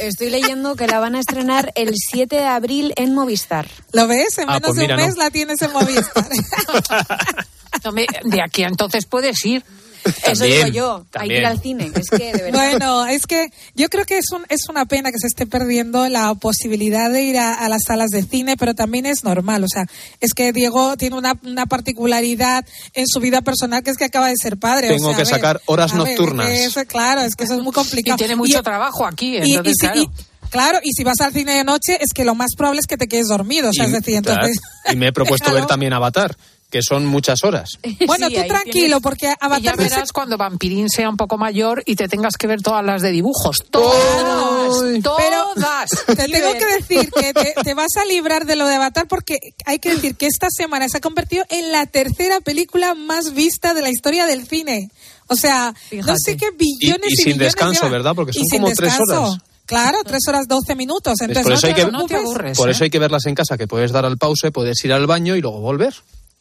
Estoy 0.00 0.30
leyendo 0.30 0.74
que 0.76 0.86
la 0.86 0.98
van 0.98 1.14
a 1.14 1.20
estrenar 1.20 1.72
el 1.74 1.94
7 1.94 2.36
de 2.36 2.44
abril 2.44 2.92
en 2.96 3.14
Movistar. 3.14 3.68
¿Lo 3.92 4.06
ves? 4.06 4.38
En 4.38 4.48
Ah, 4.48 4.54
menos 4.54 4.68
pues 4.68 4.76
de 4.76 4.82
mira, 4.82 4.96
un 4.96 5.00
mes 5.02 5.16
no. 5.16 5.22
la 5.24 5.30
tienes 5.30 5.62
en 5.62 5.72
Movistar. 5.72 6.26
No 7.84 7.90
me- 7.92 8.06
de 8.24 8.42
aquí 8.42 8.64
a 8.64 8.68
entonces 8.68 9.06
puedes 9.06 9.44
ir. 9.46 9.64
Eso 10.04 10.40
También, 10.40 10.64
digo 10.66 10.68
yo. 10.76 11.06
Hay 11.14 11.28
que 11.28 11.36
ir 11.36 11.42
también. 11.42 11.46
al 11.46 11.60
cine. 11.60 11.92
Es 11.94 12.08
que, 12.10 12.32
de 12.32 12.42
verdad. 12.42 12.58
Bueno, 12.58 13.06
es 13.06 13.26
que 13.26 13.48
yo 13.74 13.88
creo 13.88 14.04
que 14.04 14.18
es, 14.18 14.30
un, 14.32 14.44
es 14.48 14.68
una 14.68 14.84
pena 14.86 15.10
que 15.12 15.18
se 15.18 15.26
esté 15.26 15.46
perdiendo 15.46 16.08
la 16.08 16.34
posibilidad 16.34 17.10
de 17.10 17.22
ir 17.22 17.38
a, 17.38 17.54
a 17.54 17.68
las 17.68 17.82
salas 17.86 18.10
de 18.10 18.22
cine, 18.22 18.56
pero 18.56 18.74
también 18.74 19.06
es 19.06 19.24
normal. 19.24 19.62
O 19.64 19.68
sea, 19.68 19.86
es 20.20 20.32
que 20.34 20.52
Diego 20.52 20.96
tiene 20.96 21.16
una, 21.16 21.38
una 21.44 21.66
particularidad 21.66 22.64
en 22.94 23.06
su 23.06 23.20
vida 23.20 23.42
personal 23.42 23.82
que 23.82 23.90
es 23.90 23.96
que 23.96 24.04
acaba 24.04 24.28
de 24.28 24.34
ser 24.40 24.56
padre. 24.56 24.88
o 24.88 24.96
Tengo 24.96 25.08
sea, 25.08 25.16
que 25.16 25.22
ver, 25.22 25.26
sacar 25.26 25.60
horas 25.66 25.92
ver, 25.92 25.98
nocturnas. 25.98 26.48
es 26.50 26.58
que 26.58 26.64
eso, 26.64 26.84
claro, 26.86 27.20
es 27.22 27.36
que 27.36 27.44
eso 27.44 27.54
es 27.54 27.60
muy 27.62 27.70
Y 27.70 27.74
complicado. 27.74 28.16
tiene 28.18 28.36
mucho 28.36 28.62
trabajo 28.62 29.06
aquí, 29.06 29.36
y- 29.38 29.52
y 29.52 29.54
entonces, 29.54 29.74
si- 29.78 29.86
claro. 29.86 30.00
y- 30.00 30.10
claro, 30.50 30.78
y 30.82 30.92
si 30.92 31.04
vas 31.04 31.20
al 31.20 31.32
cine 31.32 31.52
de 31.56 31.64
noche, 31.64 31.96
es 32.00 32.12
que 32.14 32.24
lo 32.24 32.34
más 32.34 32.50
probable 32.56 32.80
es 32.80 32.86
que 32.86 32.96
te 32.96 33.06
quedes 33.08 33.28
dormido. 33.28 33.70
O 33.70 33.72
sea, 33.72 33.84
Y- 33.84 33.86
es 33.88 33.92
decir, 33.92 34.16
entonces. 34.16 34.58
y 34.92 34.96
me 34.96 35.08
he 35.08 35.12
propuesto 35.12 35.52
ver 35.54 35.66
también 35.66 35.92
Avatar, 35.92 36.36
que 36.72 36.80
son 36.82 37.04
muchas 37.06 37.44
horas. 37.44 37.78
Bueno, 38.06 38.28
Sí, 38.28 38.34
tú 38.34 38.42
tranquilo, 38.48 39.00
porque 39.00 39.26
Y 39.26 39.28
ya 39.28 39.36
Avatar 39.40 39.76
se 39.76 39.82
verás 39.82 40.12
cuando 40.12 40.36
Vampirín 40.38 40.88
sea 40.88 41.08
un 41.08 41.16
poco 41.16 41.36
mayor 41.38 41.82
y 41.86 41.94
te 41.96 42.08
tengas 42.08 42.36
que 42.36 42.46
ver 42.46 42.62
todas 42.62 42.84
las 42.84 43.02
de 43.02 43.10
dibujos. 43.10 43.58
Todas. 43.70 45.02
todas. 45.02 45.90
Te 46.06 46.28
tengo 46.28 46.52
que 46.52 46.66
decir 46.76 47.10
que 47.10 47.34
te, 47.34 47.54
te 47.62 47.74
vas 47.74 47.96
a 48.00 48.04
librar 48.06 48.46
de 48.46 48.56
lo 48.56 48.66
de 48.66 48.76
Avatar 48.76 49.06
porque 49.06 49.38
hay 49.66 49.78
que 49.78 49.90
decir 49.94 50.16
que 50.16 50.26
esta 50.26 50.48
semana 50.50 50.88
se 50.88 50.96
ha 50.98 51.00
convertido 51.00 51.44
en 51.50 51.70
la 51.72 51.86
tercera 51.86 52.40
película 52.40 52.94
más 52.94 53.34
vista 53.34 53.74
de 53.74 53.82
la 53.82 53.90
historia 53.90 54.26
del 54.26 54.46
cine. 54.48 54.88
O 55.28 55.36
sea, 55.36 55.74
no 55.92 56.14
sé 56.16 56.36
qué 56.36 56.46
Y, 56.58 56.78
billones 56.80 57.10
y 57.10 57.12
y, 57.12 57.16
sin 57.16 57.24
billones 57.34 57.46
descanso, 57.54 57.82
lleva. 57.82 57.92
¿verdad? 57.92 58.12
Porque 58.14 58.32
Y 58.32 58.40
son 58.40 58.46
sin 58.48 58.60
como 58.62 58.74
tres 58.74 58.90
descanso. 58.90 59.22
horas. 59.22 59.38
Claro, 59.66 59.98
tres 60.04 60.20
horas 60.28 60.46
doce 60.48 60.74
minutos. 60.74 61.14
Entonces, 61.20 61.44
por 61.44 61.52
eso, 61.52 61.66
hay 61.66 61.74
que, 61.74 61.86
no 61.86 62.02
te 62.06 62.14
preocupes. 62.14 62.58
por 62.58 62.68
eso 62.70 62.84
hay 62.84 62.90
que 62.90 62.98
verlas 62.98 63.24
en 63.26 63.34
casa, 63.34 63.56
que 63.56 63.66
puedes 63.66 63.92
dar 63.92 64.04
al 64.04 64.18
pause, 64.18 64.50
puedes 64.52 64.82
ir 64.84 64.92
al 64.92 65.06
baño 65.06 65.36
y 65.36 65.40
luego 65.40 65.60
volver. 65.60 65.94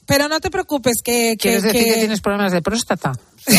Pero 0.06 0.28
no 0.28 0.40
te 0.40 0.50
preocupes 0.50 0.96
que... 1.04 1.32
que, 1.32 1.38
¿Quieres 1.38 1.64
decir 1.64 1.84
que- 1.86 1.92
que 1.94 2.00
tienes 2.00 2.22
problemas 2.22 2.52
de 2.52 2.62
próstata? 2.62 3.14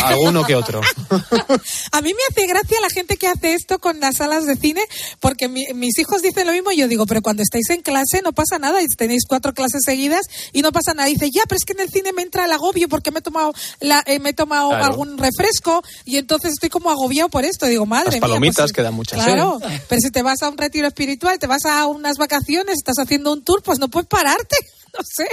Alguno 0.05 0.45
que 0.45 0.55
otro. 0.55 0.79
A 1.91 2.01
mí 2.01 2.13
me 2.13 2.19
hace 2.29 2.47
gracia 2.47 2.77
la 2.81 2.89
gente 2.89 3.17
que 3.17 3.27
hace 3.27 3.53
esto 3.53 3.79
con 3.79 3.99
las 3.99 4.15
salas 4.17 4.45
de 4.45 4.55
cine, 4.55 4.81
porque 5.19 5.49
mi- 5.49 5.65
mis 5.73 5.97
hijos 5.99 6.21
dicen 6.21 6.47
lo 6.47 6.53
mismo 6.53 6.71
y 6.71 6.77
yo 6.77 6.87
digo, 6.87 7.05
pero 7.05 7.21
cuando 7.21 7.43
estáis 7.43 7.69
en 7.71 7.81
clase 7.81 8.21
no 8.23 8.31
pasa 8.33 8.59
nada 8.59 8.81
y 8.81 8.87
tenéis 8.87 9.23
cuatro 9.27 9.53
clases 9.53 9.81
seguidas 9.83 10.21
y 10.53 10.61
no 10.61 10.71
pasa 10.71 10.93
nada. 10.93 11.09
Y 11.09 11.13
dice, 11.13 11.29
ya, 11.31 11.41
pero 11.49 11.57
es 11.57 11.65
que 11.65 11.73
en 11.73 11.81
el 11.81 11.89
cine 11.89 12.13
me 12.13 12.21
entra 12.21 12.45
el 12.45 12.51
agobio 12.53 12.87
porque 12.87 13.11
me 13.11 13.19
he 13.19 13.21
tomado, 13.21 13.53
la, 13.81 14.01
eh, 14.05 14.19
me 14.19 14.29
he 14.29 14.33
tomado 14.33 14.69
Claro. 14.69 14.85
algún 14.85 15.17
refresco 15.17 15.83
y 16.05 16.17
entonces 16.17 16.53
estoy 16.53 16.69
como 16.69 16.89
agobiado 16.89 17.29
por 17.29 17.43
esto. 17.43 17.65
Digo, 17.65 17.85
madre 17.85 18.05
Las 18.05 18.13
mía, 18.15 18.21
palomitas 18.21 18.55
pues, 18.65 18.71
que 18.73 18.81
dan 18.83 18.93
mucha 18.93 19.15
Claro, 19.17 19.59
sed. 19.61 19.81
pero 19.89 19.99
si 20.01 20.11
te 20.11 20.21
vas 20.21 20.41
a 20.43 20.49
un 20.49 20.57
retiro 20.57 20.87
espiritual, 20.87 21.39
te 21.39 21.47
vas 21.47 21.65
a 21.65 21.87
unas 21.87 22.17
vacaciones, 22.17 22.75
estás 22.77 22.99
haciendo 22.99 23.33
un 23.33 23.43
tour, 23.43 23.61
pues 23.63 23.79
no 23.79 23.89
puedes 23.89 24.07
pararte. 24.07 24.55
No 24.93 24.99
sé. 25.03 25.25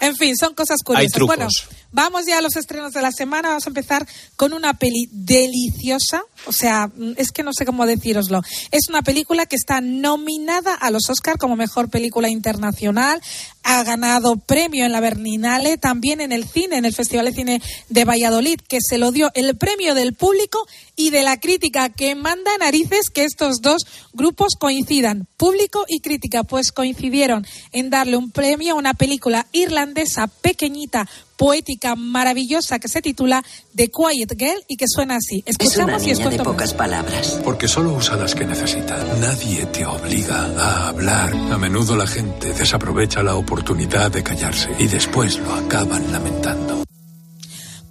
En 0.00 0.16
fin, 0.16 0.36
son 0.36 0.54
cosas 0.54 0.78
curiosas. 0.84 1.20
Bueno, 1.20 1.48
vamos 1.90 2.26
ya 2.26 2.38
a 2.38 2.42
los 2.42 2.56
estrenos 2.56 2.92
de 2.92 3.02
la 3.02 3.12
semana. 3.12 3.48
Vamos 3.48 3.66
a 3.66 3.70
empezar 3.70 4.06
con 4.36 4.52
una 4.52 4.74
peli 4.74 5.08
deliciosa. 5.10 6.24
O 6.46 6.52
sea, 6.52 6.90
es 7.16 7.30
que 7.30 7.42
no 7.42 7.52
sé 7.52 7.64
cómo 7.64 7.86
decíroslo. 7.86 8.42
Es 8.70 8.88
una 8.88 9.02
película 9.02 9.46
que 9.46 9.56
está 9.56 9.80
nominada 9.80 10.74
a 10.74 10.90
los 10.90 11.08
Oscar 11.08 11.38
como 11.38 11.56
mejor 11.56 11.88
película 11.90 12.28
internacional. 12.28 13.22
Ha 13.62 13.84
ganado 13.84 14.36
premio 14.36 14.84
en 14.84 14.92
la 14.92 15.00
Berlinale, 15.00 15.78
también 15.78 16.20
en 16.20 16.32
el 16.32 16.44
cine, 16.44 16.76
en 16.76 16.84
el 16.84 16.94
Festival 16.94 17.26
de 17.26 17.32
Cine 17.32 17.62
de 17.88 18.04
Valladolid, 18.04 18.58
que 18.68 18.78
se 18.80 18.98
lo 18.98 19.12
dio 19.12 19.30
el 19.34 19.56
premio 19.56 19.94
del 19.94 20.14
público 20.14 20.66
y 20.96 21.10
de 21.10 21.22
la 21.22 21.38
crítica, 21.38 21.88
que 21.88 22.14
manda 22.14 22.50
narices 22.58 23.10
que 23.12 23.24
estos 23.24 23.60
dos 23.60 23.82
grupos 24.12 24.54
coincidan. 24.58 25.28
Público 25.36 25.84
y 25.88 26.00
crítica, 26.00 26.42
pues 26.42 26.72
coincidieron 26.72 27.46
en 27.72 27.90
darle 27.90 28.16
un 28.16 28.30
premio 28.30 28.74
a 28.74 28.76
una 28.76 28.94
película 28.94 29.46
irlandesa 29.62 30.26
pequeñita, 30.26 31.08
poética, 31.36 31.96
maravillosa, 31.96 32.78
que 32.78 32.88
se 32.88 33.02
titula 33.02 33.42
The 33.74 33.90
Quiet 33.90 34.38
Girl 34.38 34.62
y 34.68 34.76
que 34.76 34.86
suena 34.86 35.16
así. 35.16 35.42
Es 35.46 35.56
una 35.56 35.64
Escuchamos 35.64 36.02
y 36.02 36.06
niña 36.06 36.16
de 36.16 36.22
escuchamos. 36.22 36.52
pocas 36.52 36.74
palabras. 36.74 37.40
Porque 37.42 37.68
solo 37.68 37.94
usa 37.94 38.16
las 38.16 38.34
que 38.34 38.44
necesita. 38.46 38.96
Nadie 39.20 39.66
te 39.66 39.84
obliga 39.86 40.46
a 40.58 40.88
hablar. 40.88 41.34
A 41.34 41.58
menudo 41.58 41.96
la 41.96 42.06
gente 42.06 42.52
desaprovecha 42.52 43.22
la 43.22 43.34
oportunidad 43.36 44.10
de 44.10 44.22
callarse 44.22 44.68
y 44.78 44.86
después 44.86 45.38
lo 45.38 45.52
acaban 45.54 46.12
lamentando. 46.12 46.84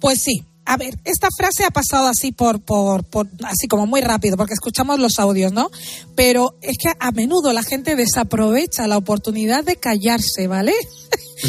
Pues 0.00 0.20
sí. 0.22 0.44
A 0.64 0.76
ver, 0.76 0.96
esta 1.04 1.26
frase 1.36 1.64
ha 1.64 1.72
pasado 1.72 2.06
así 2.06 2.30
por, 2.30 2.60
por, 2.60 3.02
por, 3.02 3.28
así 3.42 3.66
como 3.66 3.84
muy 3.84 4.00
rápido, 4.00 4.36
porque 4.36 4.54
escuchamos 4.54 5.00
los 5.00 5.18
audios, 5.18 5.52
¿no? 5.52 5.72
Pero 6.14 6.54
es 6.62 6.78
que 6.78 6.92
a 6.96 7.10
menudo 7.10 7.52
la 7.52 7.64
gente 7.64 7.96
desaprovecha 7.96 8.86
la 8.86 8.96
oportunidad 8.96 9.64
de 9.64 9.74
callarse, 9.74 10.46
¿vale? 10.46 10.72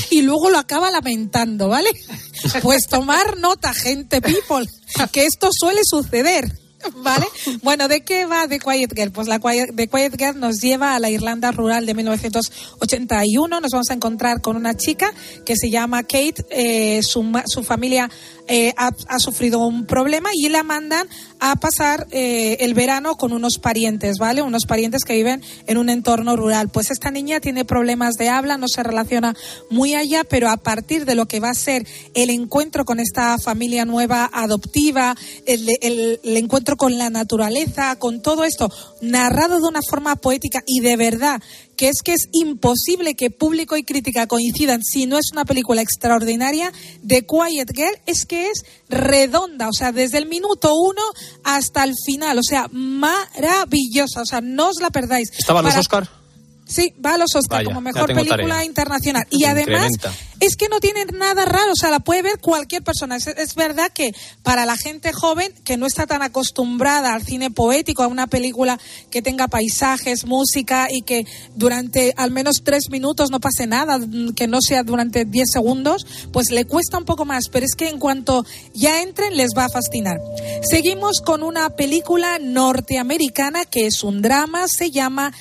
Y 0.10 0.22
luego 0.22 0.50
lo 0.50 0.58
acaba 0.58 0.92
lamentando, 0.92 1.70
¿vale? 1.70 1.90
Pues 2.62 2.88
tomar 2.88 3.38
nota, 3.38 3.74
gente, 3.74 4.22
people, 4.22 4.68
que 5.12 5.26
esto 5.26 5.50
suele 5.52 5.82
suceder. 5.86 6.52
¿Vale? 6.98 7.26
Bueno, 7.62 7.88
¿de 7.88 8.02
qué 8.02 8.26
va 8.26 8.48
The 8.48 8.60
Quiet 8.60 8.94
Girl? 8.94 9.12
Pues 9.12 9.28
la 9.28 9.40
Quiet, 9.40 9.74
The 9.76 9.88
Quiet 9.88 10.18
Girl 10.18 10.40
nos 10.40 10.60
lleva 10.60 10.96
a 10.96 11.00
la 11.00 11.10
Irlanda 11.10 11.52
rural 11.52 11.86
de 11.86 11.94
1981. 11.94 13.60
Nos 13.62 13.72
vamos 13.72 13.90
a 13.90 13.94
encontrar 13.94 14.42
con 14.42 14.58
una 14.58 14.76
chica 14.76 15.14
que 15.46 15.56
se 15.56 15.70
llama 15.70 16.04
Kate. 16.04 16.46
eh, 16.50 17.02
su, 17.02 17.26
su 17.46 17.64
familia 17.64 18.10
eh, 18.48 18.74
ha, 18.78 18.92
sufrido 19.20 19.60
un 19.60 19.86
problema 19.86 20.30
y 20.34 20.50
la 20.50 20.64
mandan 20.64 21.08
a 21.40 21.56
pasar 21.56 22.08
eh, 22.12 22.58
el 22.60 22.74
verano 22.74 23.16
con 23.16 23.32
unos 23.34 23.58
parientes, 23.58 24.18
¿vale? 24.18 24.42
Unos 24.42 24.66
parientes 24.66 25.04
que 25.04 25.14
viven 25.14 25.42
en 25.68 25.78
un 25.78 25.90
entorno 25.90 26.36
rural. 26.36 26.70
Pues 26.70 26.92
esta 26.92 27.12
niña 27.12 27.40
tiene 27.40 27.66
problemas 27.66 28.16
de 28.16 28.30
habla, 28.30 28.58
no 28.58 28.68
se 28.68 28.84
relaciona 28.84 29.36
muy 29.70 29.96
allá, 29.96 30.24
pero 30.24 30.50
a 30.50 30.58
partir 30.58 31.06
de 31.06 31.16
lo 31.16 31.26
que 31.26 31.40
va 31.40 31.50
a 31.52 31.56
ser 31.56 31.88
el 32.14 32.30
encuentro 32.30 32.86
con 32.86 33.00
esta 33.00 33.38
familia 33.38 33.86
nueva 33.86 34.30
adoptiva, 34.34 35.16
el, 35.46 35.68
el- 35.82 36.20
el 36.24 36.38
encuentro 36.38 36.76
con 36.78 36.98
la 36.98 37.10
naturaleza, 37.10 37.96
con 37.98 38.22
todo 38.22 38.44
esto, 38.44 38.70
narrado 39.02 39.60
de 39.62 39.68
una 39.68 39.82
forma 39.82 40.16
poética 40.16 40.62
y 40.66 40.80
de 40.82 40.96
verdad 40.98 41.42
que 41.76 41.90
es 41.90 42.02
que 42.04 42.14
es 42.14 42.28
imposible 42.32 43.16
que 43.16 43.32
público 43.32 43.78
y 43.78 43.84
crítica 43.84 44.28
coincidan 44.28 44.82
si 44.84 45.06
no 45.06 45.18
es 45.18 45.32
una 45.32 45.46
película 45.46 45.82
extraordinaria 45.82 46.72
de 47.02 47.26
Quiet 47.26 47.72
Girl 47.74 48.00
es 48.06 48.26
que 48.26 48.50
es 48.50 48.64
redonda, 48.90 49.70
o 49.70 49.74
sea, 49.74 49.92
desde 49.92 50.18
el 50.18 50.28
minuto 50.28 50.74
uno 50.76 51.02
hasta 51.44 51.84
el 51.84 51.94
final, 52.06 52.38
o 52.40 52.44
sea, 52.44 52.68
maravillosa, 52.72 54.22
o 54.22 54.26
sea, 54.26 54.42
no 54.42 54.70
os 54.70 54.78
la 54.82 54.90
perdáis. 54.90 55.32
¿Estaban 55.38 55.64
los 55.64 55.74
Para- 55.74 55.82
Oscar? 55.82 56.23
Sí, 56.66 56.94
va 57.04 57.16
a 57.16 57.18
los 57.18 57.36
Oscar 57.36 57.60
Vaya, 57.60 57.66
como 57.66 57.82
mejor 57.82 58.08
película 58.08 58.38
tarea. 58.38 58.66
internacional. 58.66 59.28
Y 59.30 59.46
además 59.46 59.90
Incrementa. 59.92 60.14
es 60.40 60.56
que 60.56 60.70
no 60.70 60.80
tiene 60.80 61.06
nada 61.06 61.46
raro, 61.46 61.72
o 61.74 61.76
sea, 61.76 61.92
la 61.92 62.00
puede 62.00 62.22
ver 62.22 62.40
cualquier 62.40 62.84
persona. 62.84 63.18
Es, 63.18 63.28
es 63.28 63.56
verdad 63.56 63.92
que 63.94 64.14
para 64.44 64.66
la 64.66 64.78
gente 64.78 65.12
joven 65.14 65.54
que 65.64 65.78
no 65.78 65.86
está 65.86 66.08
tan 66.08 66.22
acostumbrada 66.22 67.14
al 67.14 67.24
cine 67.24 67.52
poético, 67.52 68.04
a 68.04 68.08
una 68.08 68.28
película 68.28 68.80
que 69.12 69.22
tenga 69.22 69.48
paisajes, 69.48 70.26
música 70.26 70.88
y 70.90 71.02
que 71.02 71.26
durante 71.56 72.14
al 72.18 72.32
menos 72.32 72.62
tres 72.64 72.90
minutos 72.90 73.30
no 73.30 73.40
pase 73.40 73.68
nada, 73.68 74.00
que 74.36 74.48
no 74.48 74.60
sea 74.62 74.84
durante 74.84 75.26
diez 75.26 75.50
segundos, 75.52 76.06
pues 76.32 76.50
le 76.50 76.66
cuesta 76.66 76.98
un 76.98 77.06
poco 77.06 77.26
más. 77.26 77.50
Pero 77.52 77.66
es 77.66 77.76
que 77.76 77.90
en 77.90 78.00
cuanto 78.00 78.46
ya 78.74 79.02
entren 79.02 79.36
les 79.36 79.52
va 79.58 79.66
a 79.66 79.70
fascinar. 79.70 80.18
Seguimos 80.62 81.22
con 81.22 81.44
una 81.44 81.72
película 81.72 82.40
norteamericana 82.40 83.66
que 83.66 83.88
es 83.88 84.04
un 84.04 84.22
drama, 84.22 84.68
se 84.68 84.92
llama 84.92 85.34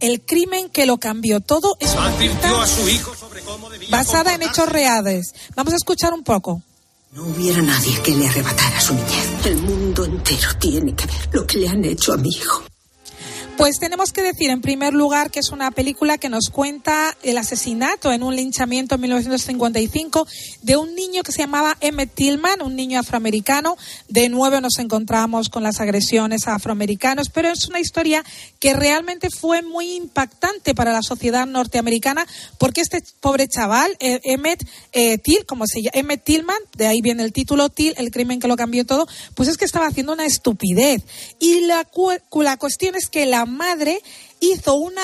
El 0.00 0.22
crimen 0.22 0.70
que 0.70 0.86
lo 0.86 0.98
cambió 0.98 1.40
todo. 1.40 1.76
Es 1.80 1.92
una 1.92 2.06
Advirtió 2.06 2.60
a 2.60 2.66
su 2.66 2.88
hijo 2.88 3.14
sobre 3.14 3.42
cómo 3.42 3.68
debía 3.68 3.88
basada 3.90 4.34
en 4.34 4.42
hechos 4.42 4.68
reales. 4.68 5.34
Vamos 5.54 5.72
a 5.74 5.76
escuchar 5.76 6.12
un 6.14 6.22
poco. 6.22 6.62
No 7.12 7.24
hubiera 7.24 7.60
nadie 7.60 8.00
que 8.02 8.12
le 8.12 8.28
arrebatara 8.28 8.80
su 8.80 8.94
niñez. 8.94 9.46
El 9.46 9.56
mundo 9.56 10.04
entero 10.04 10.48
tiene 10.58 10.94
que 10.94 11.06
ver 11.06 11.28
lo 11.32 11.46
que 11.46 11.58
le 11.58 11.68
han 11.68 11.84
hecho 11.84 12.12
a 12.12 12.16
mi 12.16 12.28
hijo. 12.28 12.69
Pues 13.60 13.78
tenemos 13.78 14.14
que 14.14 14.22
decir, 14.22 14.48
en 14.48 14.62
primer 14.62 14.94
lugar, 14.94 15.30
que 15.30 15.38
es 15.40 15.50
una 15.50 15.70
película 15.70 16.16
que 16.16 16.30
nos 16.30 16.48
cuenta 16.48 17.14
el 17.22 17.36
asesinato 17.36 18.10
en 18.10 18.22
un 18.22 18.34
linchamiento 18.34 18.94
en 18.94 19.02
1955 19.02 20.26
de 20.62 20.78
un 20.78 20.94
niño 20.94 21.22
que 21.22 21.30
se 21.30 21.40
llamaba 21.42 21.76
Emmett 21.82 22.14
Tillman, 22.14 22.62
un 22.62 22.74
niño 22.74 22.98
afroamericano. 22.98 23.76
De 24.08 24.30
nuevo 24.30 24.62
nos 24.62 24.78
encontramos 24.78 25.50
con 25.50 25.62
las 25.62 25.78
agresiones 25.78 26.48
a 26.48 26.54
afroamericanos, 26.54 27.28
pero 27.28 27.50
es 27.50 27.68
una 27.68 27.80
historia 27.80 28.24
que 28.60 28.72
realmente 28.72 29.28
fue 29.28 29.60
muy 29.60 29.92
impactante 29.92 30.74
para 30.74 30.94
la 30.94 31.02
sociedad 31.02 31.46
norteamericana 31.46 32.26
porque 32.56 32.80
este 32.80 33.02
pobre 33.20 33.46
chaval, 33.46 33.94
eh, 34.00 34.20
Emmett 34.24 34.66
eh, 34.92 35.18
Till, 35.18 35.44
como 35.44 35.66
se 35.66 35.82
llama, 35.82 35.90
Emmett 35.98 36.24
Tillman, 36.24 36.56
de 36.78 36.86
ahí 36.86 37.02
viene 37.02 37.24
el 37.24 37.34
título 37.34 37.68
Till, 37.68 37.92
el 37.98 38.10
crimen 38.10 38.40
que 38.40 38.48
lo 38.48 38.56
cambió 38.56 38.86
todo, 38.86 39.06
pues 39.34 39.50
es 39.50 39.58
que 39.58 39.66
estaba 39.66 39.86
haciendo 39.86 40.14
una 40.14 40.24
estupidez. 40.24 41.02
Y 41.38 41.60
la, 41.66 41.84
cu- 41.84 42.12
la 42.42 42.56
cuestión 42.56 42.94
es 42.94 43.10
que 43.10 43.26
la 43.26 43.49
madre 43.50 44.02
hizo 44.40 44.74
una 44.74 45.02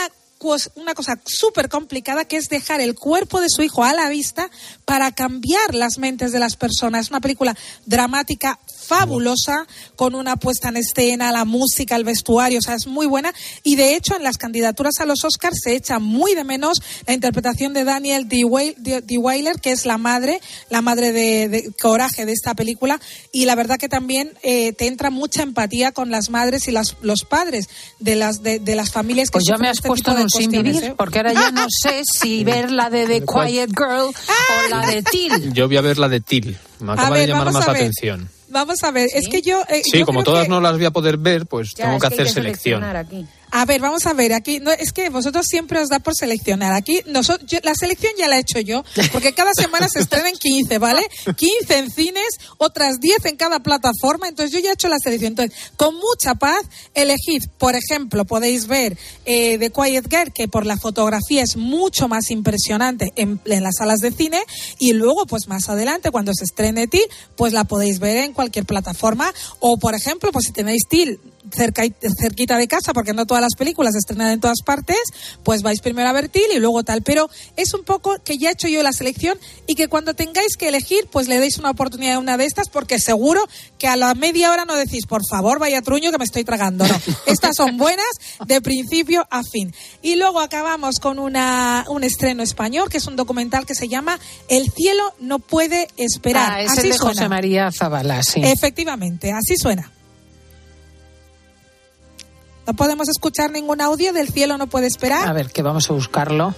una 0.74 0.94
cosa 0.94 1.18
súper 1.24 1.68
complicada 1.68 2.26
que 2.26 2.36
es 2.36 2.49
dejar 2.49 2.80
el 2.80 2.94
cuerpo 2.94 3.40
de 3.40 3.49
su 3.49 3.62
hijo 3.62 3.84
a 3.84 3.94
la 3.94 4.09
vista 4.09 4.51
para 4.84 5.11
cambiar 5.12 5.74
las 5.74 5.99
mentes 5.99 6.30
de 6.30 6.38
las 6.38 6.57
personas. 6.57 7.07
Es 7.07 7.11
una 7.11 7.20
película 7.20 7.57
dramática 7.86 8.59
fabulosa, 8.87 9.66
con 9.97 10.14
una 10.14 10.37
puesta 10.37 10.68
en 10.68 10.76
escena, 10.76 11.32
la 11.32 11.45
música, 11.45 11.97
el 11.97 12.05
vestuario, 12.05 12.59
o 12.59 12.62
sea, 12.62 12.74
es 12.74 12.87
muy 12.87 13.07
buena. 13.07 13.32
Y 13.62 13.76
de 13.76 13.97
hecho, 13.97 14.16
en 14.16 14.22
las 14.22 14.37
candidaturas 14.39 14.95
a 15.01 15.07
los 15.07 15.24
Oscars 15.24 15.59
se 15.62 15.74
echa 15.74 15.99
muy 15.99 16.34
de 16.34 16.45
menos 16.45 16.80
la 17.07 17.14
interpretación 17.14 17.72
de 17.72 17.84
Daniel 17.84 18.28
D. 18.28 18.45
Weil- 18.45 18.74
D- 18.78 19.03
D. 19.03 19.18
Weiler, 19.18 19.57
que 19.61 19.72
es 19.72 19.87
la 19.87 19.99
madre, 19.99 20.41
la 20.70 20.82
madre 20.82 21.12
de, 21.12 21.49
de 21.49 21.70
coraje 21.80 22.26
de 22.26 22.32
esta 22.32 22.55
película. 22.55 23.01
Y 23.32 23.45
la 23.47 23.55
verdad 23.55 23.76
que 23.78 23.89
también 23.89 24.32
eh, 24.43 24.72
te 24.72 24.87
entra 24.87 25.11
mucha 25.11 25.43
empatía 25.43 25.93
con 25.93 26.11
las 26.11 26.30
madres 26.30 26.68
y 26.68 26.72
las, 26.72 26.97
los 27.03 27.24
padres 27.24 27.68
de 27.99 28.14
las, 28.16 28.43
de, 28.43 28.59
de 28.59 28.74
las 28.74 28.91
familias 28.93 29.30
que 29.30 29.34
Pues 29.39 29.45
ya 29.47 29.57
me 29.59 29.68
has 29.68 29.78
este 29.78 29.89
puesto 29.89 30.12
en 30.12 30.22
un 30.22 30.30
sin 30.30 30.51
cuestiones, 30.51 30.74
vivir, 30.74 30.91
¿eh? 30.91 30.95
porque 30.97 31.18
ahora 31.18 31.32
ya 31.32 31.51
no 31.51 31.66
sé 31.82 32.03
si 32.05 32.45
ver 32.45 32.70
la 32.70 32.91
de 32.91 33.07
The 33.07 33.24
Quiet 33.24 33.70
Girl 33.76 34.11
o 34.11 34.68
la 34.70 34.87
de 34.87 35.03
Till. 35.03 35.53
Yo 35.53 35.66
voy 35.66 35.76
a 35.76 35.80
ver 35.80 35.99
la 35.99 36.09
de 36.09 36.20
Till. 36.20 36.57
Me 36.80 36.93
acaba 36.93 37.11
ver, 37.11 37.20
de 37.22 37.26
llamar 37.32 37.53
más 37.53 37.66
atención. 37.68 38.28
Vamos 38.57 38.82
a 38.84 38.90
ver, 38.90 39.11
es 39.12 39.28
que 39.28 39.42
yo... 39.42 39.61
eh, 39.68 39.82
Sí, 39.84 39.98
yo 39.98 40.07
como 40.07 40.24
todas 40.24 40.44
que- 40.44 40.48
no 40.48 40.62
las 40.62 40.72
voy 40.78 40.86
a 40.86 40.90
poder 40.90 41.18
ver, 41.18 41.44
pues 41.44 41.74
Ya, 41.76 41.84
tengo 41.84 41.96
es 41.96 42.00
que 42.00 42.07
hay 42.07 42.12
hacer 42.14 42.26
que 42.26 42.32
selección. 42.32 42.82
aquí. 42.84 43.26
A 43.59 43.64
ver, 43.64 43.80
vamos 43.80 44.04
a 44.04 44.12
ver, 44.12 44.34
aquí 44.34 44.61
no, 44.61 44.70
es 44.70 44.92
que 44.92 45.09
vosotros 45.09 45.46
siempre 45.48 45.80
os 45.80 45.88
da 45.88 45.98
por 45.98 46.14
seleccionar. 46.14 46.74
Aquí 46.74 47.00
nosotros, 47.07 47.48
yo- 47.50 47.59
la 47.62 47.74
selección 47.74 48.12
ya 48.18 48.28
la 48.28 48.36
he 48.36 48.40
hecho 48.40 48.61
yo, 48.61 48.84
porque 49.12 49.32
cada 49.32 49.52
semana 49.54 49.88
se 49.88 50.00
estrenan 50.00 50.34
15, 50.38 50.76
¿vale? 50.76 51.00
15 51.34 51.78
en 51.78 51.90
cines, 51.90 52.28
otras 52.59 53.00
10 53.00 53.24
en 53.24 53.36
cada 53.36 53.61
plataforma, 53.61 54.28
entonces 54.28 54.52
yo 54.52 54.59
ya 54.59 54.68
he 54.70 54.74
hecho 54.74 54.88
la 54.88 54.98
selección. 55.02 55.28
Entonces, 55.32 55.57
con 55.76 55.94
mucha 55.94 56.34
paz, 56.34 56.61
elegid, 56.92 57.44
por 57.57 57.74
ejemplo, 57.76 58.26
podéis 58.26 58.66
ver 58.66 58.98
eh, 59.24 59.57
The 59.59 59.70
Quiet 59.70 60.04
Girl, 60.11 60.32
que 60.34 60.48
por 60.48 60.66
la 60.66 60.76
fotografía 60.76 61.42
es 61.42 61.57
mucho 61.57 62.09
más 62.09 62.30
impresionante 62.30 63.11
en, 63.16 63.40
en 63.46 63.62
las 63.62 63.76
salas 63.78 64.00
de 64.00 64.12
cine, 64.12 64.40
y 64.78 64.92
luego, 64.92 65.24
pues 65.24 65.48
más 65.48 65.70
adelante, 65.70 66.11
cuando 66.11 66.32
se 66.34 66.44
estrene 66.44 66.88
Til, 66.88 67.07
pues 67.38 67.54
la 67.54 67.64
podéis 67.64 68.00
ver 68.00 68.18
en 68.18 68.34
cualquier 68.34 68.66
plataforma, 68.66 69.32
o 69.61 69.78
por 69.78 69.94
ejemplo, 69.94 70.30
pues 70.30 70.44
si 70.46 70.52
tenéis 70.52 70.82
Til 70.90 71.18
cerca, 71.53 71.82
cerquita 72.18 72.59
de 72.59 72.68
casa, 72.68 72.92
porque 72.92 73.12
no 73.12 73.26
todas 73.26 73.42
las 73.42 73.55
películas 73.57 73.92
se 73.92 73.99
estrenan 73.99 74.32
en 74.32 74.40
todas 74.40 74.62
partes, 74.64 74.99
pues 75.42 75.62
vais 75.62 75.80
primero 75.80 76.09
a 76.09 76.12
ver 76.12 76.28
Til 76.28 76.51
y 76.55 76.59
luego 76.59 76.82
tal. 76.84 77.03
Pero 77.03 77.28
es 77.57 77.74
un 77.74 77.84
poco 77.84 78.16
que 78.24 78.38
ya 78.38 78.51
he 78.51 78.53
hecho 78.53 78.68
yo 78.68 78.82
la 78.82 78.92
selección 78.92 79.38
y 79.66 79.74
que 79.74 79.88
cuando 79.88 80.14
tengáis 80.14 80.57
que 80.57 80.68
elegir, 80.68 81.09
pues 81.11 81.28
le 81.28 81.38
deis 81.40 81.59
una 81.59 81.70
oportunidad 81.70 82.14
a 82.14 82.18
una 82.18 82.36
de 82.36 82.44
estas, 82.44 82.68
porque 82.68 82.99
seguro 82.99 83.42
que 83.78 83.88
a 83.88 83.97
la 83.97 84.14
media 84.14 84.53
hora 84.53 84.64
no 84.64 84.76
decís, 84.76 85.07
por 85.07 85.22
favor, 85.28 85.59
vaya 85.59 85.82
truño 85.82 86.11
que 86.11 86.18
me 86.18 86.24
estoy 86.24 86.44
tragando. 86.44 86.86
No, 86.86 86.94
estas 87.26 87.57
son 87.57 87.76
buenas 87.76 88.07
de 88.47 88.61
principio 88.61 89.26
a 89.30 89.42
fin. 89.42 89.74
Y 90.03 90.16
luego 90.16 90.40
acabamos 90.40 90.97
con 91.01 91.18
una, 91.18 91.84
un 91.88 92.05
estreno 92.05 92.42
español, 92.42 92.88
que 92.88 92.99
es 92.99 93.07
un 93.07 93.16
documental 93.16 93.66
que 93.66 93.74
se 93.74 93.88
llama 93.88 94.18
El 94.49 94.70
cielo 94.70 95.14
no 95.20 95.38
puede 95.38 95.88
esperar. 95.97 96.53
Ah, 96.53 96.62
es 96.62 96.70
así 96.72 96.88
el 96.88 96.92
de 96.92 96.99
José. 96.99 97.28
María 97.28 97.70
Zabala, 97.72 98.22
sí. 98.22 98.40
Efectivamente, 98.42 99.32
así 99.32 99.57
suena. 99.57 99.90
No 102.66 102.74
podemos 102.74 103.08
escuchar 103.08 103.50
ningún 103.50 103.80
audio 103.80 104.12
del 104.12 104.28
cielo 104.28 104.58
no 104.58 104.66
puede 104.66 104.86
esperar. 104.86 105.26
A 105.28 105.32
ver, 105.32 105.50
que 105.50 105.62
vamos 105.62 105.88
a 105.90 105.92
buscarlo. 105.92 106.54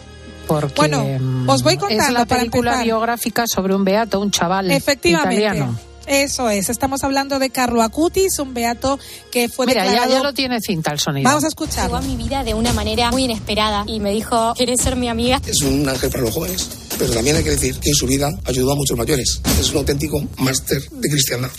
Porque 0.46 0.72
Bueno, 0.76 1.04
mm, 1.20 1.48
os 1.48 1.62
voy 1.62 1.74
es 1.74 1.78
contando 1.80 2.12
la 2.20 2.24
para 2.24 2.40
película 2.40 2.70
empezar. 2.70 2.84
biográfica 2.86 3.44
sobre 3.46 3.74
un 3.74 3.84
beato, 3.84 4.18
un 4.20 4.30
chaval 4.30 4.70
Efectivamente. 4.70 5.34
italiano. 5.42 5.78
Eso 6.06 6.48
es, 6.48 6.70
estamos 6.70 7.04
hablando 7.04 7.38
de 7.38 7.50
Carlo 7.50 7.82
Acutis, 7.82 8.38
un 8.38 8.54
beato 8.54 8.98
que 9.30 9.50
fue 9.50 9.66
Mira, 9.66 9.84
ya, 9.84 9.90
declarado... 9.90 10.14
ya 10.14 10.22
lo 10.22 10.32
tiene 10.32 10.59
cinta 10.62 10.90
el 10.90 10.98
sonido. 11.00 11.28
Vamos 11.28 11.44
a 11.44 11.48
escuchar. 11.48 11.84
Llegó 11.84 11.96
a 11.98 12.00
mi 12.00 12.16
vida 12.16 12.44
de 12.44 12.54
una 12.54 12.72
manera 12.72 13.11
muy 13.11 13.24
inesperada 13.24 13.84
y 13.86 14.00
me 14.00 14.11
dijo, 14.11 14.54
¿quieres 14.56 14.80
ser 14.80 14.96
mi 14.96 15.09
amiga? 15.11 15.38
Es 15.46 15.61
un 15.61 15.86
ángel 15.86 16.09
para 16.09 16.22
los 16.22 16.32
jóvenes, 16.32 16.66
pero 16.98 17.12
también 17.12 17.36
hay 17.36 17.44
que 17.44 17.50
decir 17.50 17.78
que 17.78 17.90
en 17.90 17.94
su 17.94 18.06
vida 18.06 18.30
ayudó 18.46 18.72
a 18.72 18.74
muchos 18.74 18.96
mayores. 18.96 19.42
Es 19.61 19.70
un 19.72 19.76
auténtico 19.76 20.22
máster 20.38 20.80
de 20.90 21.11
cristiandad. 21.11 21.50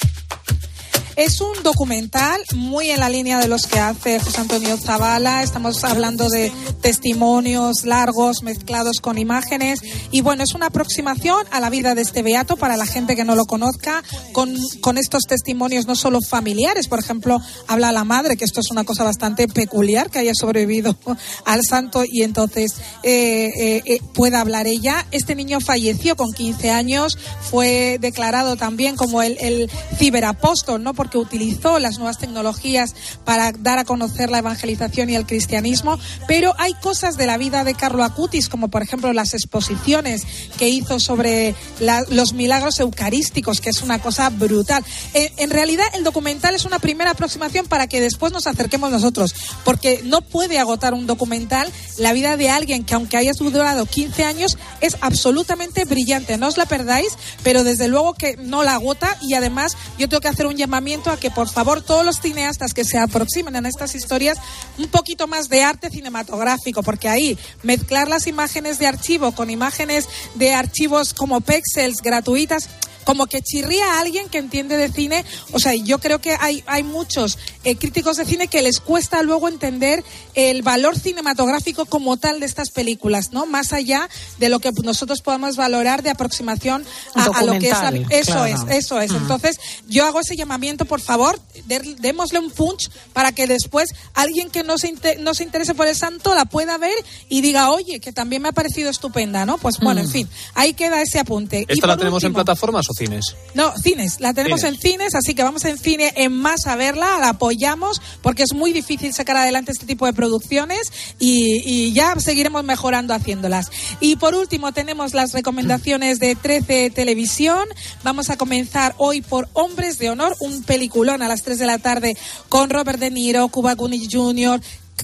Es 1.15 1.41
un 1.41 1.63
documental 1.63 2.41
muy 2.55 2.89
en 2.89 2.99
la 2.99 3.09
línea 3.09 3.39
de 3.39 3.47
los 3.47 3.67
que 3.67 3.79
hace 3.79 4.19
José 4.19 4.41
Antonio 4.41 4.77
Zavala. 4.77 5.43
Estamos 5.43 5.83
hablando 5.83 6.29
de 6.29 6.51
testimonios 6.81 7.83
largos 7.83 8.43
mezclados 8.43 8.99
con 9.01 9.17
imágenes. 9.17 9.81
Y 10.11 10.21
bueno, 10.21 10.43
es 10.43 10.53
una 10.53 10.67
aproximación 10.67 11.45
a 11.51 11.59
la 11.59 11.69
vida 11.69 11.95
de 11.95 12.01
este 12.01 12.23
beato 12.23 12.57
para 12.57 12.77
la 12.77 12.85
gente 12.85 13.15
que 13.15 13.25
no 13.25 13.35
lo 13.35 13.45
conozca, 13.45 14.03
con, 14.31 14.55
con 14.81 14.97
estos 14.97 15.23
testimonios 15.23 15.87
no 15.87 15.95
solo 15.95 16.19
familiares. 16.21 16.87
Por 16.87 16.99
ejemplo, 16.99 17.41
habla 17.67 17.91
la 17.91 18.03
madre, 18.03 18.37
que 18.37 18.45
esto 18.45 18.61
es 18.61 18.71
una 18.71 18.83
cosa 18.83 19.03
bastante 19.03 19.47
peculiar 19.47 20.09
que 20.09 20.19
haya 20.19 20.33
sobrevivido 20.33 20.97
al 21.45 21.61
santo 21.63 22.03
y 22.05 22.23
entonces 22.23 22.75
eh, 23.03 23.49
eh, 23.59 23.81
eh, 23.85 23.99
pueda 24.13 24.41
hablar 24.41 24.67
ella. 24.67 25.05
Este 25.11 25.35
niño 25.35 25.59
falleció 25.59 26.15
con 26.15 26.31
15 26.31 26.71
años, 26.71 27.17
fue 27.41 27.97
declarado 27.99 28.55
también 28.55 28.95
como 28.95 29.21
el, 29.21 29.37
el 29.39 29.69
ciberapóstol, 29.97 30.81
¿no? 30.83 30.93
Utilizó 31.17 31.79
las 31.79 31.97
nuevas 31.97 32.17
tecnologías 32.17 32.93
para 33.25 33.51
dar 33.51 33.79
a 33.79 33.85
conocer 33.85 34.29
la 34.29 34.39
evangelización 34.39 35.09
y 35.09 35.15
el 35.15 35.25
cristianismo. 35.25 35.97
Pero 36.27 36.53
hay 36.57 36.73
cosas 36.75 37.17
de 37.17 37.25
la 37.25 37.37
vida 37.37 37.63
de 37.63 37.73
Carlo 37.73 38.03
Acutis, 38.03 38.49
como 38.49 38.69
por 38.69 38.81
ejemplo 38.81 39.11
las 39.13 39.33
exposiciones 39.33 40.23
que 40.57 40.69
hizo 40.69 40.99
sobre 40.99 41.55
la- 41.79 42.03
los 42.09 42.33
milagros 42.33 42.79
eucarísticos, 42.79 43.61
que 43.61 43.69
es 43.69 43.81
una 43.81 43.99
cosa 44.01 44.29
brutal. 44.29 44.83
En, 45.13 45.31
en 45.37 45.49
realidad, 45.49 45.85
el 45.93 46.03
documental 46.03 46.55
es 46.55 46.65
una 46.65 46.79
primera 46.79 47.11
aproximación 47.11 47.65
para 47.67 47.87
que 47.87 48.01
después 48.01 48.31
nos 48.33 48.47
acerquemos 48.47 48.91
nosotros, 48.91 49.33
porque 49.63 50.01
no 50.03 50.21
puede 50.21 50.59
agotar 50.59 50.93
un 50.93 51.07
documental 51.07 51.71
la 51.97 52.13
vida 52.13 52.37
de 52.37 52.49
alguien 52.49 52.83
que, 52.83 52.93
aunque 52.95 53.17
haya 53.17 53.31
durado 53.39 53.85
15 53.85 54.23
años, 54.25 54.57
es 54.81 54.97
absolutamente 55.01 55.85
brillante. 55.85 56.37
No 56.37 56.47
os 56.47 56.57
la 56.57 56.65
perdáis, 56.65 57.09
pero 57.43 57.63
desde 57.63 57.87
luego 57.87 58.13
que 58.13 58.35
no 58.37 58.63
la 58.63 58.73
agota 58.73 59.17
y 59.21 59.33
además 59.33 59.77
yo 59.97 60.09
tengo 60.09 60.21
que 60.21 60.27
hacer 60.27 60.45
un 60.47 60.55
llamamiento 60.57 60.88
a 60.89 61.17
que 61.17 61.29
por 61.29 61.47
favor 61.47 61.81
todos 61.83 62.03
los 62.03 62.19
cineastas 62.19 62.73
que 62.73 62.83
se 62.83 62.97
aproximen 62.97 63.55
a 63.55 63.69
estas 63.69 63.93
historias 63.93 64.39
un 64.79 64.87
poquito 64.87 65.27
más 65.27 65.47
de 65.47 65.63
arte 65.63 65.89
cinematográfico, 65.91 66.81
porque 66.81 67.07
ahí 67.07 67.37
mezclar 67.61 68.07
las 68.07 68.25
imágenes 68.25 68.79
de 68.79 68.87
archivo 68.87 69.31
con 69.33 69.51
imágenes 69.51 70.07
de 70.33 70.53
archivos 70.53 71.13
como 71.13 71.41
pixels 71.41 72.01
gratuitas 72.01 72.69
como 73.09 73.25
que 73.25 73.41
chirría 73.41 73.93
a 73.95 73.99
alguien 74.01 74.29
que 74.29 74.37
entiende 74.37 74.77
de 74.77 74.91
cine. 74.91 75.25
O 75.51 75.59
sea, 75.59 75.73
yo 75.73 75.97
creo 75.99 76.19
que 76.21 76.35
hay, 76.39 76.63
hay 76.67 76.83
muchos 76.83 77.39
eh, 77.63 77.75
críticos 77.75 78.17
de 78.17 78.25
cine 78.25 78.47
que 78.47 78.61
les 78.61 78.79
cuesta 78.79 79.23
luego 79.23 79.47
entender 79.47 80.03
el 80.35 80.61
valor 80.61 80.97
cinematográfico 80.99 81.85
como 81.87 82.17
tal 82.17 82.39
de 82.39 82.45
estas 82.45 82.69
películas, 82.69 83.31
¿no? 83.31 83.45
Más 83.47 83.73
allá 83.73 84.07
de 84.37 84.49
lo 84.49 84.59
que 84.59 84.71
nosotros 84.83 85.21
podamos 85.21 85.55
valorar 85.55 86.03
de 86.03 86.11
aproximación 86.11 86.85
a, 87.15 87.23
a 87.25 87.43
lo 87.43 87.53
que 87.59 87.69
es 87.69 87.79
la, 87.81 87.89
Eso 88.11 88.31
claro. 88.33 88.45
es, 88.45 88.77
eso 88.85 89.01
es. 89.01 89.11
Entonces, 89.11 89.57
yo 89.87 90.05
hago 90.05 90.19
ese 90.19 90.35
llamamiento, 90.35 90.85
por 90.85 91.01
favor, 91.01 91.39
de- 91.65 91.95
démosle 91.99 92.37
un 92.39 92.51
punch 92.51 92.89
para 93.13 93.31
que 93.31 93.47
después 93.47 93.89
alguien 94.13 94.49
que 94.51 94.63
no 94.63 94.77
se, 94.77 94.89
inte- 94.93 95.17
no 95.17 95.33
se 95.33 95.43
interese 95.43 95.73
por 95.73 95.87
el 95.87 95.95
santo 95.95 96.35
la 96.35 96.45
pueda 96.45 96.77
ver 96.77 96.93
y 97.27 97.41
diga, 97.41 97.71
oye, 97.71 97.99
que 97.99 98.11
también 98.13 98.41
me 98.43 98.49
ha 98.49 98.53
parecido 98.53 98.89
estupenda, 98.91 99.45
¿no? 99.45 99.57
Pues 99.57 99.77
bueno, 99.79 100.01
Mm. 100.01 100.05
en 100.05 100.11
fin, 100.11 100.29
ahí 100.53 100.73
queda 100.73 101.01
ese 101.01 101.19
apunte. 101.19 101.65
Y 101.67 101.73
¿Esta 101.73 101.87
la 101.87 101.93
por 101.93 101.99
tenemos 101.99 102.23
en 102.23 102.33
plataformas 102.33 102.89
o 102.89 102.93
cines? 102.99 103.35
no, 103.55 103.75
cines. 103.77 104.19
La 104.19 104.33
tenemos 104.33 104.61
Cines. 104.61 104.75
en 104.75 104.81
cines, 104.81 105.15
así 105.15 105.33
que 105.33 105.43
vamos 105.43 105.65
en 105.65 105.77
cine 105.77 106.13
en 106.15 106.31
más 106.33 106.67
a 106.67 106.75
verla, 106.75 107.17
la 107.19 107.29
apoyamos, 107.29 108.01
porque 108.21 108.43
es 108.43 108.53
muy 108.53 108.73
difícil 108.73 109.13
sacar 109.13 109.37
adelante 109.37 109.71
este 109.71 109.85
tipo 109.85 110.05
de 110.05 110.13
producciones 110.13 110.91
y, 111.17 111.63
y 111.65 111.93
ya 111.93 112.15
seguiremos 112.19 112.63
mejorando 112.63 113.13
haciéndolas. 113.13 113.71
Y 113.99 114.17
por 114.17 114.35
último 114.35 114.71
tenemos 114.71 115.13
las 115.13 115.33
recomendaciones 115.33 116.19
de 116.19 116.35
13 116.35 116.91
Televisión. 116.91 117.67
Vamos 118.03 118.29
a 118.29 118.37
comenzar 118.37 118.93
hoy 118.97 119.21
por 119.21 119.49
Hombres 119.53 119.97
de 119.97 120.09
Honor, 120.09 120.35
un 120.39 120.63
peliculón 120.63 121.21
a 121.21 121.27
las 121.27 121.43
3 121.43 121.57
de 121.57 121.65
la 121.65 121.79
tarde 121.79 122.17
con 122.49 122.69
Robert 122.69 122.99
De 122.99 123.09
Niro, 123.09 123.47
Cuba 123.47 123.75
Gooding 123.75 124.09
Jr., 124.09 124.61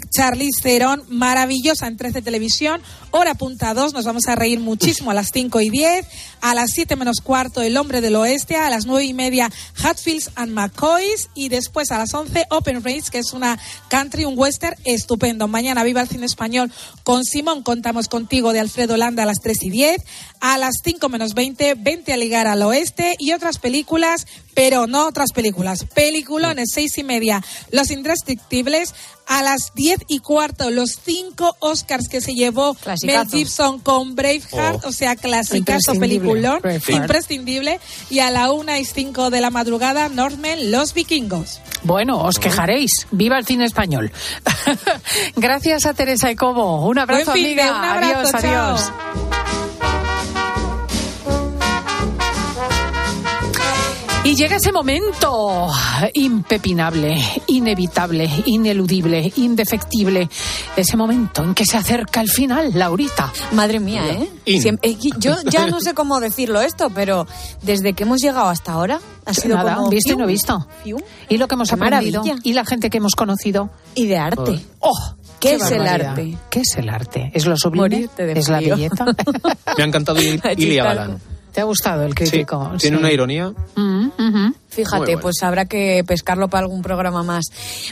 Charlize 0.09 0.61
Theron, 0.61 1.03
maravillosa 1.09 1.87
en 1.87 1.97
13 1.97 2.21
Televisión. 2.21 2.81
Hora 3.11 3.35
punta 3.35 3.73
2, 3.73 3.93
nos 3.93 4.05
vamos 4.05 4.27
a 4.27 4.35
reír 4.35 4.59
muchísimo 4.59 5.11
a 5.11 5.13
las 5.13 5.31
5 5.31 5.61
y 5.61 5.69
10. 5.69 6.05
A 6.41 6.53
las 6.53 6.71
7 6.71 6.95
menos 6.95 7.21
cuarto, 7.23 7.61
El 7.61 7.77
Hombre 7.77 8.01
del 8.01 8.15
Oeste. 8.15 8.57
A 8.57 8.69
las 8.69 8.85
9 8.85 9.05
y 9.05 9.13
media, 9.13 9.51
Hatfields 9.81 10.31
and 10.35 10.51
McCoys. 10.51 11.29
Y 11.33 11.49
después 11.49 11.91
a 11.91 11.97
las 11.97 12.13
11, 12.13 12.45
Open 12.49 12.83
Race, 12.83 13.09
que 13.11 13.19
es 13.19 13.33
una 13.33 13.59
country, 13.87 14.25
un 14.25 14.37
western 14.37 14.75
estupendo. 14.83 15.47
Mañana 15.47 15.83
viva 15.83 16.01
el 16.01 16.09
cine 16.09 16.25
español 16.25 16.71
con 17.03 17.23
Simón. 17.23 17.63
Contamos 17.63 18.09
contigo 18.09 18.53
de 18.53 18.59
Alfredo 18.59 18.97
Landa 18.97 19.23
a 19.23 19.25
las 19.25 19.39
3 19.41 19.63
y 19.63 19.69
10. 19.69 20.01
A 20.41 20.57
las 20.57 20.75
5 20.83 21.07
menos 21.09 21.33
20, 21.33 21.75
Vente 21.75 22.13
a 22.13 22.17
ligar 22.17 22.47
al 22.47 22.61
oeste. 22.61 23.15
Y 23.17 23.31
otras 23.31 23.57
películas, 23.57 24.27
pero 24.55 24.87
no 24.87 25.07
otras 25.07 25.31
películas. 25.33 25.85
Peliculones, 25.93 26.69
6 26.73 26.97
y 26.97 27.03
media, 27.03 27.43
Los 27.71 27.91
Indestructibles. 27.91 28.95
A 29.27 29.41
las 29.41 29.71
10 29.73 30.01
y 30.07 30.19
cuarto, 30.19 30.69
los 30.69 30.99
cinco 31.03 31.55
Oscars 31.57 32.07
que 32.09 32.21
se 32.21 32.35
llevó 32.35 32.73
Mel 32.75 32.83
Clasicazo. 32.83 33.29
Gibson 33.37 33.79
con 33.79 34.13
Braveheart, 34.13 34.85
Oh. 34.85 34.89
o 34.89 34.91
sea, 34.91 35.15
clasicazo 35.15 35.95
peliculón, 35.99 36.59
Braveheart. 36.61 36.89
imprescindible. 36.91 37.79
Y 38.11 38.19
a 38.19 38.29
la 38.29 38.51
1 38.51 38.77
y 38.77 38.85
5 38.85 39.31
de 39.31 39.41
la 39.41 39.49
madrugada, 39.49 40.09
Norman, 40.09 40.69
Los 40.69 40.93
Vikingos. 40.93 41.59
Bueno, 41.81 42.21
os 42.21 42.37
quejaréis. 42.37 42.91
Viva 43.09 43.39
el 43.39 43.47
cine 43.47 43.65
español. 43.65 44.11
Gracias 45.35 45.87
a 45.87 45.95
Teresa 45.95 46.29
Ecobo. 46.29 46.85
Un 46.87 46.99
abrazo, 46.99 47.31
Buen 47.31 47.43
de- 47.43 47.61
amiga. 47.63 47.79
un 47.79 47.83
abrazo, 47.83 48.37
adiós, 48.37 48.41
chao. 48.43 48.75
adiós. 48.75 49.64
Y 54.25 54.33
llega 54.35 54.55
ese 54.55 54.71
momento 54.71 55.67
impepinable, 56.13 57.15
inevitable, 57.45 58.27
ineludible, 58.47 59.31
indefectible. 59.35 60.27
Ese 60.75 60.97
momento 60.97 61.43
en 61.43 61.53
que 61.53 61.63
se 61.63 61.77
acerca 61.77 62.21
el 62.21 62.29
final, 62.29 62.71
Laurita. 62.73 63.31
Madre 63.51 63.79
mía, 63.79 64.01
¿eh? 64.09 64.27
Siem- 64.47 64.79
eh, 64.81 64.97
Yo 65.19 65.35
ya 65.49 65.67
no 65.67 65.79
sé 65.79 65.93
cómo 65.93 66.19
decirlo 66.19 66.59
esto, 66.61 66.89
pero 66.89 67.27
desde 67.61 67.93
que 67.93 68.01
hemos 68.03 68.19
llegado 68.19 68.49
hasta 68.49 68.73
ahora 68.73 68.99
ha 69.25 69.33
sido 69.35 69.57
Nada, 69.57 69.75
como... 69.75 69.89
visto 69.89 70.13
y 70.13 70.15
no 70.17 70.25
visto. 70.25 70.67
Y 71.29 71.37
lo 71.37 71.47
que 71.47 71.53
hemos 71.53 71.69
Qué 71.69 71.75
aprendido 71.75 72.21
maravilla. 72.23 72.41
y 72.43 72.53
la 72.53 72.65
gente 72.65 72.89
que 72.89 72.97
hemos 72.97 73.13
conocido. 73.15 73.69
Y 73.93 74.07
de 74.07 74.17
arte. 74.17 74.59
¡Oh! 74.79 74.91
¿Qué 75.39 75.49
qué 75.49 75.55
es 75.57 75.71
el 75.71 75.85
arte? 75.87 76.37
¿Qué 76.49 76.61
es 76.61 76.75
el 76.77 76.89
arte? 76.89 77.29
¿Es 77.35 77.45
lo 77.45 77.55
sublime? 77.57 77.83
Morirte 77.89 78.25
de 78.25 78.39
¿Es 78.39 78.49
la 78.49 78.57
frío. 78.57 78.75
belleza? 78.75 79.05
Me 79.77 79.83
ha 79.83 79.85
encantado 79.85 80.19
Il- 80.19 80.41
Ilia 80.57 80.83
chispa. 80.83 81.17
¿Te 81.55 81.61
ha 81.61 81.63
gustado 81.63 82.03
el 82.03 82.13
crítico? 82.13 82.71
Sí, 82.73 82.79
tiene 82.79 82.97
Sí. 82.97 82.99
una 83.01 83.11
ironía. 83.13 83.53
Mm. 83.75 84.09
Fíjate, 84.67 85.05
bueno. 85.05 85.19
pues 85.21 85.35
habrá 85.41 85.63
que 85.65 86.03
pescarlo 86.05 86.49
para 86.49 86.63
algún 86.65 86.81
programa 86.81 87.23
más. 87.23 87.45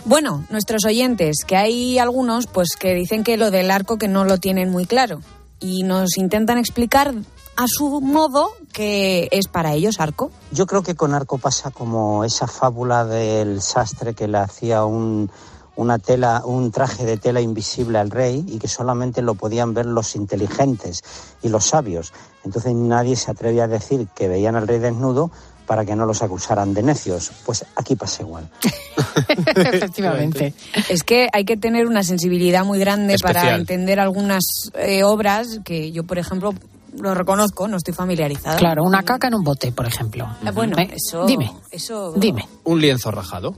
Bueno, 0.03 0.45
nuestros 0.49 0.84
oyentes, 0.84 1.45
que 1.47 1.55
hay 1.55 1.97
algunos 1.97 2.47
pues 2.47 2.76
que 2.78 2.93
dicen 2.93 3.24
que 3.24 3.38
lo 3.38 3.51
del 3.51 3.72
arco 3.72 3.97
que 3.97 4.09
no 4.09 4.26
lo 4.26 4.38
tienen 4.38 4.70
muy 4.70 4.86
claro 4.86 5.22
y 5.61 5.84
nos 5.84 6.18
intentan 6.18 6.57
explicar 6.57 7.14
a 7.55 7.66
su 7.68 8.01
modo 8.01 8.49
que 8.74 9.30
es 9.32 9.47
para 9.47 9.74
ellos 9.74 10.01
arco. 10.01 10.30
Yo 10.51 10.66
creo 10.66 10.84
que 10.84 10.95
con 10.95 11.14
Arco 11.14 11.38
pasa 11.38 11.72
como 11.72 12.26
esa 12.26 12.47
fábula 12.47 13.05
del 13.05 13.61
sastre 13.61 14.14
que 14.14 14.28
le 14.28 14.39
hacía 14.39 14.84
un, 14.84 15.32
una 15.76 15.97
tela, 15.99 16.43
un 16.45 16.71
traje 16.71 17.03
de 17.05 17.17
tela 17.17 17.41
invisible 17.41 17.97
al 17.97 18.11
rey 18.11 18.43
y 18.47 18.59
que 18.59 18.67
solamente 18.67 19.21
lo 19.21 19.34
podían 19.36 19.74
ver 19.74 19.86
los 19.88 20.15
inteligentes 20.15 21.03
y 21.41 21.49
los 21.49 21.65
sabios. 21.65 22.13
Entonces 22.43 22.74
nadie 22.76 23.15
se 23.15 23.32
atrevía 23.32 23.63
a 23.63 23.67
decir 23.67 24.07
que 24.15 24.28
veían 24.28 24.55
al 24.55 24.67
rey 24.67 24.80
desnudo 24.80 25.32
para 25.65 25.86
que 25.86 25.95
no 25.95 26.05
los 26.05 26.21
acusaran 26.21 26.74
de 26.74 26.84
necios. 26.84 27.32
Pues 27.45 27.65
aquí 27.76 27.95
pasa 27.95 28.21
igual. 28.21 28.49
Efectivamente. 29.55 30.53
Es 30.89 31.03
que 31.03 31.30
hay 31.32 31.45
que 31.45 31.57
tener 31.57 31.88
una 31.88 32.03
sensibilidad 32.03 32.65
muy 32.65 32.80
grande 32.80 33.15
para 33.21 33.55
entender 33.55 33.99
algunas 33.99 34.43
eh, 34.76 35.03
obras 35.03 35.59
que 35.63 35.91
yo, 35.91 36.03
por 36.03 36.19
ejemplo, 36.19 36.53
lo 36.99 37.15
reconozco, 37.15 37.67
no 37.67 37.78
estoy 37.78 37.93
familiarizada. 37.93 38.57
Claro, 38.57 38.84
una 38.84 39.03
caca 39.03 39.28
en 39.28 39.36
un 39.36 39.43
bote, 39.43 39.71
por 39.71 39.86
ejemplo. 39.88 40.28
Ah, 40.45 40.51
bueno, 40.51 40.78
Eh, 40.78 40.91
eso. 40.95 41.26
Dime, 41.26 41.51
Eso. 41.71 42.13
dime. 42.15 42.47
Un 42.65 42.82
lienzo 42.82 43.09
rajado. 43.09 43.55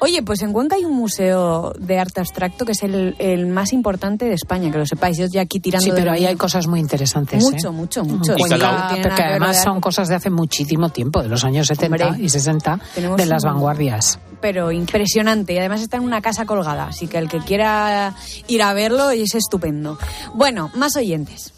Oye, 0.00 0.22
pues 0.22 0.42
en 0.42 0.52
Cuenca 0.52 0.76
hay 0.76 0.84
un 0.84 0.94
museo 0.96 1.72
de 1.78 1.98
arte 1.98 2.20
abstracto 2.20 2.64
que 2.64 2.72
es 2.72 2.82
el, 2.82 3.16
el 3.18 3.46
más 3.46 3.72
importante 3.72 4.24
de 4.26 4.34
España, 4.34 4.70
que 4.70 4.78
lo 4.78 4.86
sepáis. 4.86 5.18
Yo 5.18 5.26
ya 5.26 5.42
aquí 5.42 5.60
tirando 5.60 5.84
Sí, 5.84 5.92
pero 5.94 6.12
ahí 6.12 6.20
mío. 6.20 6.28
hay 6.30 6.36
cosas 6.36 6.66
muy 6.66 6.80
interesantes. 6.80 7.42
Mucho, 7.42 7.68
¿eh? 7.68 7.72
mucho, 7.72 8.04
mucho. 8.04 8.34
Sí, 8.36 8.40
Cuenca, 8.40 8.90
que 9.16 9.22
además 9.22 9.56
de 9.58 9.62
son 9.62 9.80
cosas 9.80 10.08
de 10.08 10.14
hace 10.14 10.30
muchísimo 10.30 10.88
tiempo, 10.90 11.22
de 11.22 11.28
los 11.28 11.44
años 11.44 11.66
70 11.66 12.06
Hombre, 12.08 12.24
y 12.24 12.28
60, 12.28 12.80
tenemos 12.94 13.16
de 13.16 13.26
las 13.26 13.44
un- 13.44 13.50
vanguardias. 13.50 14.18
Pero 14.40 14.72
impresionante. 14.72 15.52
Y 15.52 15.58
además 15.58 15.82
está 15.82 15.98
en 15.98 16.04
una 16.04 16.22
casa 16.22 16.46
colgada. 16.46 16.86
Así 16.86 17.06
que 17.08 17.18
el 17.18 17.28
que 17.28 17.40
quiera 17.40 18.14
ir 18.48 18.62
a 18.62 18.72
verlo 18.72 19.10
es 19.10 19.34
estupendo. 19.34 19.98
Bueno, 20.34 20.70
más 20.74 20.96
oyentes. 20.96 21.52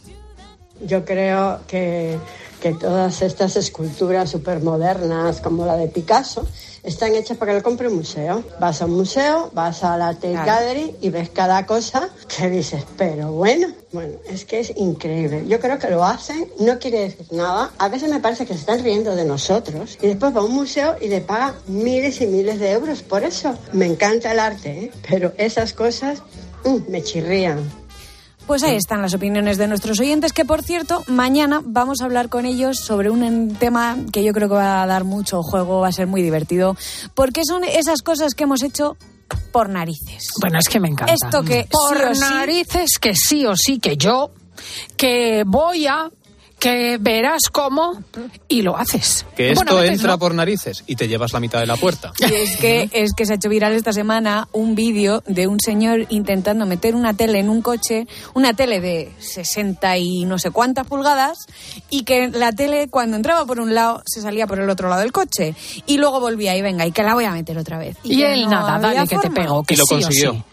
Yo 0.85 1.05
creo 1.05 1.61
que, 1.69 2.19
que 2.61 2.73
todas 2.75 3.23
estas 3.23 3.55
esculturas 3.57 4.31
supermodernas, 4.31 5.41
como 5.41 5.65
la 5.65 5.77
de 5.77 5.87
Picasso, 5.87 6.45
están 6.83 7.15
hechas 7.15 7.37
para 7.37 7.53
que 7.53 7.59
lo 7.59 7.63
compre 7.63 7.89
un 7.89 7.97
museo. 7.97 8.43
Vas 8.61 8.83
a 8.83 8.87
un 8.87 8.93
museo, 8.97 9.51
vas 9.55 9.85
a 9.85 9.97
la 9.97 10.15
Tate 10.15 10.33
Claro. 10.33 10.47
Gallery 10.47 10.97
y 11.01 11.11
ves 11.11 11.31
cada 11.31 11.67
cosa 11.67 12.09
que 12.37 12.51
dices, 12.51 12.85
pero 12.97 13.33
bueno, 13.33 13.69
bueno, 13.93 14.15
es 14.29 14.45
que 14.45 14.61
es 14.61 14.73
increíble. 14.77 15.45
Yo 15.47 15.61
creo 15.61 15.79
que 15.79 15.89
lo 15.91 16.05
hacen, 16.05 16.49
no 16.59 16.79
quiere 16.79 17.01
decir 17.01 17.27
nada. 17.31 17.71
A 17.79 17.89
veces 17.89 18.11
me 18.11 18.21
parece 18.21 18.47
que 18.47 18.55
se 18.55 18.61
están 18.61 18.83
riendo 18.83 19.15
de 19.15 19.25
nosotros 19.25 19.99
y 20.01 20.07
después 20.09 20.35
va 20.35 20.41
a 20.41 20.45
un 20.45 20.55
museo 20.55 20.97
y 21.01 21.09
le 21.09 21.21
pagan 21.21 21.55
miles 21.67 22.21
y 22.21 22.27
miles 22.27 22.59
de 22.59 22.73
euros 22.73 23.03
por 23.03 23.23
eso. 23.25 23.57
Me 23.73 23.87
encanta 23.87 24.33
el 24.33 24.39
arte, 24.39 24.85
¿eh? 24.85 24.93
pero 25.09 25.33
esas 25.37 25.73
cosas 25.73 26.23
mm, 26.65 26.91
me 26.91 27.03
chirrían. 27.03 27.82
Pues 28.47 28.63
ahí 28.65 28.77
están 28.77 29.01
las 29.01 29.15
opiniones 29.15 29.57
de 29.57 29.67
nuestros 29.69 29.99
oyentes, 30.01 30.33
que 30.33 30.45
por 30.45 30.63
cierto, 30.63 31.03
mañana 31.07 31.63
vamos 31.65 32.01
a 32.01 32.05
hablar 32.05 32.29
con 32.29 32.45
ellos 32.45 32.79
sobre 32.79 33.09
un 33.09 33.55
tema 33.55 33.97
que 34.13 34.23
yo 34.25 34.33
creo 34.33 34.49
que 34.49 34.57
va 34.57 34.83
a 34.83 34.87
dar 34.87 35.05
mucho 35.05 35.43
juego, 35.43 35.81
va 35.81 35.89
a 35.89 35.93
ser 35.93 36.07
muy 36.07 36.23
divertido, 36.23 36.77
porque 37.15 37.45
son 37.47 37.65
esas 37.65 38.03
cosas 38.03 38.35
que 38.35 38.45
hemos 38.45 38.63
hecho 38.63 38.97
por 39.53 39.69
narices. 39.71 40.27
Bueno, 40.41 40.59
es 40.59 40.69
que 40.69 40.81
me 40.81 40.89
encanta. 40.89 41.13
Esto 41.15 41.43
que 41.43 41.67
Por 41.71 41.97
sí 41.97 42.05
o 42.11 42.15
sí- 42.15 42.21
narices 42.21 42.99
que 43.01 43.15
sí 43.15 43.47
o 43.47 43.57
sí 43.57 43.79
que 43.79 43.97
yo, 43.97 44.31
que 44.97 45.45
voy 45.47 45.87
a, 45.87 46.11
que 46.63 46.97
verás 47.01 47.51
cómo, 47.51 48.05
y 48.47 48.63
lo 48.63 48.77
haces. 48.77 49.27
Que 49.35 49.51
esto 49.51 49.65
Bueno, 49.65 49.79
a 49.79 49.81
veces 49.81 49.97
entra 49.97 50.13
no. 50.13 50.19
por 50.21 50.33
narices 50.33 50.85
y 50.87 50.95
te 50.95 51.09
llevas 51.09 51.33
la 51.33 51.41
mitad 51.41 51.59
de 51.59 51.67
la 51.67 51.75
puerta. 51.75 52.13
Y 52.21 52.33
es 52.33 52.57
que, 52.57 52.89
es 52.93 53.15
que 53.15 53.27
se 53.27 53.33
ha 53.33 53.35
hecho 53.35 53.49
viral 53.49 53.73
esta 53.73 53.93
semana 53.93 54.47
un 54.53 54.77
vídeo 54.77 55.25
de 55.27 55.49
un 55.49 55.59
señor 55.59 56.07
intentando 56.09 56.65
meter 56.65 56.95
una 56.95 57.15
tele 57.15 57.41
en 57.41 57.49
un 57.49 57.63
coche, 57.63 58.07
una 58.35 58.55
tele 58.55 58.81
de 58.81 59.11
60 59.19 59.99
y 59.99 60.25
no 60.25 60.39
sé 60.39 60.53
cuántas 60.53 60.87
pulgadas, 60.87 61.37
y 61.91 62.05
que 62.05 62.29
la 62.29 62.53
tele 62.53 62.87
cuando 62.89 63.17
entraba 63.17 63.45
por 63.45 63.59
un 63.59 63.75
lado 63.75 64.01
se 64.07 64.21
salía 64.21 64.47
por 64.47 64.61
el 64.61 64.71
otro 64.71 64.89
lado 64.89 65.01
del 65.01 65.11
coche. 65.11 65.57
Y 65.87 65.99
luego 65.99 66.21
volvía 66.21 66.57
y 66.57 66.63
venga, 66.63 66.87
y 66.87 66.93
que 66.93 67.03
la 67.03 67.15
voy 67.15 67.25
a 67.25 67.33
meter 67.33 67.59
otra 67.59 67.77
vez. 67.77 67.97
Y, 68.05 68.19
que 68.19 68.35
él 68.35 68.45
no 68.45 68.51
nada, 68.51 68.79
dale 68.79 69.09
que 69.09 69.19
te 69.19 69.31
pego, 69.31 69.65
que 69.65 69.75
Y 69.75 69.79
lo 69.79 69.85
sí 69.85 69.95
o 69.95 70.01
consiguió. 70.01 70.33
sí. 70.35 70.45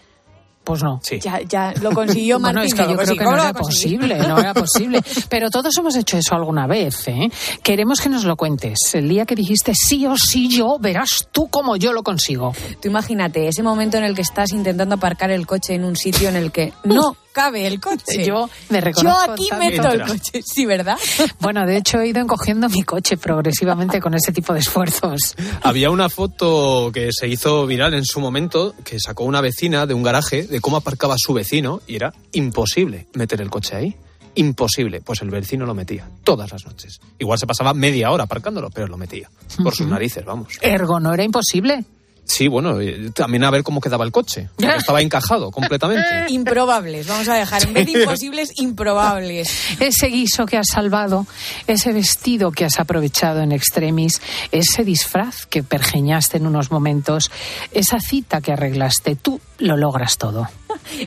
Pues 0.70 0.84
no. 0.84 1.00
Ya, 1.20 1.40
ya 1.42 1.74
lo 1.82 1.90
consiguió 1.90 2.38
Bueno, 2.40 2.60
Martín. 2.60 2.78
es 2.78 2.80
que 2.80 2.92
yo 2.92 2.96
creo 2.96 3.16
que 3.16 3.24
no 3.24 3.24
¿Cómo 3.24 3.36
lo 3.36 3.42
era 3.42 3.52
posible, 3.52 4.18
no 4.18 4.38
era 4.38 4.54
posible. 4.54 5.02
Pero 5.28 5.50
todos 5.50 5.76
hemos 5.76 5.96
hecho 5.96 6.16
eso 6.16 6.36
alguna 6.36 6.68
vez, 6.68 7.08
¿eh? 7.08 7.28
Queremos 7.64 8.00
que 8.00 8.08
nos 8.08 8.22
lo 8.24 8.36
cuentes. 8.36 8.78
El 8.94 9.08
día 9.08 9.26
que 9.26 9.34
dijiste 9.34 9.72
sí 9.74 10.06
o 10.06 10.16
sí 10.16 10.48
yo, 10.48 10.78
verás 10.78 11.28
tú 11.32 11.48
cómo 11.48 11.74
yo 11.76 11.92
lo 11.92 12.04
consigo. 12.04 12.54
Tú 12.80 12.86
imagínate 12.88 13.48
ese 13.48 13.64
momento 13.64 13.96
en 13.96 14.04
el 14.04 14.14
que 14.14 14.22
estás 14.22 14.52
intentando 14.52 14.94
aparcar 14.94 15.32
el 15.32 15.44
coche 15.44 15.74
en 15.74 15.84
un 15.84 15.96
sitio 15.96 16.28
en 16.28 16.36
el 16.36 16.52
que 16.52 16.72
no 16.84 17.16
cabe 17.32 17.66
el 17.66 17.80
coche. 17.80 18.24
Yo 18.24 18.48
me 18.68 18.80
reconozco 18.80 19.26
Yo 19.26 19.32
aquí 19.32 19.48
meto 19.58 19.88
el 19.88 20.02
coche, 20.02 20.42
sí, 20.44 20.66
¿verdad? 20.66 20.98
Bueno, 21.40 21.66
de 21.66 21.76
hecho 21.76 22.00
he 22.00 22.08
ido 22.08 22.20
encogiendo 22.20 22.68
mi 22.68 22.82
coche 22.82 23.16
progresivamente 23.16 24.00
con 24.00 24.14
ese 24.14 24.32
tipo 24.32 24.52
de 24.52 24.60
esfuerzos. 24.60 25.36
Había 25.62 25.90
una 25.90 26.08
foto 26.08 26.90
que 26.92 27.10
se 27.12 27.28
hizo 27.28 27.66
viral 27.66 27.94
en 27.94 28.04
su 28.04 28.20
momento 28.20 28.74
que 28.84 28.98
sacó 29.00 29.24
una 29.24 29.40
vecina 29.40 29.86
de 29.86 29.94
un 29.94 30.02
garaje 30.02 30.44
de 30.44 30.60
cómo 30.60 30.76
aparcaba 30.76 31.16
su 31.18 31.32
vecino 31.32 31.80
y 31.86 31.96
era 31.96 32.12
imposible 32.32 33.06
meter 33.14 33.40
el 33.40 33.50
coche 33.50 33.76
ahí. 33.76 33.96
Imposible. 34.34 35.00
Pues 35.00 35.22
el 35.22 35.30
vecino 35.30 35.66
lo 35.66 35.74
metía 35.74 36.08
todas 36.24 36.52
las 36.52 36.64
noches. 36.64 37.00
Igual 37.18 37.38
se 37.38 37.46
pasaba 37.46 37.74
media 37.74 38.10
hora 38.10 38.24
aparcándolo, 38.24 38.70
pero 38.70 38.86
lo 38.86 38.96
metía. 38.96 39.28
Por 39.62 39.74
sus 39.74 39.86
narices, 39.86 40.24
vamos. 40.24 40.58
Ergo, 40.60 41.00
no 41.00 41.12
era 41.12 41.24
imposible. 41.24 41.84
Sí, 42.30 42.46
bueno, 42.46 42.80
eh, 42.80 43.10
también 43.12 43.42
a 43.42 43.50
ver 43.50 43.64
cómo 43.64 43.80
quedaba 43.80 44.04
el 44.04 44.12
coche. 44.12 44.50
estaba 44.58 45.02
encajado 45.02 45.50
completamente. 45.50 46.06
Improbables, 46.28 47.08
vamos 47.08 47.26
a 47.28 47.34
dejar. 47.34 47.64
En 47.64 47.74
vez 47.74 47.86
de 47.86 48.00
imposibles, 48.02 48.52
improbables. 48.56 49.50
Ese 49.80 50.06
guiso 50.06 50.46
que 50.46 50.56
has 50.56 50.68
salvado, 50.68 51.26
ese 51.66 51.92
vestido 51.92 52.52
que 52.52 52.64
has 52.64 52.78
aprovechado 52.78 53.40
en 53.40 53.50
extremis, 53.50 54.20
ese 54.52 54.84
disfraz 54.84 55.46
que 55.46 55.64
pergeñaste 55.64 56.36
en 56.36 56.46
unos 56.46 56.70
momentos, 56.70 57.32
esa 57.72 57.98
cita 57.98 58.40
que 58.40 58.52
arreglaste, 58.52 59.16
tú 59.16 59.40
lo 59.58 59.76
logras 59.76 60.16
todo. 60.16 60.48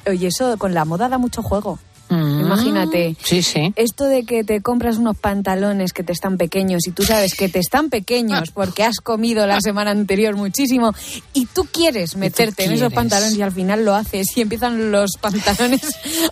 Oye, 0.05 0.27
eso 0.27 0.57
con 0.57 0.73
la 0.73 0.83
moda 0.83 1.07
da 1.07 1.17
mucho 1.17 1.41
juego. 1.41 1.79
Mm. 2.13 2.41
Imagínate. 2.41 3.15
Sí, 3.23 3.41
sí. 3.41 3.73
Esto 3.75 4.05
de 4.05 4.23
que 4.23 4.43
te 4.43 4.61
compras 4.61 4.97
unos 4.97 5.17
pantalones 5.17 5.93
que 5.93 6.03
te 6.03 6.11
están 6.11 6.37
pequeños 6.37 6.87
y 6.87 6.91
tú 6.91 7.03
sabes 7.03 7.33
que 7.33 7.49
te 7.49 7.59
están 7.59 7.89
pequeños 7.89 8.51
porque 8.51 8.83
has 8.83 8.99
comido 8.99 9.47
la 9.47 9.59
semana 9.61 9.91
anterior 9.91 10.35
muchísimo 10.35 10.93
y 11.33 11.45
tú 11.47 11.65
quieres 11.71 12.15
meterte 12.15 12.65
en 12.65 12.73
esos 12.73 12.93
pantalones 12.93 13.35
y 13.35 13.41
al 13.41 13.51
final 13.51 13.85
lo 13.85 13.95
haces 13.95 14.27
y 14.35 14.41
empiezan 14.41 14.91
los 14.91 15.11
pantalones 15.19 15.81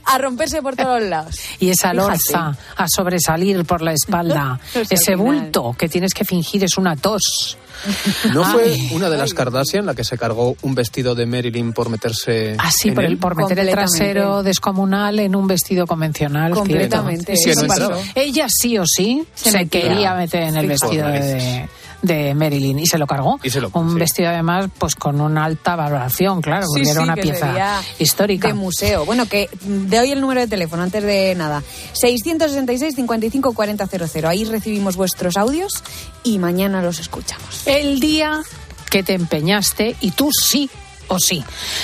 a 0.05 0.17
romperse 0.17 0.61
por 0.61 0.75
todos 0.75 1.01
lados. 1.01 1.35
Y 1.59 1.69
esa 1.69 1.93
lorza 1.93 2.57
a 2.75 2.87
sobresalir 2.87 3.65
por 3.65 3.81
la 3.81 3.93
espalda, 3.93 4.59
sea, 4.71 4.83
ese 4.89 5.15
bulto 5.15 5.75
que 5.77 5.89
tienes 5.89 6.13
que 6.13 6.25
fingir 6.25 6.63
es 6.63 6.77
una 6.77 6.95
tos. 6.95 7.57
¿No 8.33 8.43
fue 8.43 8.63
Ay. 8.63 8.89
una 8.93 9.09
de 9.09 9.17
las 9.17 9.33
Kardashian 9.33 9.85
la 9.85 9.95
que 9.95 10.03
se 10.03 10.17
cargó 10.17 10.55
un 10.61 10.75
vestido 10.75 11.15
de 11.15 11.25
Marilyn 11.25 11.73
por 11.73 11.89
meterse 11.89 12.55
Así, 12.57 12.89
en 12.89 12.95
por, 12.95 13.03
el, 13.03 13.11
él? 13.13 13.17
por 13.17 13.35
meter 13.35 13.59
el 13.59 13.69
trasero 13.69 14.43
descomunal 14.43 15.19
en 15.19 15.35
un 15.35 15.47
vestido 15.47 15.87
convencional. 15.87 16.51
Completamente. 16.51 17.35
Sí, 17.35 17.51
no. 17.55 17.89
Ella 18.15 18.47
sí 18.49 18.77
o 18.77 18.83
sí 18.85 19.25
Se 19.35 19.51
se, 19.51 19.67
quería 19.67 20.13
meter 20.15 20.43
en 20.43 20.55
el 20.55 20.67
vestido 20.67 21.07
de. 21.07 21.67
De 22.01 22.33
Marilyn 22.33 22.79
y 22.79 22.87
se 22.87 22.97
lo 22.97 23.05
cargó. 23.07 23.39
Y 23.43 23.49
se 23.49 23.61
lo- 23.61 23.69
un 23.73 23.93
sí. 23.93 23.99
vestido 23.99 24.29
además 24.29 24.67
pues 24.77 24.95
con 24.95 25.21
una 25.21 25.45
alta 25.45 25.75
valoración, 25.75 26.41
claro, 26.41 26.65
porque 26.67 26.85
Sí, 26.85 26.91
era 26.91 27.01
sí, 27.01 27.03
una 27.03 27.15
pieza 27.15 27.81
histórica. 27.99 28.47
De 28.47 28.53
museo. 28.53 29.05
Bueno, 29.05 29.27
que 29.27 29.49
de 29.61 29.99
hoy 29.99 30.11
el 30.11 30.21
número 30.21 30.41
de 30.41 30.47
teléfono, 30.47 30.81
antes 30.83 31.03
de 31.03 31.35
nada. 31.35 31.61
666 31.93 32.95
55 32.95 33.53
40 33.53 33.87
00. 33.87 34.27
Ahí 34.29 34.45
recibimos 34.45 34.95
vuestros 34.95 35.37
audios 35.37 35.83
y 36.23 36.39
mañana 36.39 36.81
los 36.81 36.99
escuchamos. 36.99 37.61
El 37.65 37.99
día 37.99 38.41
que 38.89 39.03
te 39.03 39.13
empeñaste 39.13 39.95
y 40.01 40.11
tú 40.11 40.29
sí 40.31 40.69
o 41.11 41.19
sí. 41.19 41.43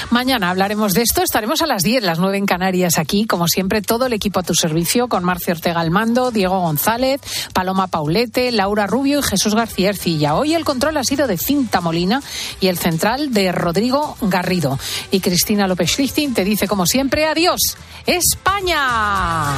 Mañana 0.10 0.50
hablaremos 0.50 0.94
de 0.94 1.02
esto. 1.02 1.22
Estaremos 1.22 1.62
a 1.62 1.68
las 1.68 1.84
10, 1.84 2.04
las 2.04 2.20
9 2.20 2.38
en 2.38 2.46
Canarias 2.46 2.98
aquí. 2.98 3.26
Como 3.26 3.48
siempre, 3.48 3.82
todo 3.82 4.06
el 4.06 4.14
equipo 4.14 4.40
a 4.40 4.44
tu 4.44 4.54
servicio 4.54 5.08
con 5.08 5.24
Marcio 5.24 5.54
Ortega 5.54 5.82
al 5.82 5.92
mando, 5.92 6.32
Diego 6.32 6.60
González, 6.62 7.20
Paloma 7.54 7.88
Paulete, 7.88 8.52
Laura 8.52 8.88
Rubio 8.88 9.20
y 9.20 9.24
Jesús 9.24 9.54
García 9.54 9.90
Ercilla. 9.90 10.36
Hoy 10.36 10.54
el 10.54 10.64
control 10.64 10.98
ha 10.98 11.04
sido 11.04 11.28
de 11.28 11.38
Cinta 11.38 11.82
Molina 11.82 12.22
y 12.62 12.68
el 12.68 12.78
central 12.78 13.34
de 13.34 13.52
Rodrigo 13.52 14.16
Garrido. 14.22 14.80
Y 15.12 15.20
Cristina 15.20 15.68
López 15.68 15.92
Schlichting 15.92 16.34
te 16.34 16.46
dice, 16.46 16.68
como 16.68 16.86
siempre, 16.86 17.26
adiós, 17.26 17.60
España. 18.06 19.54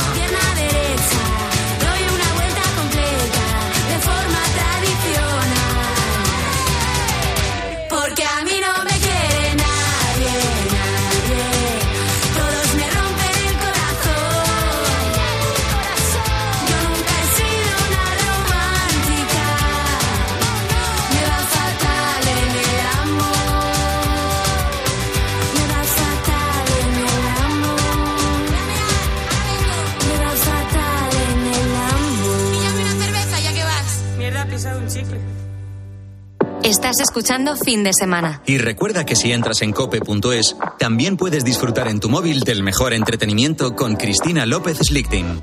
Estás 36.64 37.00
escuchando 37.00 37.56
Fin 37.56 37.84
de 37.84 37.92
Semana. 37.98 38.42
Y 38.46 38.58
recuerda 38.58 39.06
que 39.06 39.16
si 39.16 39.32
entras 39.32 39.62
en 39.62 39.72
cope.es, 39.72 40.58
también 40.78 41.16
puedes 41.16 41.46
disfrutar 41.46 41.88
en 41.88 42.00
tu 42.00 42.10
móvil 42.10 42.42
del 42.42 42.64
mejor 42.64 42.94
entretenimiento 42.94 43.76
con 43.76 43.96
Cristina 43.96 44.46
López 44.46 44.80
Slichting. 44.80 45.40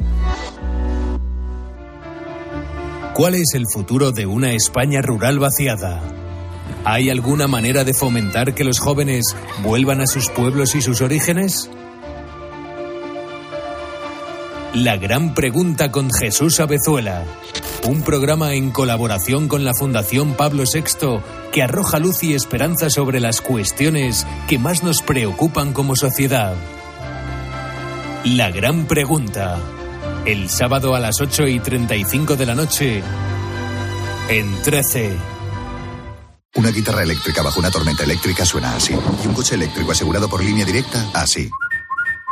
¿Cuál 3.14 3.36
es 3.36 3.54
el 3.54 3.64
futuro 3.72 4.12
de 4.12 4.26
una 4.26 4.52
España 4.52 5.00
rural 5.00 5.38
vaciada? 5.38 6.02
¿Hay 6.84 7.08
alguna 7.08 7.48
manera 7.48 7.84
de 7.84 7.94
fomentar 7.94 8.54
que 8.54 8.64
los 8.64 8.78
jóvenes 8.78 9.34
vuelvan 9.62 10.02
a 10.02 10.06
sus 10.06 10.28
pueblos 10.28 10.74
y 10.74 10.82
sus 10.82 11.00
orígenes? 11.00 11.70
La 14.74 14.98
gran 14.98 15.32
pregunta 15.32 15.90
con 15.90 16.10
Jesús 16.10 16.60
Abezuela. 16.60 17.24
Un 17.86 18.02
programa 18.02 18.54
en 18.54 18.72
colaboración 18.72 19.46
con 19.46 19.64
la 19.64 19.72
Fundación 19.72 20.34
Pablo 20.34 20.64
VI 20.64 21.20
que 21.52 21.62
arroja 21.62 22.00
luz 22.00 22.24
y 22.24 22.34
esperanza 22.34 22.90
sobre 22.90 23.20
las 23.20 23.40
cuestiones 23.40 24.26
que 24.48 24.58
más 24.58 24.82
nos 24.82 25.02
preocupan 25.02 25.72
como 25.72 25.94
sociedad. 25.94 26.56
La 28.24 28.50
gran 28.50 28.86
pregunta. 28.86 29.60
El 30.24 30.50
sábado 30.50 30.96
a 30.96 31.00
las 31.00 31.20
8 31.20 31.46
y 31.46 31.60
35 31.60 32.34
de 32.34 32.46
la 32.46 32.56
noche 32.56 33.04
en 34.30 34.62
13. 34.62 35.16
Una 36.56 36.70
guitarra 36.70 37.04
eléctrica 37.04 37.40
bajo 37.42 37.60
una 37.60 37.70
tormenta 37.70 38.02
eléctrica 38.02 38.44
suena 38.44 38.74
así. 38.74 38.94
Y 39.22 39.28
un 39.28 39.34
coche 39.34 39.54
eléctrico 39.54 39.92
asegurado 39.92 40.28
por 40.28 40.42
línea 40.42 40.64
directa, 40.64 41.08
así. 41.14 41.48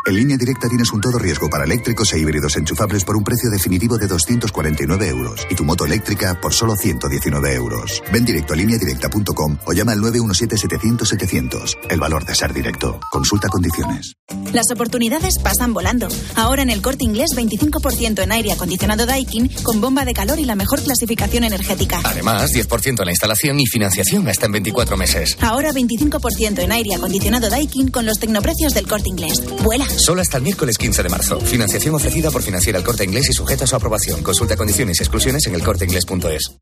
En 0.06 0.16
línea 0.16 0.36
directa 0.36 0.68
tienes 0.68 0.92
un 0.92 1.00
todo 1.00 1.18
riesgo 1.18 1.48
para 1.48 1.64
eléctricos 1.64 2.12
e 2.12 2.18
híbridos 2.18 2.56
enchufables 2.58 3.04
por 3.04 3.16
un 3.16 3.24
precio 3.24 3.48
definitivo 3.48 3.96
de 3.96 4.06
249 4.06 5.08
euros 5.08 5.46
y 5.48 5.54
tu 5.54 5.64
moto 5.64 5.86
eléctrica 5.86 6.38
por 6.42 6.52
solo 6.52 6.76
119 6.76 7.54
euros. 7.54 8.02
Ven 8.12 8.22
directo 8.26 8.52
a 8.52 8.56
lineadirecta.com 8.56 9.58
o 9.64 9.72
llama 9.72 9.92
al 9.92 10.00
917-700-700. 10.00 11.78
El 11.88 12.00
valor 12.00 12.26
de 12.26 12.34
ser 12.34 12.52
directo. 12.52 13.00
Consulta 13.10 13.48
condiciones. 13.48 14.16
Las 14.52 14.70
oportunidades 14.70 15.38
pasan 15.42 15.72
volando. 15.72 16.08
Ahora 16.34 16.62
en 16.62 16.68
el 16.68 16.82
corte 16.82 17.04
inglés 17.04 17.30
25% 17.34 18.22
en 18.22 18.32
aire 18.32 18.52
acondicionado 18.52 19.06
Daikin 19.06 19.48
con 19.62 19.80
bomba 19.80 20.04
de 20.04 20.12
calor 20.12 20.38
y 20.38 20.44
la 20.44 20.54
mejor 20.54 20.82
clasificación 20.82 21.44
energética. 21.44 22.00
Además, 22.04 22.52
10% 22.52 23.00
en 23.00 23.04
la 23.06 23.10
instalación 23.10 23.58
y 23.58 23.66
financiación 23.66 24.28
hasta 24.28 24.44
en 24.46 24.52
24 24.52 24.98
meses. 24.98 25.38
Ahora 25.40 25.72
25% 25.72 26.58
en 26.58 26.72
aire 26.72 26.94
acondicionado 26.94 27.48
Daikin 27.48 27.88
con 27.88 28.04
los 28.04 28.18
tecnoprecios 28.18 28.74
del 28.74 28.86
corte 28.86 29.08
inglés. 29.08 29.42
Vuela. 29.62 29.93
Solo 29.98 30.20
hasta 30.20 30.38
el 30.38 30.42
miércoles 30.42 30.78
15 30.78 31.02
de 31.02 31.08
marzo. 31.08 31.40
Financiación 31.40 31.94
ofrecida 31.94 32.30
por 32.30 32.42
Financiera 32.42 32.78
El 32.78 32.84
Corte 32.84 33.04
Inglés 33.04 33.28
y 33.30 33.32
sujeta 33.32 33.64
a 33.64 33.66
su 33.66 33.76
aprobación. 33.76 34.22
Consulta 34.22 34.56
condiciones 34.56 35.00
y 35.00 35.02
exclusiones 35.02 35.46
en 35.46 35.54
elcorteinglés.es. 35.54 36.52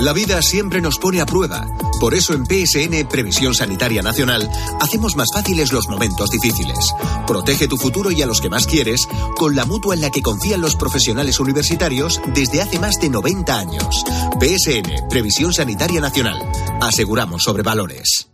La 0.00 0.12
vida 0.12 0.42
siempre 0.42 0.80
nos 0.80 0.98
pone 0.98 1.20
a 1.20 1.26
prueba. 1.26 1.66
Por 2.00 2.14
eso 2.14 2.34
en 2.34 2.44
PSN 2.44 3.08
Previsión 3.08 3.54
Sanitaria 3.54 4.02
Nacional 4.02 4.50
hacemos 4.80 5.16
más 5.16 5.28
fáciles 5.32 5.72
los 5.72 5.88
momentos 5.88 6.30
difíciles. 6.30 6.76
Protege 7.26 7.68
tu 7.68 7.76
futuro 7.78 8.10
y 8.10 8.20
a 8.20 8.26
los 8.26 8.40
que 8.40 8.50
más 8.50 8.66
quieres 8.66 9.06
con 9.36 9.54
la 9.54 9.64
mutua 9.64 9.94
en 9.94 10.00
la 10.00 10.10
que 10.10 10.20
confían 10.20 10.60
los 10.60 10.76
profesionales 10.76 11.40
universitarios 11.40 12.20
desde 12.34 12.60
hace 12.60 12.78
más 12.78 12.96
de 13.00 13.08
90 13.08 13.58
años. 13.58 14.04
PSN 14.40 15.08
Previsión 15.08 15.54
Sanitaria 15.54 16.00
Nacional. 16.00 16.38
Aseguramos 16.80 17.42
sobre 17.42 17.62
valores. 17.62 18.33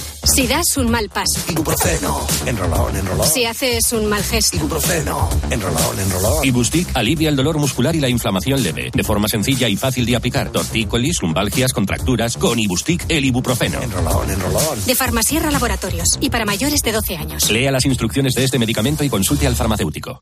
Si 0.23 0.45
das 0.45 0.77
un 0.77 0.91
mal 0.91 1.09
paso. 1.09 1.41
Ibuprofeno. 1.49 2.27
Enrolón, 2.45 2.95
enrolón. 2.95 3.27
Si 3.27 3.43
haces 3.45 3.91
un 3.91 4.07
mal 4.07 4.23
gesto. 4.23 4.55
Ibuprofeno. 4.55 5.29
Enrolón, 5.49 5.99
enrolón. 5.99 6.45
Ibustic 6.45 6.89
alivia 6.93 7.29
el 7.29 7.35
dolor 7.35 7.57
muscular 7.57 7.95
y 7.95 7.99
la 7.99 8.07
inflamación 8.07 8.61
leve. 8.61 8.91
De 8.93 9.03
forma 9.03 9.27
sencilla 9.27 9.67
y 9.67 9.75
fácil 9.75 10.05
de 10.05 10.15
aplicar. 10.15 10.51
Tortícolis, 10.51 11.21
lumbalgias, 11.23 11.73
contracturas. 11.73 12.37
Con 12.37 12.59
Ibustic, 12.59 13.05
el 13.09 13.25
ibuprofeno. 13.25 13.81
Enrolón, 13.81 14.29
enrolón. 14.29 14.85
De 14.85 14.93
Farmasierra 14.93 15.49
Laboratorios. 15.49 16.19
Y 16.21 16.29
para 16.29 16.45
mayores 16.45 16.81
de 16.81 16.91
12 16.91 17.17
años. 17.17 17.49
Lea 17.49 17.71
las 17.71 17.85
instrucciones 17.85 18.33
de 18.33 18.43
este 18.43 18.59
medicamento 18.59 19.03
y 19.03 19.09
consulte 19.09 19.47
al 19.47 19.55
farmacéutico. 19.55 20.21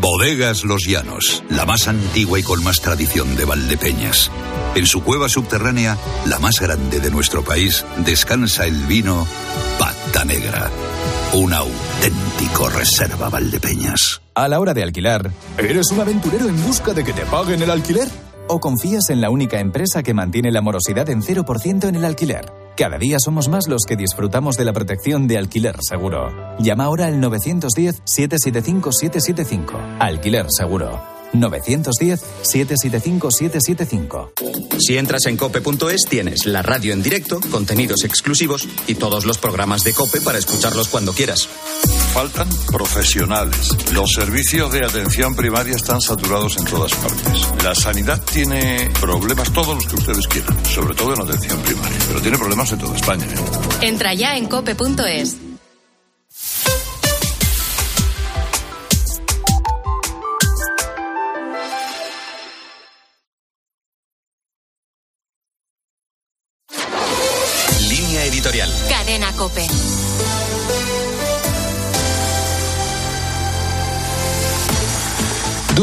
Bodegas 0.00 0.64
Los 0.64 0.86
Llanos, 0.86 1.44
la 1.48 1.64
más 1.66 1.86
antigua 1.86 2.38
y 2.40 2.42
con 2.42 2.64
más 2.64 2.80
tradición 2.80 3.36
de 3.36 3.44
Valdepeñas. 3.44 4.30
En 4.74 4.86
su 4.86 5.04
cueva 5.04 5.28
subterránea, 5.28 5.96
la 6.26 6.40
más 6.40 6.58
grande 6.60 6.98
de 6.98 7.10
nuestro 7.10 7.44
país, 7.44 7.84
descansa 7.98 8.66
el 8.66 8.86
vino 8.86 9.24
Pata 9.78 10.24
Negra. 10.24 10.68
Un 11.32 11.52
auténtico 11.52 12.68
reserva 12.70 13.28
Valdepeñas. 13.28 14.20
A 14.34 14.48
la 14.48 14.58
hora 14.58 14.74
de 14.74 14.82
alquilar, 14.82 15.30
¿eres 15.58 15.92
un 15.92 16.00
aventurero 16.00 16.48
en 16.48 16.60
busca 16.64 16.92
de 16.92 17.04
que 17.04 17.12
te 17.12 17.24
paguen 17.26 17.62
el 17.62 17.70
alquiler? 17.70 18.08
¿O 18.46 18.60
confías 18.60 19.08
en 19.10 19.22
la 19.22 19.30
única 19.30 19.58
empresa 19.58 20.02
que 20.02 20.12
mantiene 20.12 20.50
la 20.50 20.60
morosidad 20.60 21.08
en 21.08 21.22
0% 21.22 21.88
en 21.88 21.94
el 21.94 22.04
alquiler? 22.04 22.52
Cada 22.76 22.98
día 22.98 23.18
somos 23.18 23.48
más 23.48 23.68
los 23.68 23.84
que 23.86 23.96
disfrutamos 23.96 24.56
de 24.56 24.64
la 24.64 24.72
protección 24.72 25.26
de 25.26 25.38
alquiler 25.38 25.76
seguro. 25.80 26.30
Llama 26.58 26.84
ahora 26.84 27.06
al 27.06 27.20
910-775-775. 27.22 29.98
Alquiler 29.98 30.46
seguro. 30.50 31.13
910-775-775. 31.32 34.32
Si 34.78 34.98
entras 34.98 35.26
en 35.26 35.36
cope.es 35.36 36.04
tienes 36.08 36.46
la 36.46 36.62
radio 36.62 36.92
en 36.92 37.02
directo, 37.02 37.40
contenidos 37.50 38.04
exclusivos 38.04 38.68
y 38.86 38.94
todos 38.96 39.24
los 39.24 39.38
programas 39.38 39.82
de 39.84 39.92
cope 39.92 40.20
para 40.20 40.38
escucharlos 40.38 40.88
cuando 40.88 41.12
quieras. 41.12 41.48
Faltan 42.12 42.48
profesionales. 42.70 43.70
Los 43.92 44.12
servicios 44.12 44.70
de 44.72 44.84
atención 44.84 45.34
primaria 45.34 45.74
están 45.74 46.00
saturados 46.00 46.56
en 46.56 46.64
todas 46.64 46.94
partes. 46.94 47.48
La 47.64 47.74
sanidad 47.74 48.22
tiene 48.22 48.88
problemas 49.00 49.52
todos 49.52 49.74
los 49.74 49.86
que 49.86 49.96
ustedes 49.96 50.28
quieran, 50.28 50.64
sobre 50.66 50.94
todo 50.94 51.14
en 51.14 51.22
atención 51.22 51.60
primaria, 51.62 51.98
pero 52.06 52.20
tiene 52.20 52.38
problemas 52.38 52.70
en 52.72 52.78
toda 52.78 52.94
España. 52.94 53.26
¿eh? 53.26 53.34
Entra 53.82 54.14
ya 54.14 54.36
en 54.36 54.46
cope.es. 54.46 55.43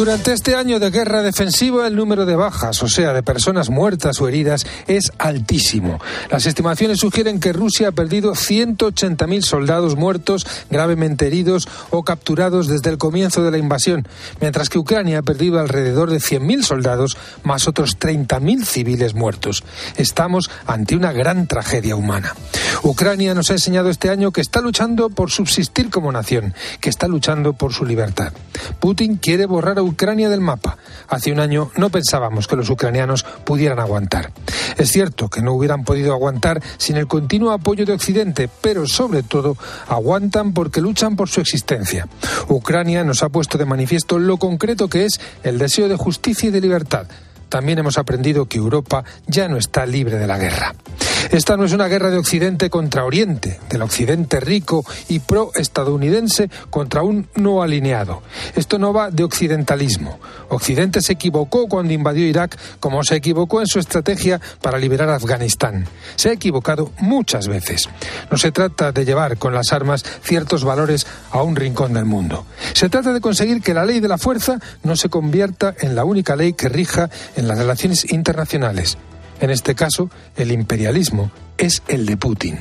Durante 0.02 0.34
este 0.34 0.56
año 0.56 0.80
de 0.80 0.90
guerra 0.90 1.22
defensiva, 1.22 1.86
el 1.86 1.96
número 1.96 2.26
de 2.26 2.36
bajas, 2.36 2.82
o 2.82 2.88
sea, 2.88 3.14
de 3.14 3.22
personas 3.22 3.70
muertas 3.70 4.20
o 4.20 4.28
heridas, 4.28 4.66
es 4.88 5.12
altísimo. 5.20 6.00
Las 6.32 6.48
estimaciones 6.48 7.02
sugieren 7.02 7.40
que 7.40 7.54
Rusia 7.54 7.90
ha 7.90 7.92
perdido 7.92 8.32
180.000 8.34 9.44
soldados 9.44 9.96
muertos, 9.96 10.48
gravemente 10.72 11.28
heridos 11.28 11.70
o 11.92 12.04
capturados 12.04 12.66
desde 12.66 12.90
el 12.90 12.98
comienzo 12.98 13.44
de 13.44 13.52
la 13.52 13.60
invasión, 13.60 14.08
mientras 14.40 14.70
que 14.70 14.80
Ucrania 14.80 15.20
ha 15.20 15.22
perdido 15.22 15.60
alrededor 15.60 16.10
de 16.10 16.18
100.000 16.18 16.64
soldados, 16.64 17.16
más 17.44 17.68
otros 17.68 18.00
30.000 18.00 18.66
civiles 18.66 19.14
muertos. 19.14 19.64
Estamos 19.98 20.50
ante 20.66 20.96
una 20.96 21.12
gran 21.12 21.46
tragedia 21.46 21.96
humana. 21.96 22.36
Ucrania 22.82 23.36
nos 23.36 23.52
ha 23.52 23.54
enseñado 23.54 23.92
este 23.92 24.10
año 24.10 24.32
que 24.32 24.42
está 24.42 24.62
luchando 24.62 25.12
por 25.12 25.30
subsistir 25.30 25.92
como 25.92 26.12
nación, 26.12 26.56
que 26.80 26.90
está 26.90 27.08
luchando 27.08 27.54
por 27.54 27.72
su 27.72 27.86
libertad. 27.86 28.34
Putin 28.80 29.18
quiere 29.18 29.46
borrar 29.46 29.78
a 29.78 29.91
Ucrania 29.92 30.30
del 30.30 30.42
mapa. 30.42 30.78
Hace 31.08 31.32
un 31.32 31.40
año 31.40 31.72
no 31.78 31.90
pensábamos 31.90 32.48
que 32.48 32.56
los 32.56 32.70
ucranianos 32.70 33.24
pudieran 33.46 33.80
aguantar. 33.80 34.32
Es 34.78 34.90
cierto 34.92 35.30
que 35.30 35.42
no 35.42 35.54
hubieran 35.54 35.84
podido 35.84 36.14
aguantar 36.14 36.62
sin 36.78 36.98
el 36.98 37.08
continuo 37.08 37.52
apoyo 37.52 37.86
de 37.86 37.94
Occidente, 37.94 38.50
pero 38.62 38.88
sobre 38.88 39.24
todo 39.24 39.58
aguantan 39.88 40.54
porque 40.54 40.82
luchan 40.82 41.16
por 41.16 41.30
su 41.30 41.42
existencia. 41.42 42.08
Ucrania 42.50 43.04
nos 43.04 43.24
ha 43.24 43.30
puesto 43.30 43.58
de 43.58 43.66
manifiesto 43.66 44.20
lo 44.20 44.38
concreto 44.38 44.88
que 44.88 45.06
es 45.06 45.20
el 45.44 45.58
deseo 45.58 45.88
de 45.88 45.96
justicia 45.96 46.50
y 46.50 46.52
de 46.52 46.62
libertad 46.62 47.08
también 47.52 47.80
hemos 47.80 47.98
aprendido 47.98 48.46
que 48.46 48.58
Europa 48.58 49.04
ya 49.28 49.50
no 49.50 49.58
está 49.58 49.86
libre 49.86 50.18
de 50.18 50.26
la 50.26 50.38
guerra. 50.38 50.74
Esta 51.30 51.56
no 51.56 51.66
es 51.66 51.74
una 51.74 51.88
guerra 51.88 52.10
de 52.10 52.18
Occidente 52.18 52.70
contra 52.70 53.06
Oriente, 53.06 53.60
del 53.70 53.84
Occidente 53.84 54.40
rico 54.40 54.84
y 55.08 55.20
pro-estadounidense 55.20 56.50
contra 56.70 57.04
un 57.04 57.28
no 57.36 57.62
alineado. 57.62 58.24
Esto 58.56 58.80
no 58.80 58.92
va 58.92 59.12
de 59.12 59.24
occidentalismo. 59.24 60.20
Occidente 60.50 61.02
se 61.02 61.14
equivocó 61.14 61.68
cuando 61.68 61.94
invadió 61.94 62.26
Irak, 62.26 62.58
como 62.80 63.04
se 63.04 63.16
equivocó 63.16 63.62
en 63.62 63.68
su 63.68 63.80
estrategia 63.80 64.42
para 64.62 64.80
liberar 64.80 65.10
Afganistán. 65.10 65.86
Se 66.16 66.30
ha 66.30 66.34
equivocado 66.34 66.92
muchas 67.00 67.48
veces. 67.48 67.88
No 68.32 68.38
se 68.38 68.52
trata 68.52 68.92
de 68.92 69.06
llevar 69.06 69.38
con 69.38 69.54
las 69.54 69.74
armas 69.74 70.04
ciertos 70.24 70.64
valores 70.64 71.06
a 71.32 71.44
un 71.44 71.56
rincón 71.56 71.94
del 71.94 72.06
mundo. 72.06 72.46
Se 72.74 72.90
trata 72.90 73.14
de 73.14 73.22
conseguir 73.22 73.62
que 73.62 73.74
la 73.74 73.86
ley 73.86 74.00
de 74.00 74.08
la 74.08 74.18
fuerza 74.18 74.60
no 74.84 74.96
se 74.96 75.10
convierta 75.10 75.76
en 75.80 75.96
la 75.96 76.04
única 76.04 76.36
ley 76.36 76.54
que 76.54 76.70
rija 76.70 77.10
en 77.42 77.48
las 77.48 77.58
relaciones 77.58 78.12
internacionales. 78.12 78.98
En 79.42 79.50
este 79.50 79.76
caso, 79.76 80.10
el 80.38 80.52
imperialismo 80.52 81.32
es 81.58 81.82
el 81.88 82.06
de 82.06 82.16
Putin. 82.16 82.58